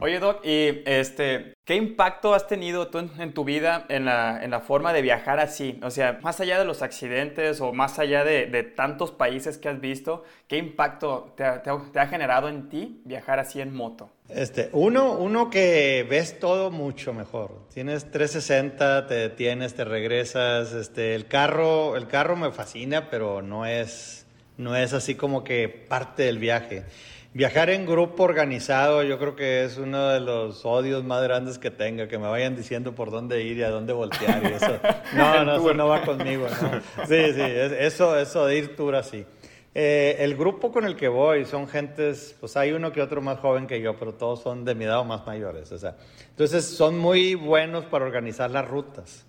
Oye, 0.00 0.18
Doc, 0.18 0.44
y 0.44 0.82
este, 0.86 1.54
¿qué 1.64 1.74
impacto 1.76 2.34
has 2.34 2.46
tenido 2.46 2.88
tú 2.88 2.98
en, 2.98 3.10
en 3.20 3.32
tu 3.34 3.44
vida 3.44 3.84
en 3.88 4.04
la, 4.04 4.42
en 4.44 4.50
la 4.50 4.60
forma 4.60 4.92
de 4.92 5.02
viajar 5.02 5.40
así? 5.40 5.78
O 5.82 5.90
sea, 5.90 6.18
más 6.22 6.40
allá 6.40 6.58
de 6.58 6.64
los 6.64 6.82
accidentes 6.82 7.60
o 7.60 7.72
más 7.72 7.98
allá 7.98 8.24
de, 8.24 8.46
de 8.46 8.62
tantos 8.62 9.10
países 9.12 9.58
que 9.58 9.68
has 9.68 9.80
visto, 9.80 10.24
¿qué 10.48 10.56
impacto 10.58 11.32
te 11.36 11.44
ha, 11.44 11.62
te 11.62 11.70
ha- 11.70 11.82
te 11.92 12.00
ha 12.00 12.06
generado 12.06 12.48
en 12.48 12.68
ti 12.68 13.00
viajar 13.04 13.38
así 13.40 13.60
en 13.60 13.74
moto? 13.74 14.10
Este, 14.28 14.70
uno, 14.72 15.12
uno 15.12 15.50
que 15.50 16.06
ves 16.08 16.38
todo 16.38 16.70
mucho 16.70 17.12
mejor. 17.12 17.68
Tienes 17.74 18.10
360, 18.10 19.06
te 19.06 19.14
detienes, 19.14 19.74
te 19.74 19.84
regresas. 19.84 20.72
Este, 20.72 21.14
el 21.14 21.26
carro, 21.28 21.96
el 21.96 22.06
carro 22.08 22.34
me 22.34 22.50
fascina, 22.50 23.10
pero 23.10 23.42
no 23.42 23.66
es, 23.66 24.23
no 24.56 24.76
es 24.76 24.92
así 24.92 25.14
como 25.14 25.44
que 25.44 25.68
parte 25.68 26.24
del 26.24 26.38
viaje. 26.38 26.84
Viajar 27.32 27.68
en 27.70 27.84
grupo 27.84 28.22
organizado, 28.22 29.02
yo 29.02 29.18
creo 29.18 29.34
que 29.34 29.64
es 29.64 29.76
uno 29.76 30.08
de 30.10 30.20
los 30.20 30.64
odios 30.64 31.02
más 31.02 31.20
grandes 31.24 31.58
que 31.58 31.72
tenga, 31.72 32.06
que 32.06 32.16
me 32.16 32.28
vayan 32.28 32.54
diciendo 32.54 32.94
por 32.94 33.10
dónde 33.10 33.42
ir 33.42 33.56
y 33.58 33.64
a 33.64 33.70
dónde 33.70 33.92
voltear 33.92 34.40
y 34.44 34.52
eso. 34.54 34.78
No, 35.16 35.44
no, 35.44 35.56
eso 35.56 35.74
no 35.74 35.88
va 35.88 36.02
conmigo. 36.02 36.46
¿no? 36.48 37.06
Sí, 37.06 37.32
sí, 37.34 37.40
es- 37.40 37.72
eso, 37.72 38.16
eso 38.16 38.46
de 38.46 38.58
ir 38.58 38.76
tour 38.76 38.94
así. 38.94 39.26
Eh, 39.74 40.18
el 40.20 40.36
grupo 40.36 40.70
con 40.70 40.84
el 40.84 40.94
que 40.94 41.08
voy 41.08 41.44
son 41.44 41.66
gentes, 41.66 42.36
pues 42.38 42.56
hay 42.56 42.70
uno 42.70 42.92
que 42.92 43.02
otro 43.02 43.20
más 43.20 43.40
joven 43.40 43.66
que 43.66 43.80
yo, 43.80 43.96
pero 43.98 44.14
todos 44.14 44.40
son 44.40 44.64
de 44.64 44.76
mi 44.76 44.84
edad 44.84 45.00
o 45.00 45.04
más 45.04 45.26
mayores. 45.26 45.72
O 45.72 45.78
sea, 45.78 45.96
entonces 46.30 46.64
son 46.64 46.96
muy 46.96 47.34
buenos 47.34 47.84
para 47.86 48.04
organizar 48.04 48.48
las 48.52 48.68
rutas. 48.68 49.26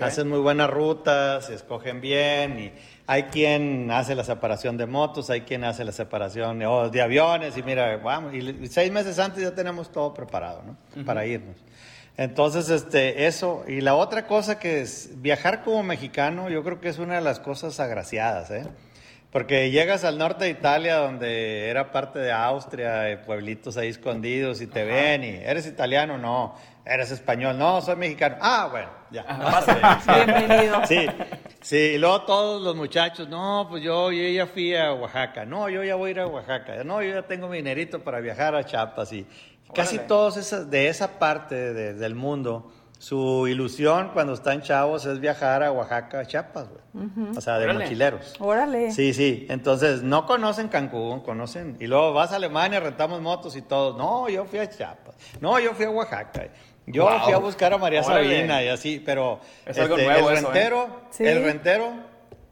Hacen 0.00 0.28
muy 0.28 0.40
buenas 0.40 0.68
rutas, 0.68 1.50
escogen 1.50 2.00
bien 2.00 2.58
y 2.58 2.72
hay 3.06 3.24
quien 3.24 3.90
hace 3.92 4.16
la 4.16 4.24
separación 4.24 4.76
de 4.76 4.86
motos, 4.86 5.30
hay 5.30 5.42
quien 5.42 5.62
hace 5.62 5.84
la 5.84 5.92
separación 5.92 6.60
oh, 6.64 6.88
de 6.88 7.00
aviones 7.00 7.56
y 7.56 7.62
mira, 7.62 7.96
vamos, 7.98 8.34
y, 8.34 8.66
seis 8.66 8.90
meses 8.90 9.20
antes 9.20 9.42
ya 9.42 9.54
tenemos 9.54 9.92
todo 9.92 10.12
preparado, 10.12 10.62
¿no? 10.64 11.04
Para 11.04 11.26
irnos. 11.26 11.56
Entonces, 12.16 12.68
este, 12.68 13.26
eso, 13.26 13.64
y 13.68 13.80
la 13.80 13.94
otra 13.94 14.26
cosa 14.26 14.58
que 14.58 14.80
es 14.80 15.10
viajar 15.22 15.62
como 15.62 15.84
mexicano, 15.84 16.50
yo 16.50 16.64
creo 16.64 16.80
que 16.80 16.88
es 16.88 16.98
una 16.98 17.14
de 17.14 17.20
las 17.20 17.38
cosas 17.38 17.78
agraciadas, 17.78 18.50
¿eh? 18.50 18.66
Porque 19.30 19.70
llegas 19.70 20.04
al 20.04 20.18
norte 20.18 20.46
de 20.46 20.50
Italia, 20.50 20.96
donde 20.96 21.68
era 21.68 21.92
parte 21.92 22.18
de 22.18 22.32
Austria, 22.32 23.22
pueblitos 23.24 23.76
ahí 23.76 23.88
escondidos, 23.88 24.60
y 24.62 24.66
te 24.66 24.84
ven, 24.84 25.22
y 25.22 25.28
eres 25.28 25.66
italiano, 25.66 26.18
no, 26.18 26.56
eres 26.88 27.10
español, 27.10 27.58
no, 27.58 27.80
soy 27.82 27.96
mexicano. 27.96 28.36
Ah, 28.40 28.68
bueno, 28.70 28.88
ya. 29.10 29.24
Bienvenido. 30.26 30.86
Sí, 30.86 31.06
sí, 31.60 31.76
y 31.76 31.98
luego 31.98 32.22
todos 32.22 32.62
los 32.62 32.74
muchachos, 32.76 33.28
no, 33.28 33.66
pues 33.68 33.82
yo, 33.82 34.10
yo 34.10 34.28
ya 34.28 34.46
fui 34.46 34.74
a 34.74 34.92
Oaxaca, 34.94 35.44
no, 35.44 35.68
yo 35.68 35.82
ya 35.84 35.94
voy 35.96 36.08
a 36.08 36.10
ir 36.12 36.20
a 36.20 36.26
Oaxaca, 36.26 36.82
no, 36.84 37.02
yo 37.02 37.14
ya 37.14 37.22
tengo 37.22 37.48
mi 37.48 37.58
dinerito 37.58 38.00
para 38.02 38.20
viajar 38.20 38.54
a 38.54 38.64
Chiapas, 38.64 39.12
y 39.12 39.26
casi 39.74 39.96
Órale. 39.96 40.08
todos 40.08 40.36
esas, 40.36 40.70
de 40.70 40.88
esa 40.88 41.18
parte 41.18 41.74
de- 41.74 41.94
del 41.94 42.14
mundo, 42.14 42.72
su 42.98 43.46
ilusión 43.46 44.10
cuando 44.12 44.32
están 44.32 44.60
chavos 44.60 45.06
es 45.06 45.20
viajar 45.20 45.62
a 45.62 45.70
Oaxaca, 45.70 46.18
a 46.18 46.26
Chiapas, 46.26 46.66
güey. 46.68 47.30
O 47.36 47.40
sea, 47.40 47.56
de 47.58 47.66
Órale. 47.66 47.84
mochileros. 47.84 48.34
Órale. 48.40 48.90
Sí, 48.90 49.14
sí. 49.14 49.46
Entonces, 49.50 50.02
no 50.02 50.26
conocen 50.26 50.66
Cancún, 50.66 51.20
conocen. 51.20 51.76
Y 51.78 51.86
luego 51.86 52.12
vas 52.12 52.32
a 52.32 52.36
Alemania, 52.36 52.80
rentamos 52.80 53.20
motos 53.20 53.54
y 53.54 53.62
todo. 53.62 53.96
No, 53.96 54.28
yo 54.28 54.44
fui 54.46 54.58
a 54.58 54.68
Chiapas. 54.68 55.14
No, 55.40 55.60
yo 55.60 55.74
fui 55.74 55.84
a 55.84 55.90
Oaxaca. 55.90 56.48
Yo 56.92 57.04
Wow. 57.04 57.20
fui 57.24 57.32
a 57.32 57.38
buscar 57.38 57.72
a 57.72 57.78
María 57.78 58.02
Órale. 58.02 58.28
Sabina 58.36 58.62
y 58.62 58.68
así, 58.68 59.02
pero 59.04 59.40
este, 59.60 59.70
Es 59.72 59.78
algo 59.78 59.96
nuevo 59.96 60.30
el 60.30 60.36
eso, 60.38 60.48
¿eh? 60.48 60.52
rentero, 60.54 61.00
Sí. 61.10 61.24
el 61.26 61.44
rentero 61.44 61.92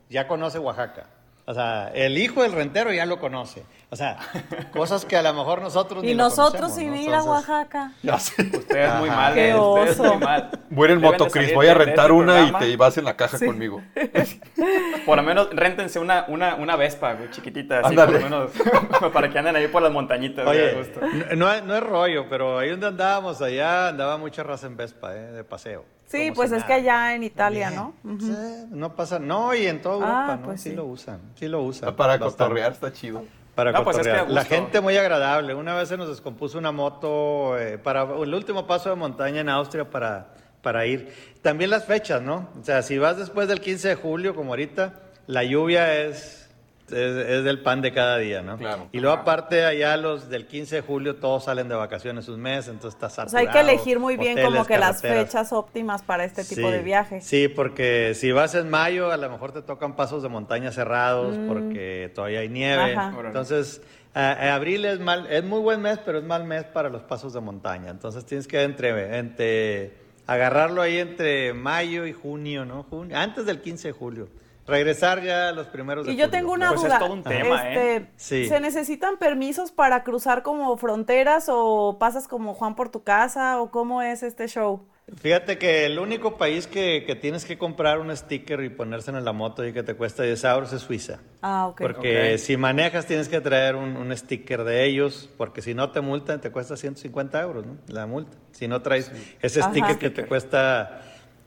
ya 0.09 0.27
conoce 0.29 0.59
Oaxaca. 0.59 1.07
O 1.49 1.55
sea, 1.55 1.93
el 1.95 2.19
hijo 2.19 2.43
del 2.43 2.53
rentero 2.53 2.93
ya 2.93 3.07
lo 3.07 3.21
conoce. 3.21 3.63
O 3.89 3.95
sea, 3.95 4.19
cosas 4.73 5.05
que 5.05 5.17
a 5.17 5.23
lo 5.23 5.33
mejor 5.33 5.63
nosotros 5.63 6.03
ni 6.03 6.11
Y 6.11 6.15
nosotros 6.17 6.75
sin 6.75 6.91
¿no? 6.91 6.97
ir 6.97 7.15
a 7.15 7.23
Oaxaca. 7.23 7.93
Ya 8.03 8.19
sé. 8.19 8.43
Ustedes 8.43 8.95
muy 8.97 9.09
Ajá. 9.09 9.17
mal, 9.21 9.35
Qué 9.35 9.51
eh, 9.51 9.57
ustedes 9.57 10.01
oso. 10.01 10.15
muy 10.15 10.25
mal. 10.25 10.51
Voy 10.71 10.89
a 10.89 10.91
ir 10.91 10.97
en 10.97 11.03
moto, 11.03 11.29
Voy 11.55 11.67
a 11.69 11.75
rentar 11.75 12.11
una 12.11 12.43
y 12.49 12.53
te 12.53 12.77
vas 12.77 12.99
en 12.99 13.05
la 13.05 13.17
caja 13.17 13.39
conmigo. 13.39 13.81
Por 15.07 15.17
lo 15.17 15.23
menos 15.23 15.49
réntense 15.53 16.01
una, 16.01 16.25
una, 16.29 16.57
una 16.57 16.75
Vespa, 16.75 17.15
güey, 17.15 17.31
chiquitita, 17.31 17.79
así 17.79 17.91
Ándale. 17.91 18.19
por 18.19 18.31
lo 18.31 18.39
menos, 18.49 19.13
para 19.13 19.31
que 19.31 19.39
anden 19.39 19.55
ahí 19.55 19.69
por 19.69 19.83
las 19.83 19.93
montañitas, 19.93 20.45
Oye, 20.49 20.73
gusto. 20.75 21.01
no, 21.01 21.37
no 21.37 21.53
es- 21.53 21.63
no 21.63 21.77
es 21.77 21.83
rollo, 21.83 22.27
pero 22.29 22.59
ahí 22.59 22.71
donde 22.71 22.89
andábamos, 22.89 23.41
allá 23.41 23.89
andaba 23.89 24.17
mucha 24.19 24.43
raza 24.43 24.67
en 24.67 24.77
Vespa, 24.77 25.15
¿eh? 25.15 25.31
de 25.33 25.45
paseo. 25.45 25.85
Sí, 26.07 26.31
pues 26.35 26.53
es 26.53 26.59
nada. 26.61 26.67
que 26.67 26.73
allá 26.75 27.15
en 27.15 27.23
Italia, 27.25 27.71
¿no? 27.71 27.95
Sí, 28.21 28.33
no 28.71 28.95
pasa, 28.95 29.19
no, 29.19 29.55
y 29.55 29.67
en 29.67 29.81
toda 29.83 29.95
Ah, 29.97 29.99
Europa, 29.99 30.37
¿no? 30.37 30.43
pues 30.47 30.61
sí, 30.61 30.71
sí. 30.71 30.77
lo 30.77 30.85
usan, 30.85 31.21
sí 31.35 31.49
lo 31.49 31.63
usan. 31.63 31.95
Para 31.97 32.13
bastante. 32.17 32.37
cotorrear 32.37 32.73
está 32.73 32.93
chido. 32.93 33.25
Para 33.55 33.73
No, 33.73 33.85
pues 33.85 33.99
es 33.99 34.07
que 34.07 34.25
La 34.33 34.45
gente 34.45 34.81
muy 34.83 34.97
agradable. 34.99 35.55
Una 35.55 35.75
vez 35.75 35.89
se 35.89 35.97
nos 35.97 36.09
descompuso 36.09 36.59
una 36.59 36.73
moto 36.73 37.59
eh, 37.59 37.79
para 37.79 38.03
el 38.03 38.35
último 38.35 38.67
paso 38.67 38.91
de 38.91 38.97
montaña 38.97 39.41
en 39.41 39.49
Austria 39.49 39.89
para, 39.89 40.29
para 40.63 40.85
ir. 40.87 41.13
También 41.43 41.71
las 41.71 41.87
fechas, 41.87 42.21
¿no? 42.21 42.51
O 42.61 42.65
sea, 42.65 42.83
si 42.83 42.99
vas 42.99 43.17
después 43.17 43.49
del 43.49 43.61
15 43.61 43.89
de 43.89 43.95
julio, 43.95 44.35
como 44.35 44.51
ahorita, 44.53 44.95
la 45.27 45.43
lluvia 45.43 45.95
es, 46.03 46.46
es, 46.89 46.95
es 47.29 47.45
del 47.45 47.61
pan 47.63 47.83
de 47.83 47.93
cada 47.93 48.19
día, 48.19 48.43
¿no? 48.43 48.57
Claro. 48.59 48.89
Y 48.93 49.01
luego 49.01 49.17
aparte 49.17 49.65
allá 49.65 49.97
los 49.97 50.29
del 50.29 50.47
15 50.47 50.77
de 50.77 50.81
julio 50.83 51.17
todos 51.17 51.45
salen 51.45 51.69
de 51.69 51.75
vacaciones 51.75 52.29
un 52.29 52.41
mes, 52.41 52.69
entonces 52.69 52.95
está 52.95 53.07
O 53.07 53.11
saturado. 53.11 53.31
sea, 53.31 53.41
hay 53.41 53.49
que 53.49 53.61
elegir 53.73 53.99
muy 53.99 54.17
bien 54.17 54.41
como 54.43 54.65
que 54.65 54.79
las 54.79 55.01
fechas 55.03 55.53
óptimas 55.53 56.03
para 56.03 56.25
este 56.25 56.45
tipo 56.45 56.69
Sí, 56.69 56.73
de 56.73 56.83
viaje. 56.83 57.21
Sí, 57.21 57.49
porque 57.49 58.13
si 58.15 58.33
vas 58.33 58.55
en 58.55 58.71
mayo, 58.71 59.11
a 59.11 59.17
lo 59.17 59.31
mejor 59.31 59.53
te 59.53 59.63
tocan 59.63 59.97
pasos 59.97 60.23
de 60.23 60.29
montaña 60.29 60.71
cerrados 60.73 61.37
Mm. 61.37 61.49
porque 61.49 62.13
todavía 62.15 62.41
hay 62.41 62.49
nieve. 62.49 62.95
Ajá. 62.95 63.13
Entonces, 63.25 63.83
abril 64.15 64.85
es 64.85 65.01
mal, 65.01 65.27
es 65.31 65.45
muy 65.45 65.61
buen 65.61 65.83
mes, 65.83 65.99
pero 66.05 66.19
es 66.19 66.25
mal 66.25 66.45
mes 66.45 66.65
para 66.65 66.89
los 66.89 67.03
pasos 67.03 67.33
de 67.35 67.41
montaña. 67.41 67.91
Entonces 67.91 68.25
tienes 68.25 68.47
que 68.47 68.63
entre, 68.63 69.19
entre 69.19 69.93
agarrarlo 70.27 70.83
ahí 70.83 70.99
entre 70.99 71.53
mayo 71.53 72.07
y 72.07 72.13
junio, 72.13 72.65
¿no? 72.65 72.85
Junio, 72.85 73.17
antes 73.17 73.47
del 73.47 73.61
15 73.61 73.89
de 73.89 73.93
julio. 73.93 74.29
Regresar 74.67 75.23
ya 75.23 75.49
a 75.49 75.53
los 75.53 75.67
primeros 75.69 76.07
de 76.07 76.13
Y 76.13 76.17
yo 76.17 76.25
julio. 76.27 76.39
tengo 76.39 76.53
una 76.53 76.69
Pues 76.71 76.81
es 76.81 76.87
duda. 76.87 76.99
todo 76.99 77.13
un 77.13 77.23
tema, 77.23 77.69
este, 77.69 77.97
¿eh? 77.97 78.07
Sí. 78.17 78.47
¿Se 78.49 78.59
necesitan 78.61 79.17
permisos 79.19 79.71
para 79.73 80.03
cruzar 80.03 80.43
como 80.43 80.77
fronteras 80.77 81.47
o 81.49 81.99
pasas 82.01 82.27
como 82.29 82.55
Juan 82.55 82.75
por 82.75 82.89
tu 82.91 83.03
casa 83.05 83.61
o 83.61 83.71
cómo 83.71 84.03
es 84.03 84.23
este 84.23 84.49
show? 84.49 84.87
Fíjate 85.21 85.57
que 85.57 85.87
el 85.87 86.01
único 86.01 86.37
país 86.37 86.67
que, 86.67 87.05
que 87.07 87.15
tienes 87.15 87.45
que 87.45 87.57
comprar 87.57 88.01
un 88.01 88.15
sticker 88.17 88.61
y 88.65 88.71
ponérselo 88.71 89.19
en 89.19 89.25
la 89.25 89.33
moto 89.33 89.65
y 89.65 89.73
que 89.73 89.85
te 89.85 89.95
cuesta 89.95 90.25
10 90.25 90.43
euros 90.43 90.73
es 90.73 90.83
Suiza. 90.83 91.21
Ah, 91.43 91.69
ok. 91.69 91.81
Porque 91.81 92.37
si 92.39 92.57
manejas 92.57 93.07
tienes 93.07 93.29
que 93.29 93.41
traer 93.41 93.77
un, 93.77 93.97
un 93.97 94.17
sticker 94.17 94.65
de 94.65 94.85
ellos, 94.85 95.31
porque 95.39 95.63
si 95.63 95.75
no 95.75 95.93
te 95.93 96.01
multan 96.01 96.41
te 96.41 96.51
cuesta 96.51 96.77
150 96.77 97.41
euros, 97.41 97.65
¿no? 97.65 97.77
La 97.87 98.07
multa. 98.07 98.37
Si 98.51 98.67
no 98.67 98.83
traes 98.83 99.13
ese 99.41 99.61
Ajá. 99.61 99.71
sticker 99.71 99.97
que 99.99 100.11
te 100.11 100.27
cuesta 100.27 101.03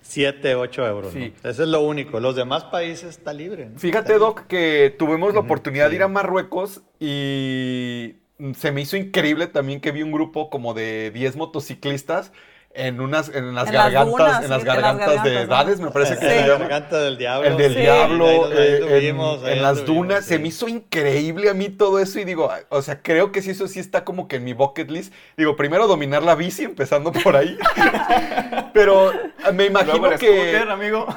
7, 0.09 0.55
8 0.55 0.87
euros, 0.87 1.13
¿no? 1.13 1.21
Sí. 1.21 1.33
Eso 1.43 1.63
es 1.63 1.69
lo 1.69 1.81
único. 1.81 2.19
Los 2.19 2.35
demás 2.35 2.63
países 2.65 3.09
está 3.09 3.31
libre. 3.31 3.67
¿no? 3.67 3.77
Fíjate, 3.77 4.13
Está 4.13 4.25
Doc, 4.25 4.47
que 4.47 4.95
tuvimos 4.97 5.35
la 5.35 5.41
oportunidad 5.41 5.89
de 5.89 5.97
ir 5.97 6.03
a 6.03 6.07
Marruecos 6.07 6.81
y 6.99 8.15
se 8.55 8.71
me 8.71 8.81
hizo 8.81 8.97
increíble 8.97 9.45
también 9.47 9.81
que 9.81 9.91
vi 9.91 10.01
un 10.01 10.11
grupo 10.11 10.49
como 10.49 10.73
de 10.73 11.11
10 11.11 11.35
motociclistas 11.35 12.31
en 12.71 13.01
unas 13.01 13.29
en 13.29 13.55
las 13.55 13.67
En 13.67 13.73
las 13.73 13.83
gargantas, 13.91 14.05
dunas, 14.11 14.27
en 14.27 14.31
las 14.31 14.41
sí, 14.41 14.43
en 14.45 14.49
las 14.49 14.63
gargantas 14.83 15.23
de. 15.23 15.47
Dades, 15.47 15.79
me 15.79 15.91
parece 15.91 16.15
que 16.17 16.21
libre. 16.25 16.35
se 16.35 16.41
La 16.41 16.47
llama. 16.47 16.59
garganta 16.67 16.99
del 17.01 17.17
diablo. 17.17 17.47
El 17.49 17.57
del 17.57 17.73
Sí. 17.73 17.79
diablo, 17.79 18.25
Ahí- 18.27 18.35
ahí 18.35 18.57
eh, 18.57 18.77
en- 18.77 18.83
anduvimos, 18.83 19.43
ahí 19.43 19.53
en, 19.57 19.61
las 19.63 19.85
dunas, 19.85 20.25
se 20.25 20.35
sí. 20.35 20.41
me 20.41 20.47
hizo 20.49 20.67
increíble 20.67 21.49
a 21.49 21.53
mí 21.53 21.69
todo 21.69 21.99
eso 21.99 22.19
y 22.19 22.25
digo, 22.25 22.51
o 22.69 22.81
sea, 22.81 23.01
creo 23.01 23.31
que 23.31 23.41
sí, 23.41 23.51
eso 23.51 23.67
sí 23.67 23.79
está 23.79 24.05
como 24.05 24.27
que 24.27 24.35
en 24.37 24.43
mi 24.43 24.53
bucket 24.53 24.89
list. 24.91 25.13
Digo, 25.35 25.55
primero 25.55 25.87
dominar 25.87 26.21
la 26.23 26.35
bici, 26.35 26.63
empezando 26.63 27.11
por 27.11 27.35
ahí. 27.35 27.57
pero 28.73 29.11
eh, 29.11 29.51
me 29.53 29.65
imagino 29.65 30.09
que, 30.11 30.17
scooter, 30.17 30.69
amigo. 30.69 31.07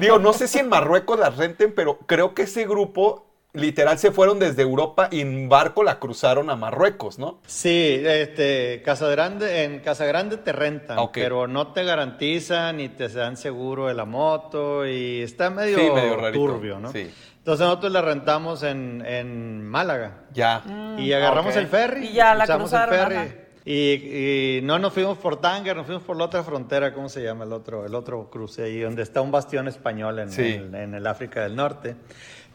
digo, 0.00 0.18
no 0.18 0.32
sé 0.32 0.48
si 0.48 0.58
en 0.58 0.68
Marruecos 0.68 1.18
las 1.18 1.36
renten, 1.36 1.72
pero 1.74 1.98
creo 2.06 2.34
que 2.34 2.42
ese 2.42 2.66
grupo 2.66 3.26
literal 3.52 3.98
se 3.98 4.12
fueron 4.12 4.38
desde 4.38 4.62
Europa 4.62 5.08
y 5.10 5.20
en 5.20 5.48
barco 5.48 5.82
la 5.82 5.98
cruzaron 5.98 6.50
a 6.50 6.56
Marruecos, 6.56 7.18
¿no? 7.18 7.40
Sí, 7.46 8.00
este, 8.04 8.82
Casa 8.84 9.08
Grande, 9.08 9.64
en 9.64 9.80
Casa 9.80 10.04
Grande 10.06 10.36
te 10.36 10.52
rentan, 10.52 10.98
Ok. 10.98 11.12
pero 11.14 11.46
no 11.46 11.72
te 11.72 11.84
garantizan 11.84 12.76
ni 12.76 12.88
te 12.88 13.08
dan 13.08 13.36
seguro 13.36 13.86
de 13.88 13.94
la 13.94 14.04
moto 14.04 14.86
y 14.86 15.22
está 15.22 15.50
medio, 15.50 15.78
Sí, 15.78 15.90
medio 15.90 16.16
rarito, 16.16 16.38
turbio, 16.44 16.78
¿no? 16.78 16.92
sí. 16.92 17.10
Entonces 17.38 17.66
nosotros 17.66 17.90
la 17.90 18.02
rentamos 18.02 18.62
en, 18.62 19.02
en 19.06 19.66
Málaga 19.66 20.24
Ya. 20.32 20.62
y 20.98 21.10
agarramos 21.12 21.56
el 21.56 21.66
ferry. 21.68 22.08
Y 22.08 22.12
ya 22.12 22.34
la 22.34 22.44
el 22.44 22.50
cruzaron, 22.50 22.94
ferry. 22.94 23.16
ajá. 23.16 23.28
Y, 23.64 24.56
y 24.58 24.60
no 24.62 24.78
nos 24.78 24.92
fuimos 24.92 25.18
por 25.18 25.40
Tánger, 25.40 25.76
nos 25.76 25.86
fuimos 25.86 26.02
por 26.04 26.16
la 26.16 26.24
otra 26.24 26.42
frontera, 26.42 26.92
¿cómo 26.94 27.08
se 27.08 27.22
llama 27.22 27.44
el 27.44 27.52
otro, 27.52 27.84
el 27.86 27.94
otro 27.94 28.28
cruce 28.30 28.64
ahí? 28.64 28.80
Donde 28.80 29.02
está 29.02 29.20
un 29.20 29.30
bastión 29.30 29.68
español 29.68 30.18
en, 30.18 30.30
Sí. 30.30 30.54
en- 30.54 30.74
en 30.74 30.94
el 30.94 31.06
África 31.06 31.42
del 31.42 31.56
Norte. 31.56 31.96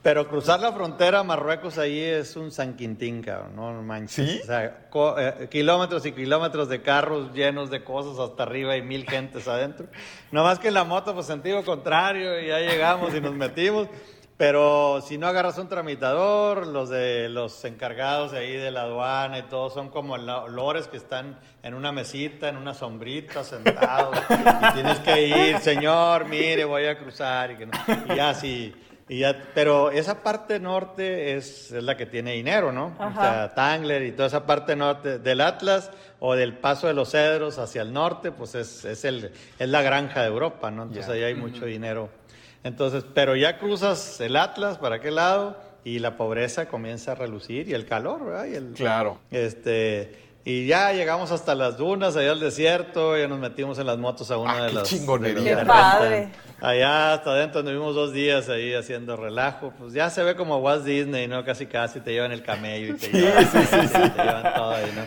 Pero 0.05 0.27
cruzar 0.27 0.59
la 0.59 0.71
frontera 0.71 1.21
a 1.21 1.23
Marruecos 1.23 1.79
ahí 1.79 1.99
es 1.99 2.35
un 2.35 2.51
San 2.51 2.75
Quintín, 2.75 3.23
cabrón, 3.23 3.55
no 3.55 3.81
manches. 3.81 4.33
¿Sí? 4.33 4.39
O 4.43 4.45
sea, 4.45 4.87
eh, 5.17 5.47
kilómetros 5.49 6.05
y 6.05 6.11
kilómetros 6.11 6.69
de 6.69 6.83
carros 6.83 7.33
llenos 7.33 7.71
de 7.71 7.83
cosas 7.83 8.19
hasta 8.19 8.43
arriba 8.43 8.77
y 8.77 8.83
mil 8.83 9.09
gentes 9.09 9.47
adentro. 9.47 9.87
No 10.31 10.43
más 10.43 10.59
que 10.59 10.67
en 10.67 10.75
la 10.75 10.83
moto, 10.83 11.15
pues 11.15 11.25
sentido 11.25 11.65
contrario, 11.65 12.39
y 12.39 12.49
ya 12.49 12.59
llegamos 12.59 13.15
y 13.15 13.19
nos 13.19 13.33
metimos. 13.33 13.87
Pero 14.37 15.01
si 15.01 15.17
no 15.17 15.25
agarras 15.25 15.57
un 15.57 15.69
tramitador, 15.69 16.67
los 16.67 16.89
de 16.89 17.27
los 17.29 17.65
encargados 17.65 18.31
de 18.33 18.37
ahí 18.39 18.51
de 18.57 18.69
la 18.69 18.81
aduana 18.81 19.39
y 19.39 19.43
todo 19.43 19.71
son 19.71 19.89
como 19.89 20.17
lo- 20.17 20.47
lores 20.49 20.87
que 20.87 20.97
están 20.97 21.39
en 21.63 21.73
una 21.73 21.91
mesita, 21.91 22.47
en 22.49 22.57
una 22.57 22.75
sombrita, 22.75 23.43
sentados. 23.43 24.15
y 24.29 24.73
tienes 24.75 24.99
que 24.99 25.27
ir, 25.29 25.57
señor, 25.61 26.25
mire, 26.25 26.63
voy 26.63 26.85
a 26.85 26.95
cruzar. 26.99 27.49
Y, 27.53 27.55
que 27.55 27.65
no- 27.65 27.71
y 28.13 28.15
ya 28.15 28.35
sí. 28.35 28.71
Y 29.07 29.19
ya, 29.19 29.49
pero 29.53 29.91
esa 29.91 30.23
parte 30.23 30.59
norte 30.59 31.35
es, 31.35 31.71
es 31.71 31.83
la 31.83 31.95
que 31.95 32.07
tiene 32.07 32.33
dinero, 32.33 32.71
¿no? 32.71 32.95
O 32.97 33.03
Ajá. 33.03 33.21
sea, 33.21 33.53
Tangler 33.53 34.01
y 34.03 34.11
toda 34.11 34.27
esa 34.27 34.47
parte 34.47 34.75
norte 34.75 35.19
del 35.19 35.41
Atlas 35.41 35.91
o 36.19 36.35
del 36.35 36.57
Paso 36.57 36.87
de 36.87 36.93
los 36.95 37.11
Cedros 37.11 37.59
hacia 37.59 37.83
el 37.83 37.93
norte, 37.93 38.31
pues 38.31 38.55
es, 38.55 38.83
es, 38.83 39.05
el, 39.05 39.31
es 39.59 39.69
la 39.69 39.83
granja 39.83 40.21
de 40.21 40.27
Europa, 40.27 40.71
¿no? 40.71 40.83
Entonces 40.83 41.05
Ya. 41.07 41.13
ahí 41.13 41.23
hay 41.23 41.35
mucho 41.35 41.65
dinero. 41.65 42.09
Entonces, 42.63 43.05
pero 43.13 43.35
ya 43.35 43.59
cruzas 43.59 44.19
el 44.21 44.35
Atlas, 44.35 44.79
¿para 44.79 44.99
qué 44.99 45.11
lado? 45.11 45.63
y 45.85 45.99
la 45.99 46.17
pobreza 46.17 46.67
comienza 46.67 47.11
a 47.11 47.15
relucir 47.15 47.69
y 47.69 47.75
el 47.75 47.85
calor, 47.85 48.25
¿verdad? 48.25 48.45
Y 48.47 48.55
el, 48.55 48.73
Claro. 48.73 49.19
Este, 49.29 50.17
y 50.45 50.67
ya 50.67 50.93
llegamos 50.93 51.31
hasta 51.31 51.55
las 51.55 51.75
dunas, 51.77 52.15
allá 52.15 52.31
al 52.31 52.39
desierto, 52.39 53.17
ya 53.17 53.27
nos 53.27 53.39
metimos 53.39 53.79
en 53.79 53.87
las 53.87 53.97
motos 53.97 54.29
a 54.31 54.37
una 54.37 54.53
Ah, 54.53 54.61
de 54.63 54.67
qué 54.69 54.73
las... 54.75 54.87
chingonería. 54.87 55.55
de 55.55 55.61
Qué 55.61 55.65
padre. 55.65 56.29
Allá 56.61 57.13
hasta 57.13 57.31
adentro 57.31 57.63
nos 57.63 57.73
vimos 57.73 57.95
dos 57.95 58.13
días 58.13 58.47
ahí 58.47 58.73
haciendo 58.73 59.17
relajo. 59.17 59.73
Pues 59.77 59.91
ya 59.93 60.09
se 60.09 60.23
ve 60.23 60.35
como 60.35 60.57
Walt 60.57 60.85
Disney, 60.85 61.27
¿no? 61.27 61.43
Casi 61.43 61.65
casi 61.65 61.99
te 61.99 62.11
llevan 62.13 62.31
el 62.31 62.43
camello 62.43 62.93
y 62.93 62.97
te 62.97 63.09
llevan, 63.09 63.51
te 63.51 64.23
llevan 64.23 64.53
todo 64.53 64.69
ahí, 64.71 64.91
¿no? 64.95 65.01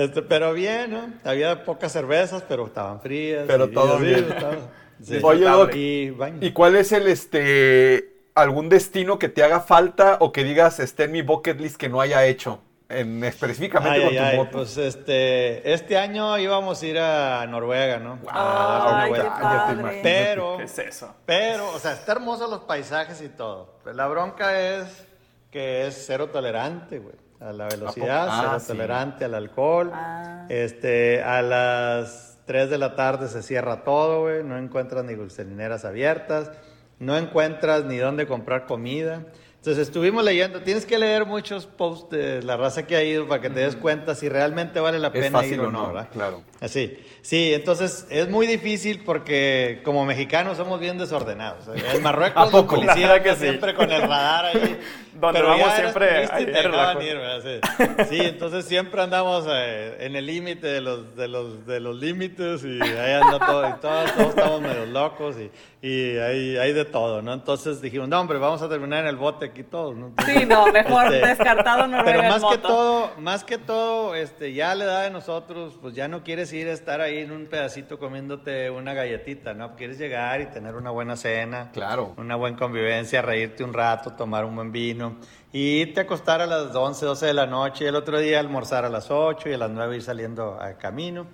Este, 0.00 0.22
pero 0.22 0.52
bien, 0.52 0.90
¿no? 0.92 1.10
Había 1.24 1.64
pocas 1.64 1.90
cervezas, 1.92 2.42
pero 2.48 2.66
estaban 2.66 3.00
frías. 3.00 3.44
Pero 3.46 3.64
y- 3.66 3.72
todo 3.72 3.98
y- 4.00 4.06
bien. 4.06 4.26
estaba- 4.28 4.56
sí. 5.02 5.18
Oye, 5.22 5.44
Doc, 5.44 5.74
y 5.74 6.10
baño. 6.10 6.38
¿Y 6.40 6.52
cuál 6.52 6.76
es 6.76 6.92
el 6.92 7.06
este 7.08 8.12
algún 8.34 8.68
destino 8.68 9.18
que 9.18 9.28
te 9.30 9.42
haga 9.42 9.60
falta 9.60 10.18
o 10.20 10.30
que 10.32 10.44
digas 10.44 10.78
esté 10.80 11.04
en 11.04 11.12
mi 11.12 11.22
bucket 11.22 11.58
list 11.60 11.76
que 11.76 11.88
no 11.88 12.00
haya 12.00 12.24
hecho? 12.26 12.60
En, 12.88 13.24
específicamente 13.24 13.98
Ay, 13.98 14.04
con 14.04 14.10
ay, 14.12 14.16
tu 14.16 14.22
ay, 14.24 14.36
moto. 14.36 14.50
pues 14.52 14.76
este, 14.76 15.72
este 15.72 15.98
año 15.98 16.38
íbamos 16.38 16.80
a 16.80 16.86
ir 16.86 16.98
a 17.00 17.44
Noruega, 17.48 17.98
¿no? 17.98 18.20
A 18.30 18.38
darle 18.42 18.88
una 18.92 19.02
Ay, 19.02 19.12
qué 19.12 19.18
vuelta. 19.18 19.38
padre. 19.40 20.00
Pero, 20.04 20.56
¿Qué 20.58 20.62
es 20.64 20.78
eso? 20.78 21.14
pero, 21.26 21.68
o 21.74 21.78
sea, 21.80 21.92
está 21.94 22.12
hermoso 22.12 22.46
los 22.48 22.60
paisajes 22.60 23.20
y 23.22 23.28
todo. 23.28 23.74
Pero 23.82 23.96
la 23.96 24.06
bronca 24.06 24.60
es 24.60 25.04
que 25.50 25.86
es 25.88 26.04
cero 26.06 26.28
tolerante, 26.28 27.00
güey. 27.00 27.16
A 27.40 27.52
la 27.52 27.66
velocidad, 27.66 28.28
Ah, 28.30 28.40
cero 28.44 28.60
sí. 28.60 28.66
tolerante 28.68 29.24
al 29.24 29.34
alcohol. 29.34 29.90
Ah. 29.92 30.46
Este, 30.48 31.22
a 31.24 31.42
las 31.42 32.38
3 32.46 32.70
de 32.70 32.78
la 32.78 32.94
tarde 32.94 33.28
se 33.28 33.42
cierra 33.42 33.82
todo, 33.82 34.20
güey. 34.22 34.44
No 34.44 34.56
encuentras 34.56 35.04
ni 35.04 35.16
gasolineras 35.16 35.84
abiertas. 35.84 36.52
No 37.00 37.16
encuentras 37.18 37.84
ni 37.84 37.96
dónde 37.98 38.26
comprar 38.28 38.64
comida. 38.66 39.24
Entonces 39.66 39.88
estuvimos 39.88 40.22
leyendo, 40.22 40.60
tienes 40.60 40.86
que 40.86 40.96
leer 40.96 41.26
muchos 41.26 41.66
posts 41.66 42.10
de 42.10 42.40
la 42.40 42.56
raza 42.56 42.86
que 42.86 42.94
ha 42.94 43.02
ido 43.02 43.26
para 43.26 43.42
que 43.42 43.50
te 43.50 43.58
des 43.58 43.74
cuenta 43.74 44.14
si 44.14 44.28
realmente 44.28 44.78
vale 44.78 45.00
la 45.00 45.08
Es 45.08 45.14
pena 45.14 45.40
fácil 45.40 45.54
ir 45.54 45.60
o 45.60 45.72
no, 45.72 45.88
¿verdad? 45.88 46.08
claro. 46.12 46.42
Así, 46.60 46.96
sí, 47.20 47.52
entonces 47.52 48.06
es 48.08 48.28
muy 48.28 48.46
difícil 48.46 49.02
porque 49.04 49.80
como 49.84 50.04
mexicanos 50.06 50.56
somos 50.56 50.78
bien 50.78 50.98
desordenados. 50.98 51.64
En 51.94 52.00
Marruecos 52.00 52.46
¿A 52.46 52.48
poco? 52.48 52.80
Claro 52.80 53.20
que 53.24 53.32
sí. 53.34 53.40
siempre 53.40 53.74
con 53.74 53.90
el 53.90 54.02
radar 54.02 54.44
ahí. 54.44 54.78
Donde 55.20 55.40
pero 55.40 55.48
vamos 55.48 55.72
siempre 55.74 56.08
turista 56.08 56.34
y 56.34 56.38
hay 56.38 56.44
te 56.46 56.50
dejaban 56.52 56.98
relajo. 56.98 57.02
ir. 57.02 57.16
Sí. 57.42 58.04
Sí, 58.10 58.20
entonces 58.22 58.64
siempre 58.66 59.00
andamos 59.02 59.46
eh, 59.48 59.96
en 60.00 60.16
el 60.16 60.26
límite 60.26 60.66
de 60.66 60.80
los, 60.80 61.16
de, 61.16 61.28
los, 61.28 61.66
de 61.66 61.80
los 61.80 61.96
límites 61.96 62.64
y 62.64 62.80
ahí 62.80 63.12
anda 63.20 63.38
todo, 63.44 63.68
y 63.68 63.72
todos, 63.80 64.12
todos 64.14 64.28
estamos 64.30 64.60
medio 64.60 64.86
locos 64.86 65.36
y, 65.38 65.50
y 65.86 66.18
hay, 66.18 66.56
hay 66.56 66.72
de 66.72 66.84
todo, 66.84 67.22
¿no? 67.22 67.32
Entonces 67.32 67.80
dijimos, 67.80 68.08
no, 68.08 68.20
hombre, 68.20 68.38
vamos 68.38 68.60
a 68.62 68.68
terminar 68.68 69.00
en 69.02 69.06
el 69.08 69.16
bote 69.16 69.46
aquí 69.46 69.62
todos, 69.62 69.94
¿no? 69.96 70.06
Entonces, 70.08 70.34
Sí, 70.38 70.46
no, 70.46 70.66
mejor 70.72 71.12
Este, 71.14 71.26
descartado 71.26 71.86
Noruega 71.86 72.04
pero 72.04 72.22
en 72.22 72.28
más 72.28 72.44
que 72.52 72.58
todo, 72.58 73.10
más 73.18 73.44
que 73.44 73.58
todo, 73.58 74.14
este, 74.14 74.52
ya 74.52 74.72
a 74.72 74.74
la 74.74 74.84
edad 74.84 75.02
de 75.04 75.10
nosotros, 75.10 75.78
pues 75.80 75.94
ya 75.94 76.08
no 76.08 76.22
quieres 76.22 76.52
ir 76.52 76.68
a 76.68 76.72
estar 76.72 77.00
ahí 77.00 77.18
en 77.18 77.32
un 77.32 77.46
pedacito 77.46 77.98
comiéndote 77.98 78.70
una 78.70 78.94
galletita, 78.94 79.54
¿no? 79.54 79.76
Quieres 79.76 79.98
llegar 79.98 80.40
y 80.40 80.46
tener 80.46 80.74
una 80.74 80.90
buena 80.90 81.16
cena, 81.16 81.70
Claro. 81.72 82.14
una 82.16 82.36
buena 82.36 82.56
convivencia, 82.56 83.22
reírte 83.22 83.62
un 83.64 83.72
rato, 83.72 84.12
tomar 84.12 84.44
un 84.44 84.54
buen 84.56 84.72
vino 84.72 85.05
y 85.52 85.80
irte 85.80 86.00
a 86.00 86.02
acostar 86.04 86.40
a 86.40 86.46
las 86.46 86.74
11, 86.74 87.06
12 87.06 87.26
de 87.26 87.34
la 87.34 87.46
noche 87.46 87.84
y 87.84 87.88
el 87.88 87.96
otro 87.96 88.18
día 88.18 88.40
almorzar 88.40 88.84
a 88.84 88.88
las 88.88 89.10
8 89.10 89.48
y 89.48 89.52
a 89.54 89.58
las 89.58 89.70
9 89.70 89.96
ir 89.96 90.02
saliendo 90.02 90.58
al 90.60 90.76
camino. 90.78 91.26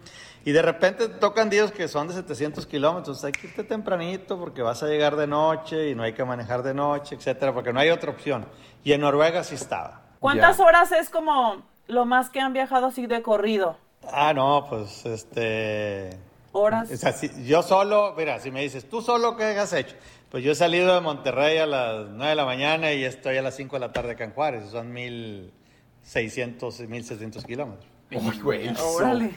Y 0.44 0.50
de 0.52 0.60
repente 0.62 1.08
te 1.08 1.14
tocan 1.18 1.48
días 1.50 1.70
que 1.70 1.86
son 1.88 2.08
de 2.08 2.14
700 2.14 2.66
kilómetros, 2.66 3.22
hay 3.24 3.32
que 3.32 3.46
irte 3.46 3.62
tempranito 3.64 4.38
porque 4.38 4.60
vas 4.62 4.82
a 4.82 4.86
llegar 4.86 5.14
de 5.16 5.26
noche 5.28 5.90
y 5.90 5.94
no 5.94 6.02
hay 6.02 6.12
que 6.14 6.24
manejar 6.24 6.62
de 6.62 6.74
noche, 6.74 7.14
etcétera, 7.14 7.52
porque 7.54 7.72
no 7.72 7.78
hay 7.80 7.90
otra 7.90 8.10
opción. 8.10 8.46
Y 8.82 8.92
en 8.92 9.02
Noruega 9.02 9.44
sí 9.44 9.54
estaba. 9.54 10.02
¿Cuántas 10.18 10.58
Ya. 10.58 10.64
horas 10.64 10.92
es 10.92 11.10
como 11.10 11.62
lo 11.86 12.04
más 12.06 12.28
que 12.30 12.40
han 12.40 12.52
viajado 12.52 12.86
así 12.86 13.06
de 13.06 13.22
corrido? 13.22 13.76
Ah, 14.12 14.32
no, 14.34 14.66
pues 14.68 15.06
este. 15.06 16.18
Horas. 16.52 16.90
O 16.90 16.96
sea, 16.96 17.12
si 17.12 17.30
yo 17.46 17.62
solo, 17.62 18.12
mira, 18.16 18.38
si 18.40 18.50
me 18.50 18.60
dices, 18.62 18.88
¿tú 18.88 19.00
solo 19.00 19.36
qué 19.36 19.44
has 19.58 19.72
hecho? 19.72 19.96
Pues 20.32 20.42
yo 20.42 20.52
he 20.52 20.54
salido 20.54 20.94
de 20.94 21.02
Monterrey 21.02 21.58
a 21.58 21.66
las 21.66 22.08
9 22.08 22.30
de 22.30 22.34
la 22.34 22.46
mañana 22.46 22.90
y 22.94 23.04
estoy 23.04 23.36
a 23.36 23.42
las 23.42 23.54
5 23.54 23.76
de 23.76 23.80
la 23.80 23.92
tarde 23.92 24.12
acá 24.12 24.24
en 24.24 24.30
Juárez. 24.30 24.70
Son 24.70 24.90
1600, 24.90 26.80
1600 26.88 27.44
kilómetros. 27.44 27.86
Uy, 28.10 28.40
güey. 28.40 28.74
Órale. 28.80 29.30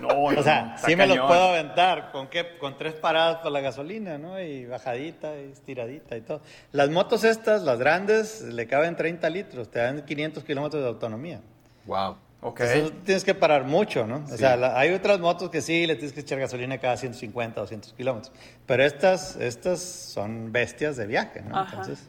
No, 0.00 0.08
no, 0.08 0.24
O 0.24 0.42
sea, 0.42 0.76
sí 0.76 0.96
me 0.96 1.06
los 1.06 1.18
puedo 1.18 1.50
aventar. 1.50 2.10
¿Con 2.10 2.26
qué? 2.26 2.58
Con 2.58 2.76
tres 2.76 2.94
paradas 2.94 3.36
para 3.36 3.50
la 3.50 3.60
gasolina, 3.60 4.18
¿no? 4.18 4.40
Y 4.40 4.66
bajadita, 4.66 5.38
y 5.40 5.52
estiradita 5.52 6.16
y 6.16 6.22
todo. 6.22 6.40
Las 6.72 6.90
motos 6.90 7.22
estas, 7.22 7.62
las 7.62 7.78
grandes, 7.78 8.42
le 8.42 8.66
caben 8.66 8.96
30 8.96 9.30
litros. 9.30 9.70
Te 9.70 9.78
dan 9.78 10.04
500 10.04 10.42
kilómetros 10.42 10.82
de 10.82 10.88
autonomía. 10.88 11.42
Wow. 11.86 12.16
Ok. 12.42 12.60
Entonces, 12.60 12.92
tienes 13.04 13.24
que 13.24 13.34
parar 13.34 13.64
mucho, 13.64 14.06
¿no? 14.06 14.26
Sí. 14.26 14.34
O 14.34 14.36
sea, 14.38 14.56
la- 14.56 14.78
hay 14.78 14.92
otras 14.92 15.20
motos 15.20 15.50
que 15.50 15.60
sí, 15.60 15.86
le 15.86 15.94
tienes 15.96 16.12
que 16.14 16.20
echar 16.20 16.38
gasolina 16.38 16.78
cada 16.78 16.96
150 16.96 17.60
o 17.60 17.64
200 17.64 17.92
kilómetros. 17.92 18.32
Pero 18.66 18.82
estas, 18.84 19.36
estas 19.36 19.80
son 19.80 20.50
bestias 20.52 20.96
de 20.96 21.06
viaje, 21.06 21.42
¿no? 21.42 21.56
Ajá. 21.58 21.76
Entonces. 21.80 22.08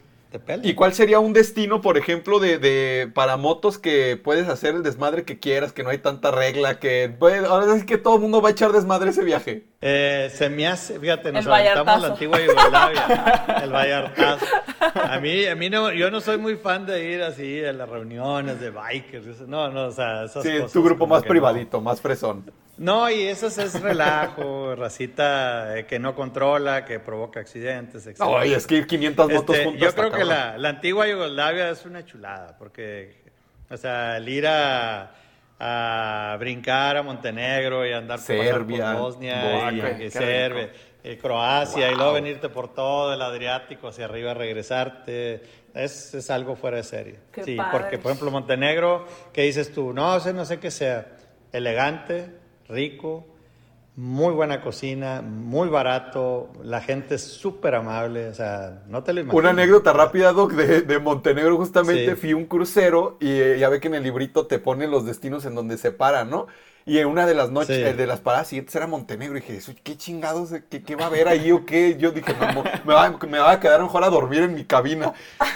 ¿Y 0.62 0.72
cuál 0.72 0.94
sería 0.94 1.18
un 1.20 1.34
destino, 1.34 1.82
por 1.82 1.98
ejemplo, 1.98 2.38
de, 2.40 2.56
de 2.56 3.10
para 3.14 3.36
motos 3.36 3.76
que 3.78 4.16
puedes 4.16 4.48
hacer 4.48 4.74
el 4.74 4.82
desmadre 4.82 5.24
que 5.24 5.38
quieras, 5.38 5.74
que 5.74 5.82
no 5.82 5.90
hay 5.90 5.98
tanta 5.98 6.30
regla, 6.30 6.78
que 6.80 7.14
puede- 7.18 7.44
ahora 7.46 7.78
sí 7.78 7.84
que 7.84 7.98
todo 7.98 8.14
el 8.14 8.22
mundo 8.22 8.40
va 8.40 8.48
a 8.48 8.52
echar 8.52 8.72
desmadre 8.72 9.10
ese 9.10 9.24
viaje? 9.24 9.66
Eh, 9.84 10.30
se 10.32 10.48
me 10.48 10.68
hace, 10.68 11.00
fíjate, 11.00 11.32
nos 11.32 11.44
aventamos 11.44 12.02
la 12.02 12.08
antigua 12.08 12.38
Yugoslavia, 12.40 13.60
el 13.64 13.72
Vallartazo. 13.72 14.46
A 14.94 15.18
mí, 15.18 15.44
a 15.46 15.56
mí 15.56 15.68
no, 15.68 15.92
yo 15.92 16.08
no 16.08 16.20
soy 16.20 16.38
muy 16.38 16.54
fan 16.54 16.86
de 16.86 17.04
ir 17.10 17.20
así 17.22 17.64
a 17.64 17.72
las 17.72 17.88
reuniones 17.88 18.60
de 18.60 18.70
bikers, 18.70 19.26
eso- 19.26 19.46
no, 19.48 19.68
no, 19.70 19.86
o 19.86 19.90
sea, 19.90 20.24
esas 20.26 20.44
Sí, 20.44 20.52
cosas 20.56 20.72
tu 20.72 20.84
grupo 20.84 21.08
más 21.08 21.24
privadito, 21.24 21.80
más 21.80 22.00
fresón. 22.00 22.48
No, 22.78 23.10
y 23.10 23.22
eso 23.22 23.48
es, 23.48 23.58
es 23.58 23.80
relajo, 23.80 24.74
racita 24.76 25.76
eh, 25.76 25.84
que 25.86 25.98
no 25.98 26.14
controla, 26.14 26.84
que 26.84 27.00
provoca 27.00 27.40
accidentes, 27.40 28.06
etc. 28.06 28.20
No, 28.20 28.44
y 28.44 28.54
es 28.54 28.68
que 28.68 28.76
ir 28.76 28.86
500 28.86 29.30
motos 29.32 29.56
Este, 29.56 29.64
juntas. 29.68 29.82
yo 29.82 29.94
creo 29.96 30.12
que 30.12 30.24
la, 30.24 30.56
la 30.58 30.68
antigua 30.68 31.08
Yugoslavia 31.08 31.70
es 31.70 31.84
una 31.84 32.04
chulada, 32.04 32.56
porque, 32.56 33.20
o 33.68 33.76
sea, 33.76 34.16
el 34.18 34.28
ir 34.28 34.46
a, 34.46 35.10
a 35.64 36.36
brincar 36.40 36.96
a 36.96 37.04
Montenegro 37.04 37.86
y 37.86 37.92
andar 37.92 38.18
por, 38.18 38.36
pasar 38.36 38.52
Serbia, 38.52 38.92
por 38.92 39.02
Bosnia, 39.02 39.44
Bosnia, 39.44 39.90
y, 39.92 39.96
qué 39.96 40.04
y 40.06 40.10
Serbia, 40.10 40.72
eh, 41.04 41.18
Croacia, 41.18 41.88
y 41.88 41.94
luego 41.94 42.14
venirte 42.14 42.48
por 42.48 42.74
todo 42.74 43.14
el 43.14 43.22
Adriático 43.22 43.86
hacia 43.86 44.06
arriba, 44.06 44.34
regresarte, 44.34 45.40
es, 45.72 46.14
es 46.14 46.30
algo 46.30 46.56
fuera 46.56 46.78
de 46.78 46.82
serie. 46.82 47.18
Qué 47.30 47.44
sí, 47.44 47.54
padre. 47.54 47.70
porque, 47.78 47.98
por 47.98 48.10
ejemplo, 48.10 48.32
Montenegro, 48.32 49.06
¿qué 49.32 49.42
dices 49.42 49.72
tú? 49.72 49.92
No 49.92 50.18
sé, 50.18 50.32
no 50.32 50.44
sé 50.44 50.58
qué 50.58 50.72
sea, 50.72 51.06
elegante, 51.52 52.30
rico, 52.68 53.24
muy 53.94 54.32
buena 54.32 54.62
cocina, 54.62 55.20
muy 55.20 55.68
barato, 55.68 56.50
la 56.62 56.80
gente 56.80 57.16
es 57.16 57.22
súper 57.24 57.74
amable, 57.74 58.28
o 58.28 58.34
sea, 58.34 58.82
no 58.88 59.02
te 59.04 59.12
lo 59.12 59.20
imaginas. 59.20 59.38
Una 59.40 59.50
anécdota 59.50 59.92
rápida, 59.92 60.32
Doc, 60.32 60.52
de, 60.52 60.80
de 60.82 60.98
Montenegro. 60.98 61.56
Justamente 61.58 62.10
Sí. 62.14 62.16
fui 62.16 62.32
un 62.32 62.46
crucero 62.46 63.18
y 63.20 63.30
eh, 63.30 63.58
ya 63.58 63.68
ve 63.68 63.80
que 63.80 63.88
en 63.88 63.94
el 63.94 64.02
librito 64.02 64.46
te 64.46 64.58
ponen 64.58 64.90
los 64.90 65.04
destinos 65.04 65.44
en 65.44 65.54
donde 65.54 65.76
se 65.76 65.92
paran, 65.92 66.30
¿no? 66.30 66.46
Y 66.84 66.98
en 66.98 67.06
una 67.06 67.26
de 67.26 67.34
las 67.34 67.50
noches, 67.50 67.76
Sí. 67.76 67.82
eh, 67.82 67.92
de 67.94 68.06
las 68.06 68.20
paradas 68.20 68.48
siguientes 68.48 68.74
era 68.74 68.86
Montenegro. 68.86 69.36
Y 69.36 69.40
dije, 69.42 69.56
"Eso, 69.58 69.72
¿qué 69.84 69.96
chingados? 69.96 70.50
eh, 70.52 70.64
¿Qué, 70.68 70.82
qué 70.82 70.96
va 70.96 71.04
a 71.04 71.06
haber 71.08 71.28
ahí 71.28 71.52
o 71.52 71.64
qué? 71.66 71.96
Yo 71.98 72.10
dije, 72.12 72.34
no, 72.54 72.64
me, 72.84 72.94
va, 72.94 73.10
me 73.28 73.38
va 73.38 73.52
a 73.52 73.60
quedar 73.60 73.82
mejor 73.82 74.02
a 74.04 74.08
dormir 74.10 74.42
en 74.42 74.54
mi 74.54 74.64
cabina. 74.64 75.12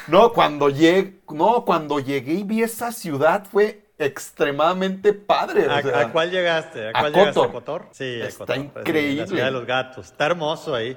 No, 0.09 0.33
cuando 0.33 0.69
llegué, 0.69 1.21
no, 1.33 1.65
cuando 1.65 1.99
llegué 2.01 2.35
y 2.35 2.43
vi 2.45 2.63
esa 2.63 2.93
ciudad 2.93 3.45
fue 3.51 3.86
extremadamente 3.99 5.13
padre. 5.13 5.67
o 5.67 5.73
¿A, 5.73 5.83
sea, 5.83 6.01
a 6.01 6.13
cuál 6.13 6.31
llegaste? 6.31 6.87
¿A 6.87 6.91
a 6.91 7.01
cuál 7.01 7.13
llegaste? 7.13 7.41
Kotor. 7.41 7.49
¿A 7.49 7.53
Kotor? 7.53 7.89
Sí, 7.93 8.21
a 8.23 8.27
Está 8.27 8.39
Kotor, 8.47 8.57
pues, 8.57 8.85
sí, 8.85 8.91
increíble. 8.91 9.21
La 9.23 9.27
ciudad 9.27 9.45
de 9.47 9.51
los 9.53 9.67
gatos. 9.67 10.07
Está 10.07 10.27
hermoso 10.27 10.75
ahí. 10.75 10.97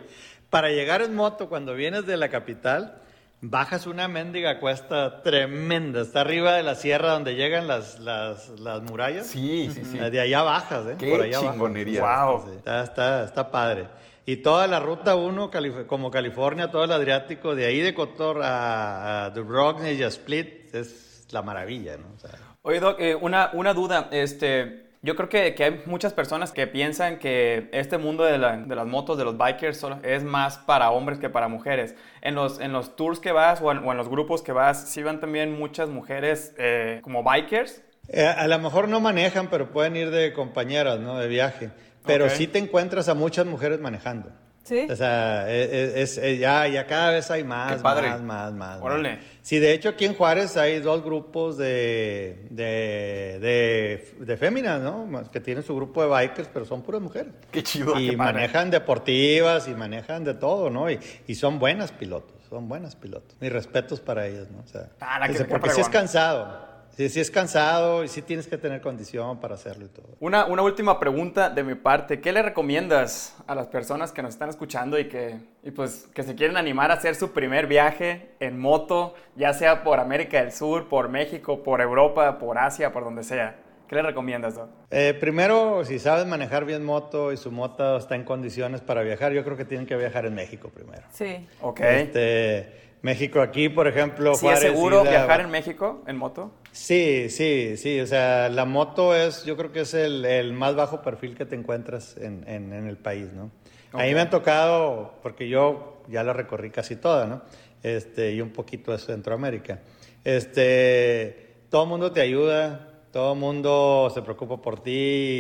Para 0.50 0.70
llegar 0.70 1.02
en 1.02 1.16
moto, 1.16 1.47
cuando 1.50 1.74
vienes 1.76 2.06
de 2.06 2.18
la 2.18 2.30
capital, 2.30 3.02
bajas 3.41 3.86
una 3.88 4.08
mendiga 4.08 4.60
cuesta 4.60 5.22
tremenda. 5.22 6.02
Está 6.02 6.22
arriba 6.22 6.54
de 6.56 6.64
la 6.64 6.76
sierra 6.76 7.12
donde 7.12 7.36
llegan 7.36 7.68
las, 7.68 8.00
las, 8.00 8.50
las 8.60 8.82
murallas. 8.82 9.28
Sí, 9.28 9.70
sí, 9.74 9.84
sí. 9.86 9.97
De 9.97 10.20
allá 10.20 10.41
bajas, 10.41 10.86
¿eh? 10.88 10.95
Qué 10.97 11.12
Por 11.12 11.22
allá 11.22 11.38
bajas. 11.39 11.54
chingonería. 11.54 12.02
Wow. 12.26 12.45
Sí, 12.47 12.56
Está, 12.58 12.84
está, 12.84 13.24
está 13.26 13.52
padre. 13.52 13.88
Y 14.26 14.38
toda 14.38 14.68
la 14.68 14.80
ruta 14.80 15.16
1, 15.16 15.50
como 15.88 16.12
California, 16.12 16.70
todo 16.70 16.84
el 16.84 16.91
Adriático, 16.91 17.56
de 17.56 17.66
ahí 17.66 17.80
de 17.82 17.93
Kotor 17.95 18.41
a, 18.43 19.26
a 19.26 19.30
Dubrovnik 19.32 19.97
y 19.97 20.04
a 20.04 20.08
Split, 20.08 20.76
es 20.76 21.26
la 21.32 21.41
maravilla, 21.41 21.97
¿no? 21.97 22.08
O 22.16 22.20
sea, 22.20 22.38
Oye, 22.62 22.80
Doc, 22.80 22.99
eh, 22.99 23.16
una, 23.16 23.51
una 23.53 23.74
duda. 23.74 24.10
Este, 24.12 24.84
yo 25.01 25.16
creo 25.16 25.30
que, 25.30 25.55
que 25.55 25.64
hay 25.64 25.82
muchas 25.86 26.14
personas 26.14 26.51
que 26.51 26.68
piensan 26.68 27.18
que 27.20 27.70
este 27.72 27.97
mundo 27.97 28.24
de, 28.24 28.38
la- 28.38 28.57
de 28.57 28.76
las 28.76 28.86
motos, 28.88 29.18
de 29.18 29.24
los 29.24 29.38
bikers, 29.38 29.78
solo 29.78 29.99
es 30.03 30.24
más 30.24 30.57
para 30.60 30.91
hombres 30.91 31.20
que 31.20 31.30
para 31.30 31.47
mujeres. 31.47 31.95
En 32.22 32.36
los, 32.36 32.60
en 32.60 32.74
los 32.74 32.95
tours 32.95 33.20
que 33.20 33.32
vas 33.32 33.62
o 33.62 33.72
en, 33.72 33.80
o 33.80 33.91
en 33.91 33.97
los 33.97 34.10
grupos 34.10 34.41
que 34.41 34.51
vas, 34.51 34.89
¿sí 34.89 35.03
van 35.03 35.20
también 35.20 35.57
muchas 35.57 35.89
mujeres 35.89 36.53
eh, 36.57 36.99
como 37.03 37.24
bikers? 37.24 37.82
Eh, 38.07 38.26
a 38.26 38.47
lo 38.47 38.60
mejor 38.60 38.88
no 38.89 38.99
manejan, 38.99 39.49
pero 39.49 39.72
pueden 39.72 39.95
ir 39.95 40.10
de 40.12 40.34
compañeras, 40.34 40.99
¿no? 40.99 41.18
De 41.18 41.28
viaje. 41.28 41.72
Pero 42.05 42.26
Ok. 42.26 42.32
sí 42.32 42.47
te 42.47 42.57
encuentras 42.60 43.07
a 43.10 43.14
muchas 43.14 43.45
mujeres 43.45 43.80
manejando. 43.80 44.32
Sí. 44.70 44.88
O 44.88 44.95
sea, 44.95 45.51
es, 45.51 45.95
es- 45.95 46.17
es- 46.20 46.39
ya, 46.39 46.67
ya 46.67 46.86
cada 46.86 47.09
vez 47.09 47.32
hay 47.32 47.43
más, 47.43 47.78
Qué 47.78 47.82
padre. 47.82 48.09
más, 48.09 48.22
más, 48.22 48.53
más. 48.53 48.82
Órale. 48.84 49.15
más. 49.15 49.26
Sí, 49.41 49.57
de 49.57 49.74
hecho 49.74 49.89
aquí 49.89 50.05
en 50.05 50.13
Juárez 50.13 50.55
hay 50.57 50.80
dos 50.80 51.03
grupos 51.03 51.57
de, 51.57 52.45
de, 52.51 53.39
de, 53.41 54.26
de 54.26 54.38
féminas, 54.38 54.80
¿no? 54.80 55.09
Que 55.32 55.39
tienen 55.39 55.63
su 55.63 55.76
grupo 55.76 56.03
de 56.03 56.09
bikers, 56.09 56.49
pero 56.53 56.65
son 56.65 56.84
puras 56.84 57.01
mujeres. 57.01 57.34
Qué 57.51 57.63
chido. 57.63 57.99
y 57.99 58.11
qué 58.11 58.17
padre. 58.17 58.34
manejan 58.34 58.70
deportivas 58.70 59.67
y 59.67 59.72
manejan 59.74 60.24
de 60.24 60.36
todo, 60.36 60.70
¿no? 60.70 60.91
Y, 60.91 60.99
y 61.26 61.34
son 61.34 61.57
buenas 61.57 61.91
pilotos, 61.91 62.36
son 62.47 62.67
buenas 62.70 62.95
pilotos. 62.95 63.36
Mis 63.41 63.51
respetos 63.51 63.99
para 63.99 64.28
ellas, 64.28 64.51
¿no? 64.51 64.59
O 64.59 64.67
sea, 64.67 64.89
Ah, 64.99 65.17
la 65.20 65.30
que 65.30 65.45
porque 65.45 65.72
sí 65.72 65.82
es 65.82 65.89
cansado. 65.89 66.68
Sí, 67.00 67.08
sí 67.08 67.22
es 67.22 67.32
cansado 67.32 68.04
y 68.04 68.10
sí 68.10 68.22
tienes 68.22 68.45
que 68.45 68.58
tener 68.58 68.82
condición 68.82 69.39
para 69.39 69.56
hacerlo 69.56 69.86
y 69.86 69.88
todo. 69.88 70.18
Una, 70.20 70.43
última 70.62 71.00
pregunta 71.00 71.50
de 71.50 71.64
mi 71.64 71.76
parte. 71.76 72.20
¿Qué 72.20 72.34
le 72.34 72.41
recomiendas 72.41 73.38
a 73.47 73.56
las 73.56 73.68
personas 73.68 74.12
que 74.12 74.22
nos 74.22 74.34
están 74.34 74.50
escuchando 74.50 75.00
y 75.00 75.08
que, 75.08 75.39
pues, 75.74 76.10
que 76.14 76.24
se 76.24 76.36
quieren 76.36 76.58
animar 76.58 76.91
a 76.91 76.95
hacer 76.95 77.16
su 77.16 77.32
primer 77.32 77.68
viaje 77.68 78.32
en 78.41 78.60
moto, 78.60 79.16
ya 79.38 79.54
sea 79.54 79.82
por 79.86 80.02
América 80.02 80.41
del 80.41 80.52
Sur, 80.52 80.89
por 80.89 81.08
México, 81.08 81.64
por 81.64 81.80
Europa, 81.80 82.38
por 82.38 82.58
Asia, 82.58 82.91
por 82.91 83.06
donde 83.06 83.24
sea? 83.24 83.56
¿Qué 83.90 83.96
le 83.96 84.04
recomiendas, 84.04 84.54
Doc? 84.56 84.70
Eh, 84.92 85.16
primero, 85.20 85.84
si 85.84 85.98
sabes 85.98 86.28
manejar 86.28 86.64
bien 86.64 86.86
moto 86.86 87.34
y 87.34 87.38
su 87.38 87.52
moto 87.52 87.98
está 87.98 88.14
en 88.16 88.24
condiciones 88.24 88.82
para 88.82 89.02
viajar, 89.02 89.32
yo 89.34 89.44
creo 89.44 89.58
que 89.58 89.66
tienen 89.66 89.88
que 89.88 89.96
viajar 89.98 90.28
en 90.28 90.36
México 90.36 90.70
primero. 90.70 91.04
Sí. 91.12 91.48
Ok. 91.62 91.80
Este, 91.80 92.72
México 93.02 93.42
aquí, 93.42 93.68
por 93.68 93.88
ejemplo, 93.88 94.36
¿Sí 94.36 94.46
es 94.46 94.52
Juárez, 94.54 94.62
seguro 94.72 95.00
Isla- 95.02 95.10
viajar 95.10 95.42
en 95.42 95.50
México 95.50 96.04
en 96.06 96.18
moto? 96.18 96.52
Sí, 96.72 97.30
sí, 97.30 97.78
sí. 97.78 98.00
O 98.00 98.06
sea, 98.06 98.50
la 98.50 98.66
moto 98.66 99.16
es, 99.16 99.44
yo 99.46 99.58
creo 99.58 99.72
que 99.72 99.80
es 99.82 99.94
el, 99.96 100.24
el 100.24 100.54
más 100.54 100.76
bajo 100.76 101.02
perfil 101.02 101.36
que 101.36 101.46
te 101.46 101.56
encuentras 101.56 102.16
en, 102.18 102.44
en- 102.48 102.72
en 102.74 102.88
el 102.88 102.98
país, 102.98 103.34
¿no? 103.34 103.50
A 103.94 104.04
mí 104.04 104.14
me 104.14 104.20
han 104.22 104.30
tocado, 104.30 105.16
porque 105.24 105.50
yo 105.50 106.04
ya 106.10 106.24
la 106.24 106.34
recorrí 106.34 106.70
casi 106.70 106.96
toda, 106.96 107.26
¿no? 107.26 107.42
Este, 107.82 108.34
y 108.34 108.42
un 108.42 108.52
poquito 108.52 108.92
de 108.92 109.00
Centroamérica. 109.00 109.80
Este, 110.24 111.56
todo 111.70 111.84
el 111.84 111.90
mundo 111.90 112.12
te 112.12 112.22
ayuda, 112.22 112.89
todo 113.12 113.34
el 113.34 113.39
mundo 113.39 114.12
se 114.14 114.22
preocupa 114.22 114.57
por 114.62 114.82
ti, 114.84 114.91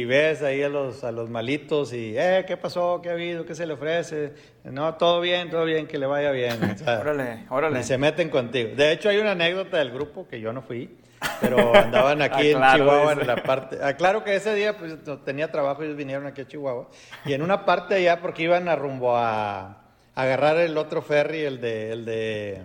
y 0.01 0.05
ves 0.05 0.41
ahí 0.41 0.63
a 0.63 0.69
los, 0.69 1.03
a 1.03 1.11
los 1.11 1.29
malitos 1.29 1.93
y, 1.93 2.15
eh, 2.17 2.43
¿qué 2.47 2.57
pasó? 2.57 2.99
¿Qué 3.01 3.09
ha 3.09 3.13
habido? 3.13 3.45
¿Qué 3.45 3.53
se 3.53 3.65
le 3.67 3.73
ofrece? 3.73 4.33
No, 4.63 4.95
todo 4.95 5.21
bien, 5.21 5.49
todo 5.49 5.65
bien, 5.65 5.85
que 5.87 5.97
le 5.99 6.05
vaya 6.07 6.31
bien. 6.31 6.57
O 6.63 6.77
sea, 6.77 6.99
Órale, 7.01 7.45
órale. 7.49 7.79
y 7.79 7.83
se 7.83 7.97
meten 7.97 8.29
contigo. 8.29 8.71
De 8.75 8.91
hecho, 8.91 9.09
hay 9.09 9.17
una 9.17 9.31
anécdota 9.31 9.77
del 9.77 9.91
grupo 9.91 10.27
que 10.27 10.39
yo 10.41 10.51
no 10.51 10.61
fui, 10.63 10.97
pero 11.41 11.75
andaban 11.75 12.21
aquí 12.23 12.53
Ah, 12.55 12.73
en 12.73 12.79
Chihuahua 12.79 13.11
en 13.13 13.27
la 13.27 13.35
parte. 13.43 13.77
Ah, 13.83 13.93
claro 13.93 14.23
que 14.23 14.35
ese 14.35 14.55
día 14.55 14.75
pues 14.77 14.95
tenía 15.23 15.51
trabajo, 15.51 15.83
ellos 15.83 15.95
vinieron 15.95 16.25
aquí 16.25 16.41
a 16.41 16.47
Chihuahua. 16.47 16.89
Y 17.25 17.33
en 17.33 17.41
una 17.43 17.65
parte 17.65 17.95
allá, 17.95 18.19
porque 18.19 18.43
iban 18.43 18.67
a 18.67 18.75
rumbo 18.75 19.15
a, 19.15 19.61
a 19.61 19.75
agarrar 20.15 20.57
el 20.57 20.75
otro 20.77 21.01
ferry, 21.03 21.41
el 21.41 21.61
de, 21.61 21.91
el 21.91 22.05
de 22.05 22.61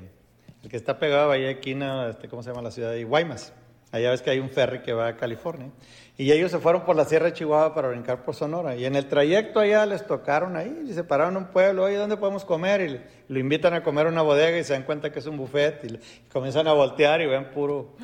el 0.62 0.70
que 0.70 0.78
está 0.78 0.98
pegado 0.98 1.24
a 1.24 1.26
Bahía 1.26 1.48
de 1.48 1.61
Quina, 1.61 2.09
este, 2.09 2.26
¿cómo 2.26 2.42
se 2.42 2.48
llama 2.48 2.62
la 2.62 2.70
ciudad? 2.70 2.90
de 2.92 3.05
Guaymas. 3.05 3.52
Allá 3.95 4.11
ves 4.11 4.22
que 4.22 4.30
hay 4.30 4.40
un 4.40 4.51
ferry 4.51 4.80
que 4.82 4.92
va 4.92 5.07
a 5.09 5.16
California. 5.16 5.70
Y 6.16 6.30
ellos 6.32 6.51
se 6.51 6.59
fueron 6.59 6.82
por 6.82 6.97
la 6.97 7.05
Sierra 7.05 7.26
de 7.26 7.32
Chihuahua 7.32 7.74
para 7.74 7.88
brincar 7.88 8.24
por 8.24 8.34
Sonora. 8.34 8.74
Y 8.76 8.84
en 8.86 8.97
el 8.97 9.07
trayecto 9.09 9.61
allá 9.61 9.86
les 9.86 10.05
tocaron 10.07 10.57
ahí, 10.57 10.84
y 10.88 10.92
se 10.92 11.05
pararon 11.05 11.36
en 11.36 11.42
un 11.45 11.49
pueblo, 11.51 11.84
oye, 11.84 11.97
¿dónde 11.97 12.16
podemos 12.16 12.45
comer? 12.45 12.80
Y 12.80 12.88
le- 12.88 13.01
lo 13.28 13.38
invitan 13.38 13.72
a 13.74 13.82
comer 13.84 14.07
a 14.07 14.09
una 14.11 14.22
bodega 14.22 14.59
y 14.59 14.64
se 14.64 14.72
dan 14.72 14.82
cuenta 14.82 15.12
que 15.12 15.18
es 15.20 15.26
un 15.26 15.36
buffet. 15.36 15.84
Y, 15.84 15.88
le- 15.90 15.99
y 15.99 16.28
comienzan 16.32 16.66
a 16.66 16.72
voltear 16.72 17.20
y 17.20 17.26
ven 17.26 17.51
puro, 17.53 17.95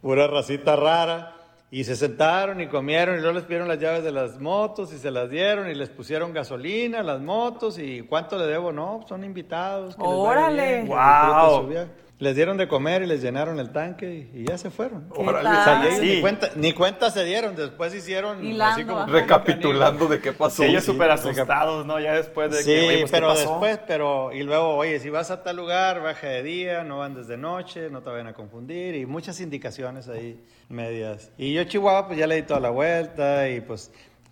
pura 0.00 0.26
racita 0.28 0.76
rara. 0.76 1.36
Y 1.72 1.84
se 1.84 1.96
sentaron 1.96 2.60
y 2.60 2.66
comieron 2.68 3.16
y 3.16 3.20
luego 3.20 3.34
les 3.34 3.44
pidieron 3.44 3.66
las 3.66 3.78
llaves 3.78 4.04
de 4.04 4.12
las 4.12 4.38
motos 4.38 4.92
y 4.92 4.98
se 4.98 5.10
las 5.10 5.30
dieron 5.30 5.70
y 5.70 5.74
les 5.74 5.88
pusieron 5.88 6.32
gasolina 6.34 7.00
a 7.00 7.02
las 7.02 7.20
motos 7.20 7.78
y 7.78 8.02
cuánto 8.02 8.36
le 8.38 8.44
debo, 8.46 8.72
no, 8.72 9.04
son 9.08 9.24
invitados. 9.24 9.96
que 9.96 10.02
les 10.02 10.10
Órale. 10.10 10.82
bien, 11.66 11.86
que 11.86 12.01
Les 12.22 12.36
dieron 12.36 12.56
de 12.56 12.68
comer 12.68 13.02
y 13.02 13.06
les 13.06 13.20
llenaron 13.20 13.58
el 13.58 13.70
tanque 13.72 14.28
y, 14.32 14.42
y 14.42 14.44
ya 14.46 14.56
se 14.56 14.70
fueron. 14.70 15.08
¿Qué 15.12 15.20
Órale. 15.20 15.48
O 15.48 15.64
sea, 15.64 15.82
ellos 15.84 15.98
Sí. 15.98 16.06
ni, 16.14 16.20
cuenta, 16.20 16.50
ni 16.54 16.72
cuenta 16.72 17.10
se 17.10 17.24
dieron, 17.24 17.56
después 17.56 17.92
hicieron 17.92 18.44
Hilando, 18.44 18.74
así 18.74 18.84
como. 18.84 19.06
Recapitulando 19.06 20.06
de 20.06 20.20
qué 20.20 20.32
pasó. 20.32 20.62
Sí, 20.62 20.68
ellos 20.68 20.84
Sí. 20.84 20.92
súper 20.92 21.10
asustados, 21.10 21.84
¿no? 21.84 21.98
Ya 21.98 22.14
después 22.14 22.52
de 22.52 22.58
Sí, 22.58 22.64
que, 22.70 22.78
oye, 22.86 22.98
pues, 23.00 23.10
¿qué 23.10 23.16
pero 23.16 23.28
pasó? 23.28 23.40
después, 23.50 23.80
pero, 23.88 24.32
y 24.32 24.44
luego, 24.44 24.76
oye, 24.76 25.00
si 25.00 25.10
vas 25.10 25.32
a 25.32 25.42
tal 25.42 25.56
lugar, 25.56 26.00
baja 26.00 26.28
de 26.28 26.44
día, 26.44 26.84
no 26.84 27.02
andes 27.02 27.26
de 27.26 27.36
noche, 27.36 27.90
no 27.90 28.02
te 28.02 28.10
vayan 28.10 28.28
a 28.28 28.34
confundir, 28.34 28.94
y 28.94 29.04
muchas 29.04 29.40
indicaciones 29.40 30.08
ahí 30.08 30.40
medias. 30.68 31.32
Y 31.38 31.52
yo 31.54 31.64
Chihuahua, 31.64 32.06
pues 32.06 32.20
ya 32.20 32.28
le 32.28 32.36
di 32.36 32.42
toda 32.42 32.60
la 32.60 32.70
vuelta, 32.70 33.48
y 33.48 33.60
pues, 33.62 33.90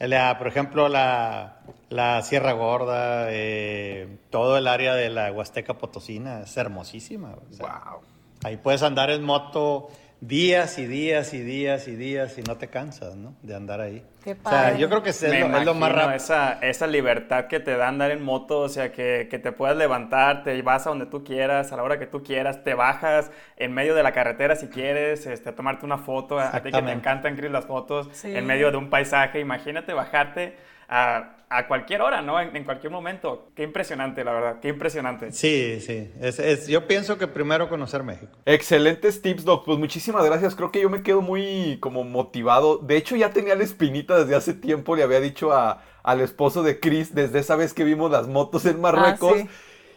la- 0.09 0.39
por 0.39 0.49
ejemplo, 0.49 0.89
la, 0.89 1.59
la 1.89 2.23
Sierra 2.23 2.53
Gorda, 2.53 3.27
eh, 3.31 4.19
todo 4.31 4.57
el 4.59 4.67
área 4.67 4.95
de 4.95 5.11
la 5.11 5.31
Huasteca 5.33 5.75
Potosina, 5.75 6.41
es 6.43 6.57
hermosísima. 6.57 7.35
o 7.51 7.53
sea, 7.55 7.67
Wow. 7.91 8.01
Ahí 8.43 8.57
puedes 8.57 8.83
andar 8.83 9.11
en 9.11 9.23
moto 9.23 9.89
días 10.21 10.79
y 10.79 10.87
días 10.87 11.33
y 11.33 11.41
días 11.41 11.89
y 11.89 11.97
días 11.97 12.37
y 12.39 12.43
no 12.43 12.57
te 12.57 12.69
cansas, 12.69 13.17
¿no? 13.17 13.35
De 13.43 13.55
andar 13.55 13.81
ahí. 13.81 14.05
Qué 14.23 14.33
O 14.33 14.35
sea, 14.35 14.43
padre. 14.43 14.79
yo 14.79 14.89
creo 14.91 15.03
que 15.03 15.11
es, 15.11 15.23
Me 15.23 15.41
lo, 15.41 15.57
es 15.57 15.65
lo 15.65 15.73
más 15.75 15.93
rápido. 15.93 16.13
Esa, 16.17 16.53
esa 16.61 16.87
libertad 16.87 17.47
que 17.47 17.59
te 17.59 17.75
da 17.77 17.89
andar 17.89 18.11
en 18.11 18.23
moto, 18.23 18.61
o 18.61 18.69
sea, 18.69 18.93
que, 18.93 19.29
que 19.31 19.39
te 19.39 19.51
puedas 19.53 19.77
levantarte 19.79 20.55
y 20.57 20.61
vas 20.63 20.87
a 20.87 20.91
donde 20.91 21.07
tú 21.07 21.25
quieras, 21.25 21.73
a 21.73 21.77
la 21.77 21.83
hora 21.83 21.99
que 21.99 22.07
tú 22.07 22.23
quieras, 22.23 22.63
te 22.63 22.75
bajas 22.75 23.31
en 23.57 23.73
medio 23.73 23.95
de 23.95 24.03
la 24.03 24.13
carretera 24.13 24.57
si 24.57 24.69
quieres, 24.69 25.25
este, 25.25 25.49
a 25.49 25.55
tomarte 25.55 25.87
una 25.87 25.97
foto, 25.99 26.39
a, 26.39 26.53
ti 26.63 26.71
que 26.71 26.83
te 26.83 26.93
encantan, 26.93 27.35
Chris, 27.37 27.51
las 27.51 27.65
fotos, 27.65 28.11
Sí. 28.13 28.37
en 28.37 28.45
medio 28.47 28.71
de 28.71 28.77
un 28.77 28.91
paisaje, 28.91 29.41
imagínate 29.41 29.95
bajarte 29.95 30.55
a, 30.93 31.37
a 31.49 31.67
cualquier 31.69 32.03
hora, 32.03 32.21
¿no? 32.21 32.39
En, 32.41 32.55
en 32.55 32.65
cualquier 32.65 32.93
momento. 32.93 33.49
Qué 33.55 33.63
impresionante, 33.63 34.25
la 34.25 34.33
verdad, 34.33 34.61
qué 34.61 34.69
impresionante. 34.69 35.31
Sí, 35.33 35.81
sí. 35.81 36.11
Es, 36.21 36.39
es- 36.41 36.67
yo 36.67 36.87
pienso 36.87 37.17
que 37.17 37.27
primero 37.29 37.69
conocer 37.69 38.03
México. 38.03 38.37
Excelentes 38.45 39.23
tips, 39.23 39.45
Doc. 39.45 39.65
Pues 39.65 39.79
muchísimas 39.79 40.25
gracias. 40.25 40.55
Creo 40.55 40.71
que 40.73 40.81
yo 40.83 40.91
me 40.91 41.03
quedo 41.03 41.23
muy 41.23 41.79
como 41.81 42.05
motivado. 42.05 42.79
De 42.79 42.97
hecho, 42.97 43.17
ya 43.17 43.31
tenía 43.31 43.55
la 43.55 43.65
espinita 43.65 44.19
desde 44.19 44.35
hace 44.37 44.53
tiempo. 44.53 44.97
Le 44.97 45.05
había 45.05 45.21
dicho 45.21 45.53
a, 45.53 45.83
al 46.03 46.21
esposo 46.21 46.63
de 46.63 46.81
Chris 46.81 47.15
desde 47.15 47.39
esa 47.39 47.57
vez 47.57 47.73
que 47.73 47.85
vimos 47.85 48.11
las 48.11 48.27
motos 48.29 48.67
en 48.67 48.81
Marruecos. 48.81 49.39
sí. 49.39 49.49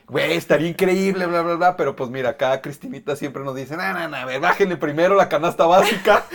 Güey, 0.05 0.33
estaría 0.33 0.67
increíble, 0.67 1.25
bla, 1.27 1.41
bla, 1.41 1.55
bla. 1.55 1.77
Pero 1.77 1.95
pues 1.95 2.09
mira, 2.09 2.31
acá 2.31 2.61
Cristinita 2.61 3.15
siempre 3.15 3.41
nos 3.41 3.55
dice, 3.55 3.77
no, 3.77 3.93
no, 3.93 4.09
no, 4.09 4.17
a 4.17 4.25
ver, 4.25 4.41
bájenle 4.41 4.75
primero 4.75 5.15
la 5.15 5.29
canasta 5.29 5.65
básica 5.65 6.25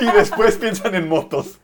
y 0.00 0.06
después 0.12 0.56
piensan 0.56 0.94
en 0.94 1.08
motos. 1.08 1.58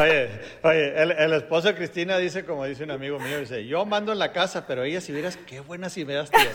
Oye, 0.00 0.30
oye, 0.62 1.02
el, 1.02 1.12
el 1.12 1.32
esposo 1.34 1.68
de 1.68 1.74
Cristina 1.74 2.16
dice, 2.16 2.44
como 2.44 2.64
dice 2.64 2.84
un 2.84 2.90
amigo 2.90 3.18
mío, 3.18 3.38
dice, 3.38 3.66
yo 3.66 3.84
mando 3.84 4.12
en 4.12 4.18
la 4.18 4.32
casa, 4.32 4.66
pero 4.66 4.82
ella 4.82 5.00
si 5.00 5.12
vieras 5.12 5.36
qué 5.46 5.60
buenas 5.60 5.96
ideas 5.96 6.30
tiene. 6.30 6.50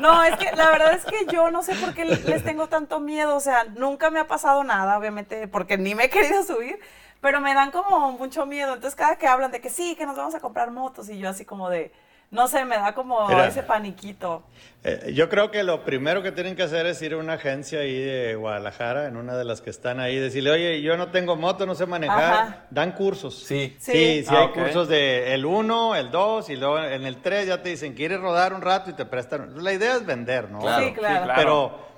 No, 0.00 0.22
es 0.24 0.36
que 0.36 0.52
la 0.56 0.70
verdad 0.70 0.94
es 0.94 1.04
que 1.04 1.26
yo 1.32 1.50
no 1.50 1.62
sé 1.62 1.74
por 1.74 1.94
qué 1.94 2.04
les 2.04 2.44
tengo 2.44 2.68
tanto 2.68 3.00
miedo. 3.00 3.36
O 3.36 3.40
sea, 3.40 3.64
nunca 3.64 4.10
me 4.10 4.20
ha 4.20 4.26
pasado 4.26 4.64
nada, 4.64 4.98
obviamente, 4.98 5.48
porque 5.48 5.76
ni 5.76 5.94
me 5.94 6.04
he 6.04 6.10
querido 6.10 6.42
subir. 6.44 6.78
Pero 7.20 7.40
me 7.40 7.52
dan 7.52 7.70
como 7.70 8.12
mucho 8.12 8.46
miedo. 8.46 8.74
Entonces, 8.74 8.96
cada 8.96 9.16
que 9.16 9.26
hablan 9.26 9.50
de 9.50 9.60
que 9.60 9.68
sí, 9.68 9.94
que 9.94 10.06
nos 10.06 10.16
vamos 10.16 10.34
a 10.34 10.40
comprar 10.40 10.70
motos, 10.70 11.10
y 11.10 11.18
yo 11.18 11.28
así 11.28 11.44
como 11.44 11.68
de, 11.68 11.92
no 12.30 12.46
sé, 12.48 12.64
me 12.64 12.76
da 12.76 12.94
como 12.94 13.26
Mira. 13.28 13.46
ese 13.48 13.62
paniquito. 13.62 14.44
Eh, 14.84 15.12
yo 15.14 15.28
creo 15.28 15.50
que 15.50 15.62
lo 15.62 15.84
primero 15.84 16.22
que 16.22 16.32
tienen 16.32 16.56
que 16.56 16.62
hacer 16.62 16.86
es 16.86 17.02
ir 17.02 17.12
a 17.12 17.16
una 17.18 17.34
agencia 17.34 17.80
ahí 17.80 17.98
de 17.98 18.34
Guadalajara, 18.36 19.06
en 19.06 19.16
una 19.16 19.36
de 19.36 19.44
las 19.44 19.60
que 19.60 19.68
están 19.70 20.00
ahí, 20.00 20.16
decirle, 20.16 20.50
oye, 20.52 20.80
yo 20.80 20.96
no 20.96 21.10
tengo 21.10 21.36
moto, 21.36 21.66
no 21.66 21.74
sé 21.74 21.86
manejar. 21.86 22.22
Ajá. 22.32 22.64
Dan 22.70 22.92
cursos. 22.92 23.34
Sí. 23.44 23.76
Sí, 23.78 23.92
Sí. 23.92 24.22
sí, 24.22 24.26
Ah, 24.30 24.38
hay 24.42 24.46
ok. 24.46 24.54
cursos 24.54 24.88
de 24.88 25.34
el 25.34 25.44
1, 25.44 25.96
el 25.96 26.10
2 26.10 26.50
y 26.50 26.56
luego 26.56 26.78
en 26.82 27.04
el 27.04 27.16
3 27.20 27.46
ya 27.48 27.62
te 27.62 27.68
dicen, 27.70 27.94
¿quieres 27.94 28.20
rodar 28.20 28.54
un 28.54 28.62
rato? 28.62 28.90
Y 28.90 28.94
te 28.94 29.04
prestan. 29.04 29.62
La 29.62 29.72
idea 29.72 29.96
es 29.96 30.06
vender, 30.06 30.50
¿no? 30.50 30.60
Claro, 30.60 30.86
sí, 30.86 30.92
claro. 30.94 31.24
claro. 31.24 31.34
Pero, 31.36 31.89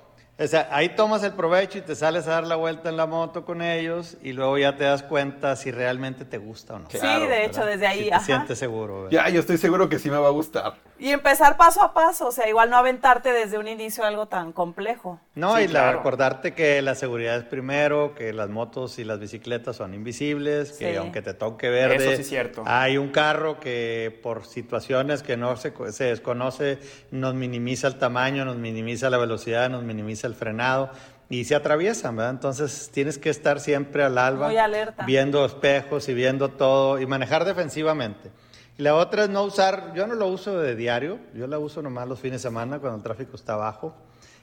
o 0.43 0.47
sea, 0.47 0.67
ahí 0.71 0.89
tomas 0.89 1.23
el 1.23 1.33
provecho 1.33 1.77
y 1.77 1.81
te 1.81 1.95
sales 1.95 2.27
a 2.27 2.31
dar 2.31 2.47
la 2.47 2.55
vuelta 2.55 2.89
en 2.89 2.97
la 2.97 3.05
moto 3.05 3.45
con 3.45 3.61
ellos 3.61 4.17
y 4.23 4.33
luego 4.33 4.57
ya 4.57 4.75
te 4.75 4.83
das 4.83 5.03
cuenta 5.03 5.55
si 5.55 5.71
realmente 5.71 6.25
te 6.25 6.37
gusta 6.37 6.75
o 6.75 6.79
no. 6.79 6.89
Sí, 6.89 6.97
Claro, 6.99 7.27
de 7.27 7.45
hecho, 7.45 7.65
desde 7.65 7.87
ahí, 7.87 8.03
Si 8.03 8.09
te 8.09 8.13
ajá. 8.15 8.25
sientes 8.25 8.59
seguro. 8.59 9.03
¿verdad? 9.03 9.11
Ya, 9.25 9.29
yo 9.29 9.39
estoy 9.39 9.57
seguro 9.57 9.89
que 9.89 9.99
sí 9.99 10.09
me 10.09 10.17
va 10.17 10.27
a 10.27 10.31
gustar. 10.31 10.75
Y 10.99 11.09
empezar 11.09 11.57
paso 11.57 11.81
a 11.81 11.93
paso, 11.93 12.27
o 12.27 12.31
sea, 12.31 12.47
igual 12.47 12.69
no 12.69 12.77
aventarte 12.77 13.33
desde 13.33 13.57
un 13.57 13.67
inicio 13.67 14.05
algo 14.05 14.27
tan 14.27 14.53
complejo. 14.53 15.19
No, 15.35 15.57
Sí, 15.57 15.63
y 15.63 15.67
la- 15.67 15.71
claro. 15.81 15.97
recordarte 15.97 16.53
que 16.53 16.81
la 16.81 16.95
seguridad 16.95 17.35
es 17.37 17.43
primero, 17.43 18.15
que 18.15 18.31
las 18.31 18.49
motos 18.49 18.99
y 18.99 19.03
las 19.03 19.19
bicicletas 19.19 19.75
son 19.75 19.93
invisibles, 19.93 20.71
que 20.73 20.91
Sí. 20.91 20.95
aunque 20.97 21.21
te 21.21 21.33
toque 21.33 21.69
verde, 21.69 21.95
Eso 21.95 22.15
sí 22.15 22.21
es 22.21 22.29
cierto. 22.29 22.63
hay 22.65 22.97
un 22.97 23.09
carro 23.09 23.59
que 23.59 24.17
por 24.23 24.45
situaciones 24.45 25.23
que 25.23 25.35
no 25.35 25.57
se, 25.57 25.73
se 25.91 26.05
desconoce, 26.05 26.79
nos 27.11 27.33
minimiza 27.33 27.87
el 27.87 27.95
tamaño, 27.97 28.45
nos 28.45 28.57
minimiza 28.57 29.09
la 29.09 29.17
velocidad, 29.17 29.69
nos 29.69 29.83
minimiza 29.83 30.27
el 30.27 30.32
frenado 30.35 30.89
y 31.29 31.45
se 31.45 31.55
atraviesan, 31.55 32.15
¿verdad? 32.15 32.31
Entonces 32.31 32.89
tienes 32.93 33.17
que 33.17 33.29
estar 33.29 33.59
siempre 33.59 34.03
al 34.03 34.17
alba, 34.17 34.47
Muy 34.47 34.57
alerta. 34.57 35.05
viendo 35.05 35.45
espejos 35.45 36.07
y 36.09 36.13
viendo 36.13 36.49
todo 36.49 36.99
y 36.99 37.05
manejar 37.05 37.45
defensivamente. 37.45 38.31
Y 38.77 38.83
la 38.83 38.95
otra 38.95 39.23
es 39.23 39.29
no 39.29 39.43
usar, 39.43 39.93
yo 39.95 40.07
no 40.07 40.15
lo 40.15 40.27
uso 40.27 40.59
de 40.59 40.75
diario, 40.75 41.19
yo 41.33 41.47
la 41.47 41.59
uso 41.59 41.81
nomás 41.81 42.07
los 42.07 42.19
fines 42.19 42.41
de 42.41 42.49
semana 42.49 42.79
cuando 42.79 42.97
el 42.97 43.03
tráfico 43.03 43.35
está 43.35 43.55
bajo. 43.55 43.95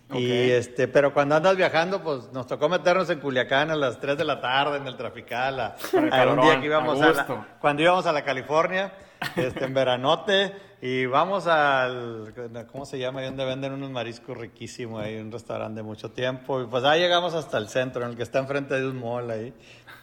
Ok. 0.09 0.17
Y 0.19 0.51
este, 0.51 0.89
pero 0.89 1.15
cuando 1.15 1.37
andas 1.37 1.57
viajando, 1.57 2.03
pues 2.03 2.33
nos 2.33 2.47
tocó 2.47 2.69
meternos 2.69 3.09
en 3.11 3.21
Culiacán 3.21 3.71
a 3.71 3.77
las 3.77 4.01
3 4.01 4.19
de 4.19 4.25
la 4.25 4.41
tarde 4.41 4.79
en 4.79 4.87
el 4.87 4.97
trafical, 4.97 5.61
a, 5.61 5.77
el 5.93 6.13
a 6.13 6.33
un 6.33 6.41
día 6.41 6.61
que 6.61 6.67
íbamos 6.67 7.01
a 7.01 7.13
la, 7.13 7.47
cuando 7.61 7.83
íbamos 7.83 8.07
a 8.07 8.13
la 8.13 8.25
California, 8.25 8.93
este, 9.37 9.65
en 9.65 9.75
veranote. 9.75 10.70
Y 10.83 11.05
vamos 11.05 11.47
al, 11.47 12.33
¿cómo 12.73 12.87
se 12.87 12.99
llama? 12.99 13.23
Donde 13.23 13.45
venden 13.45 13.73
unos 13.73 13.91
mariscos 13.91 14.39
riquísimos, 14.39 15.03
ahí 15.03 15.17
un 15.17 15.31
restaurante 15.31 15.81
de 15.81 15.83
mucho 15.83 16.11
tiempo. 16.11 16.63
Y 16.63 16.67
pues 16.67 16.85
ahí 16.85 17.01
llegamos 17.01 17.35
hasta 17.35 17.59
el 17.59 17.69
centro, 17.69 18.03
en 18.03 18.11
el 18.11 18.17
que 18.17 18.23
está 18.23 18.39
enfrente 18.39 18.81
de 18.81 18.89
un 18.89 18.99
mall 18.99 19.31
ahí. 19.31 19.53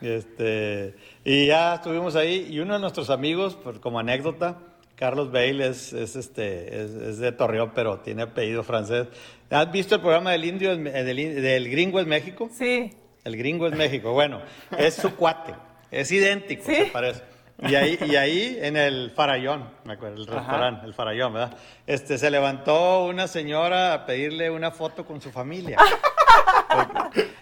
Este, 0.02 0.96
y 1.26 1.48
ya 1.48 1.76
estuvimos 1.76 2.16
ahí. 2.16 2.48
Y 2.52 2.60
uno 2.60 2.76
de 2.76 2.80
nuestros 2.80 3.10
amigos, 3.10 3.58
pues, 3.64 3.80
como 3.80 3.98
anécdota, 3.98 4.60
Carlos 4.96 5.32
Bale 5.32 5.68
es, 5.68 5.94
es 5.94 6.16
este, 6.16 6.84
es, 6.84 6.92
es 6.92 7.18
de 7.18 7.32
Torreón, 7.32 7.72
pero 7.74 8.02
tiene 8.02 8.22
apellido 8.22 8.64
francés. 8.64 9.08
¿Has 9.50 9.72
visto 9.72 9.96
el 9.96 10.02
programa 10.02 10.32
del 10.32 10.46
indio, 10.46 10.78
del, 10.78 11.16
del 11.16 11.70
gringo 11.72 12.00
en 12.00 12.08
México? 12.08 12.52
Sí. 12.54 12.94
El 13.24 13.36
gringo 13.36 13.66
es 13.66 13.76
México. 13.76 14.14
Bueno, 14.14 14.42
es 14.78 14.94
su 14.94 15.16
cuate. 15.16 15.56
Es 15.90 16.12
idéntico, 16.12 16.64
¿Sí? 16.66 16.76
se 16.76 16.86
parece. 16.86 17.37
Y 17.60 17.74
ahí, 17.74 17.98
y 18.06 18.16
ahí 18.16 18.58
en 18.62 18.78
el 18.78 19.12
Farallón, 19.12 19.68
me 19.84 19.94
acuerdo, 19.94 20.22
el 20.22 20.28
restaurante, 20.28 20.86
el 20.86 20.94
Farallón, 20.94 21.34
¿verdad? 21.34 21.58
Este, 21.88 22.18
se 22.18 22.30
levantó 22.30 23.06
una 23.06 23.28
señora 23.28 23.94
a 23.94 24.06
pedirle 24.06 24.52
una 24.52 24.70
foto 24.70 25.06
con 25.06 25.22
su 25.22 25.32
familia. 25.32 25.78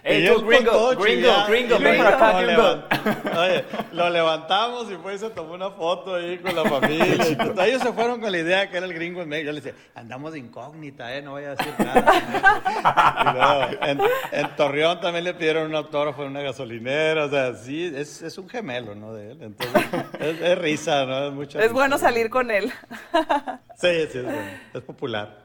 Ey, 0.04 0.24
Y 0.24 0.28
tú, 0.28 0.46
gringo, 0.46 0.90
gringo, 0.96 1.32
gringo, 1.48 1.78
ven 1.80 1.98
lo- 1.98 2.04
para 2.04 2.16
acá, 2.16 2.32
lo 2.40 2.46
gringo. 2.46 2.62
levan- 2.62 3.38
Oye, 3.38 3.64
lo 3.92 4.08
levantamos 4.10 4.90
y 4.90 4.94
fue 4.96 5.14
y 5.16 5.18
se 5.18 5.30
tomó 5.30 5.54
una 5.54 5.70
foto 5.70 6.14
ahí 6.14 6.38
con 6.38 6.54
la 6.54 6.64
familia. 6.64 7.28
y 7.28 7.34
todo. 7.36 7.62
Ellos 7.62 7.82
se 7.82 7.92
fueron 7.92 8.20
con 8.20 8.30
la 8.30 8.38
idea 8.38 8.70
que 8.70 8.76
era 8.76 8.86
el 8.86 8.94
gringo 8.94 9.22
en 9.22 9.28
medio. 9.28 9.46
Yo 9.46 9.52
le 9.52 9.60
decía, 9.60 9.74
andamos 9.96 10.32
de 10.32 10.38
incógnita, 10.38 11.12
¿eh? 11.14 11.22
No 11.22 11.32
voy 11.32 11.44
a 11.44 11.56
decir 11.56 11.74
nada. 11.78 13.20
Y 13.20 13.36
luego, 13.36 13.84
en, 13.84 14.00
en 14.40 14.56
Torreón 14.56 15.00
también 15.00 15.24
le 15.24 15.34
pidieron 15.34 15.66
un 15.66 15.74
autógrafo 15.74 16.22
en 16.22 16.30
una 16.30 16.42
gasolinera. 16.42 17.24
O 17.24 17.30
sea, 17.30 17.54
sí, 17.54 17.92
es, 17.94 18.22
es 18.22 18.38
un 18.38 18.48
gemelo, 18.48 18.94
¿no? 18.94 19.12
De 19.12 19.32
él. 19.32 19.38
Entonces, 19.42 19.82
es, 20.20 20.40
es 20.40 20.58
risa, 20.58 21.04
¿no? 21.04 21.26
Es, 21.26 21.32
mucha 21.32 21.58
Es 21.58 21.64
risa. 21.64 21.74
bueno 21.74 21.98
salir 21.98 22.30
con 22.30 22.50
él. 22.52 22.72
Sí, 23.76 23.88
sí, 24.10 24.18
es 24.18 24.24
bueno. 24.24 24.40
Es 24.72 24.80
popular. 24.82 25.44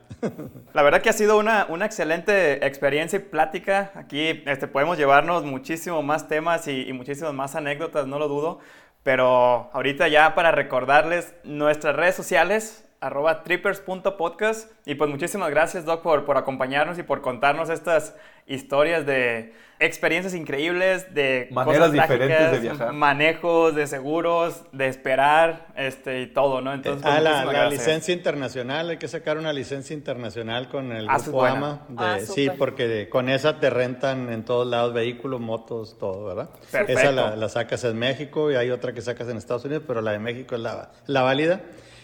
La 0.74 0.84
verdad 0.84 1.02
que 1.02 1.10
ha 1.10 1.14
sido 1.14 1.38
una, 1.38 1.66
una 1.70 1.86
excelente 1.86 2.66
experiencia 2.66 3.18
y 3.18 3.22
plática. 3.24 3.71
Aquí 3.74 4.44
este, 4.46 4.68
podemos 4.68 4.98
llevarnos 4.98 5.44
muchísimo 5.44 6.02
más 6.04 6.28
temas 6.28 6.68
y, 6.68 6.88
y 6.88 6.94
muchísimas 6.94 7.34
más 7.34 7.56
anécdotas, 7.56 8.08
no 8.08 8.20
lo 8.20 8.28
dudo. 8.28 8.60
Pero 9.04 9.70
ahorita 9.74 10.08
ya 10.08 10.36
para 10.36 10.52
recordarles 10.52 11.34
nuestras 11.44 11.96
redes 11.96 12.16
sociales, 12.16 12.88
arroba 13.02 13.43
trippers.podcast. 13.43 14.72
Y 14.86 14.95
pues 14.95 15.10
muchísimas 15.10 15.49
gracias, 15.49 15.86
Doc, 15.86 16.02
por, 16.04 16.24
por 16.26 16.38
acompañarnos 16.38 16.97
y 16.99 17.04
por 17.04 17.22
contarnos 17.22 17.70
estas 17.70 18.16
historias 18.47 19.06
de 19.06 19.54
experiencias 19.80 20.36
increíbles, 20.36 21.12
de 21.16 21.47
Maneras 21.52 21.80
cosas 21.89 21.93
diferentes 21.93 22.52
de 22.52 22.60
viajar. 22.60 22.93
manejos, 22.93 23.74
de 23.74 23.88
seguros, 23.88 24.62
de 24.74 24.88
esperar 24.88 25.68
este, 25.76 26.22
y 26.22 26.28
todo, 26.28 26.62
¿no? 26.62 26.72
Entonces, 26.74 27.02
pues, 27.02 27.16
Ah, 27.16 27.20
la, 27.20 27.30
muchísimas 27.32 27.54
la 27.56 27.60
gracias. 27.62 27.88
licencia 27.88 28.14
internacional, 28.14 28.89
hay 28.91 28.97
que 28.97 29.08
sacar 29.08 29.38
una 29.39 29.52
licencia 29.54 29.95
internacional 29.95 30.70
con 30.70 30.91
el 30.91 31.10
Ah, 31.10 31.18
grupo. 31.18 31.43
AMA. 31.45 31.82
de- 31.89 31.95
Ah, 31.97 32.20
sí, 32.20 32.52
porque 32.56 33.10
con 33.10 33.28
esa 33.30 33.60
te 33.60 33.72
rentan 33.72 34.32
en 34.32 34.45
todos 34.45 34.68
lados 34.68 34.93
vehículos, 34.93 35.39
motos, 35.41 35.97
todo, 35.97 36.26
¿verdad? 36.26 36.49
Perfecto. 36.72 36.91
Esa 37.02 37.12
la, 37.12 37.36
la 37.36 37.49
sacas 37.49 37.84
en 37.84 37.97
México 37.97 38.52
y 38.52 38.56
hay 38.56 38.70
otra 38.70 38.93
que 38.93 39.02
sacas 39.02 39.28
en 39.30 39.38
Estados 39.38 39.66
Unidos, 39.66 39.84
pero 39.88 40.02
la 40.02 40.12
de 40.12 40.20
México 40.20 40.54
es 40.54 40.62
la, 40.62 40.91
la 41.08 41.24
válida. 41.24 41.62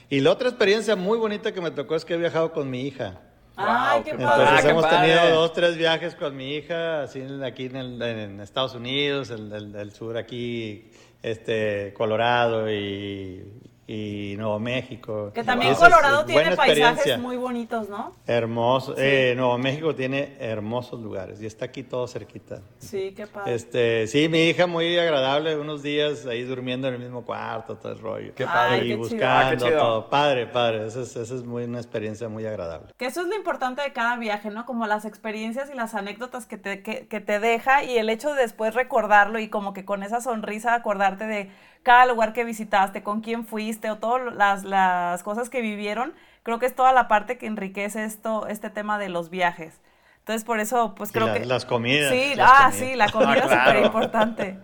Y 0.09 0.21
la 0.21 0.31
otra 0.31 0.49
experiencia 0.49 0.95
muy 0.95 1.17
bonita 1.17 1.51
que 1.51 1.61
me 1.61 1.71
tocó 1.71 1.95
es 1.95 2.05
que 2.05 2.13
he 2.13 2.17
viajado 2.17 2.51
con 2.53 2.69
mi 2.69 2.81
hija. 2.81 3.19
Ay, 3.57 4.03
qué 4.03 4.11
padre. 4.11 4.23
Entonces 4.23 4.47
Ah, 4.51 4.59
qué 4.61 4.69
hemos 4.69 4.83
padre. 4.85 5.13
tenido 5.15 5.35
dos, 5.35 5.53
tres 5.53 5.77
viajes 5.77 6.15
con 6.15 6.37
mi 6.37 6.55
hija, 6.55 7.01
así 7.03 7.19
en- 7.19 7.43
aquí 7.43 7.65
en, 7.65 7.75
el- 7.75 8.01
en 8.01 8.39
Estados 8.39 8.75
Unidos, 8.75 9.31
el, 9.31 9.51
el- 9.51 9.75
el 9.75 9.91
sur 9.91 10.15
aquí, 10.17 10.91
este, 11.23 11.93
Colorado 11.95 12.71
y, 12.71 13.43
y 13.87 14.35
Nuevo 14.37 14.59
México. 14.59 15.31
Que 15.33 15.43
también 15.43 15.71
es 15.71 15.77
Colorado 15.77 16.25
tiene 16.25 16.55
paisajes 16.55 17.17
muy 17.19 17.37
bonitos, 17.37 17.87
¿no? 17.87 18.11
Hermoso. 18.25 18.95
Eh, 18.97 19.33
Nuevo 19.37 19.57
México 19.57 19.95
tiene 19.95 20.35
hermosos 20.39 20.99
lugares 20.99 21.41
y 21.41 21.45
está 21.45 21.65
aquí 21.65 21.83
todo 21.83 22.05
cerquita. 22.07 22.59
Sí, 22.79 23.13
qué 23.15 23.27
padre. 23.27 23.55
Este, 23.55 24.07
sí, 24.07 24.27
mi 24.27 24.49
hija 24.49 24.67
muy 24.67 24.97
agradable, 24.97 25.55
unos 25.55 25.83
días 25.83 26.25
ahí 26.25 26.43
durmiendo 26.43 26.87
en 26.87 26.95
el 26.95 26.99
mismo 26.99 27.23
cuarto, 27.23 27.77
todo 27.77 27.93
el 27.93 27.99
rollo. 27.99 28.33
Qué 28.35 28.45
padre. 28.45 28.75
Ay, 28.75 28.79
Y 28.79 28.81
qué 28.81 28.87
chido. 28.87 28.97
buscando 28.97 29.65
Ah, 29.65 29.69
qué 29.69 29.75
todo. 29.75 30.09
Padre, 30.09 30.47
padre. 30.47 30.87
Esa 30.87 31.01
es, 31.01 31.15
esa 31.15 31.35
es 31.35 31.43
muy, 31.43 31.63
una 31.63 31.77
experiencia 31.77 32.27
muy 32.27 32.45
agradable. 32.45 32.87
Que 32.97 33.05
eso 33.05 33.21
es 33.21 33.27
lo 33.27 33.35
importante 33.35 33.81
de 33.83 33.93
cada 33.93 34.17
viaje, 34.17 34.49
¿no? 34.49 34.65
Como 34.65 34.85
las 34.87 35.05
experiencias 35.05 35.69
y 35.71 35.75
las 35.75 35.95
anécdotas 35.95 36.45
que 36.45 36.57
te, 36.57 36.81
que, 36.83 37.07
que 37.07 37.21
te 37.21 37.39
deja 37.39 37.83
y 37.83 37.97
el 37.97 38.09
hecho 38.09 38.33
de 38.33 38.47
después 38.47 38.73
recordarlo 38.75 39.39
y 39.39 39.49
como 39.49 39.73
que 39.73 39.83
con 39.83 40.03
esa 40.03 40.21
sonrisa 40.21 40.73
acordarte 40.73 41.25
de 41.25 41.49
cada 41.83 42.05
lugar 42.05 42.33
que 42.33 42.43
visitaste, 42.43 43.03
con 43.03 43.21
quién 43.21 43.45
fuiste 43.45 43.89
o 43.91 43.97
todas 43.97 44.33
las, 44.35 44.63
las 44.63 45.23
cosas 45.23 45.49
que 45.49 45.61
vivieron, 45.61 46.13
creo 46.43 46.59
que 46.59 46.65
es 46.65 46.75
toda 46.75 46.91
la 46.93 47.07
parte 47.07 47.37
que 47.37 47.45
enriquece 47.47 48.03
esto, 48.03 48.47
este 48.47 48.69
tema 48.69 48.97
de 48.99 49.09
los 49.09 49.29
viajes. 49.29 49.81
Entonces, 50.19 50.43
por 50.43 50.59
eso, 50.59 50.93
pues 50.95 51.11
creo 51.11 51.27
la- 51.27 51.33
que... 51.33 51.45
las 51.45 51.65
comidas, 51.65 52.11
Sí, 52.11 52.35
las 52.35 52.51
ah, 52.51 52.69
comidas. 52.71 52.75
sí, 52.75 52.95
la 52.95 53.09
comida 53.11 53.31
Ah, 53.33 53.37
es 53.45 53.47
claro. 53.47 53.65
súper 53.71 53.85
importante. 53.85 54.59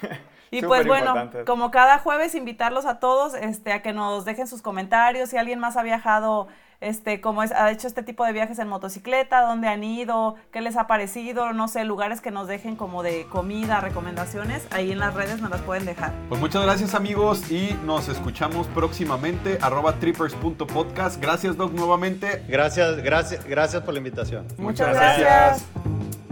Y 0.50 0.62
pues 0.62 0.86
bueno, 0.86 1.14
como 1.46 1.70
cada 1.70 1.98
jueves, 1.98 2.34
invitarlos 2.34 2.86
a 2.86 3.00
todos 3.00 3.34
este, 3.34 3.70
a 3.72 3.82
que 3.82 3.92
nos 3.92 4.24
dejen 4.24 4.46
sus 4.46 4.62
comentarios. 4.62 5.28
Si 5.28 5.36
alguien 5.36 5.58
más 5.58 5.76
ha 5.76 5.82
viajado, 5.82 6.48
este, 6.80 7.20
como 7.20 7.42
es, 7.42 7.52
ha 7.52 7.70
hecho 7.70 7.86
este 7.86 8.02
tipo 8.02 8.24
de 8.24 8.32
viajes 8.32 8.58
en 8.58 8.68
motocicleta, 8.68 9.42
dónde 9.42 9.68
han 9.68 9.82
ido, 9.82 10.36
qué 10.52 10.60
les 10.60 10.76
ha 10.76 10.86
parecido, 10.86 11.52
no 11.52 11.68
sé, 11.68 11.84
lugares 11.84 12.20
que 12.20 12.30
nos 12.30 12.46
dejen 12.46 12.76
como 12.76 13.02
de 13.02 13.26
comida, 13.26 13.80
recomendaciones, 13.80 14.66
ahí 14.70 14.92
en 14.92 14.98
las 14.98 15.14
redes 15.14 15.40
nos 15.40 15.50
las 15.50 15.60
pueden 15.62 15.84
dejar. 15.84 16.12
Pues 16.28 16.40
muchas 16.40 16.62
gracias 16.62 16.94
amigos 16.94 17.50
y 17.50 17.76
nos 17.84 18.08
escuchamos 18.08 18.66
próximamente 18.68 19.58
arroba 19.60 19.94
trippers.podcast. 19.94 21.20
Gracias 21.20 21.56
Doc 21.56 21.72
nuevamente. 21.72 22.44
Gracias, 22.48 22.98
gracias, 23.02 23.44
gracias 23.44 23.82
por 23.82 23.94
la 23.94 23.98
invitación. 23.98 24.46
Muchas 24.58 24.94
gracias. 24.94 25.20
gracias. 25.20 26.27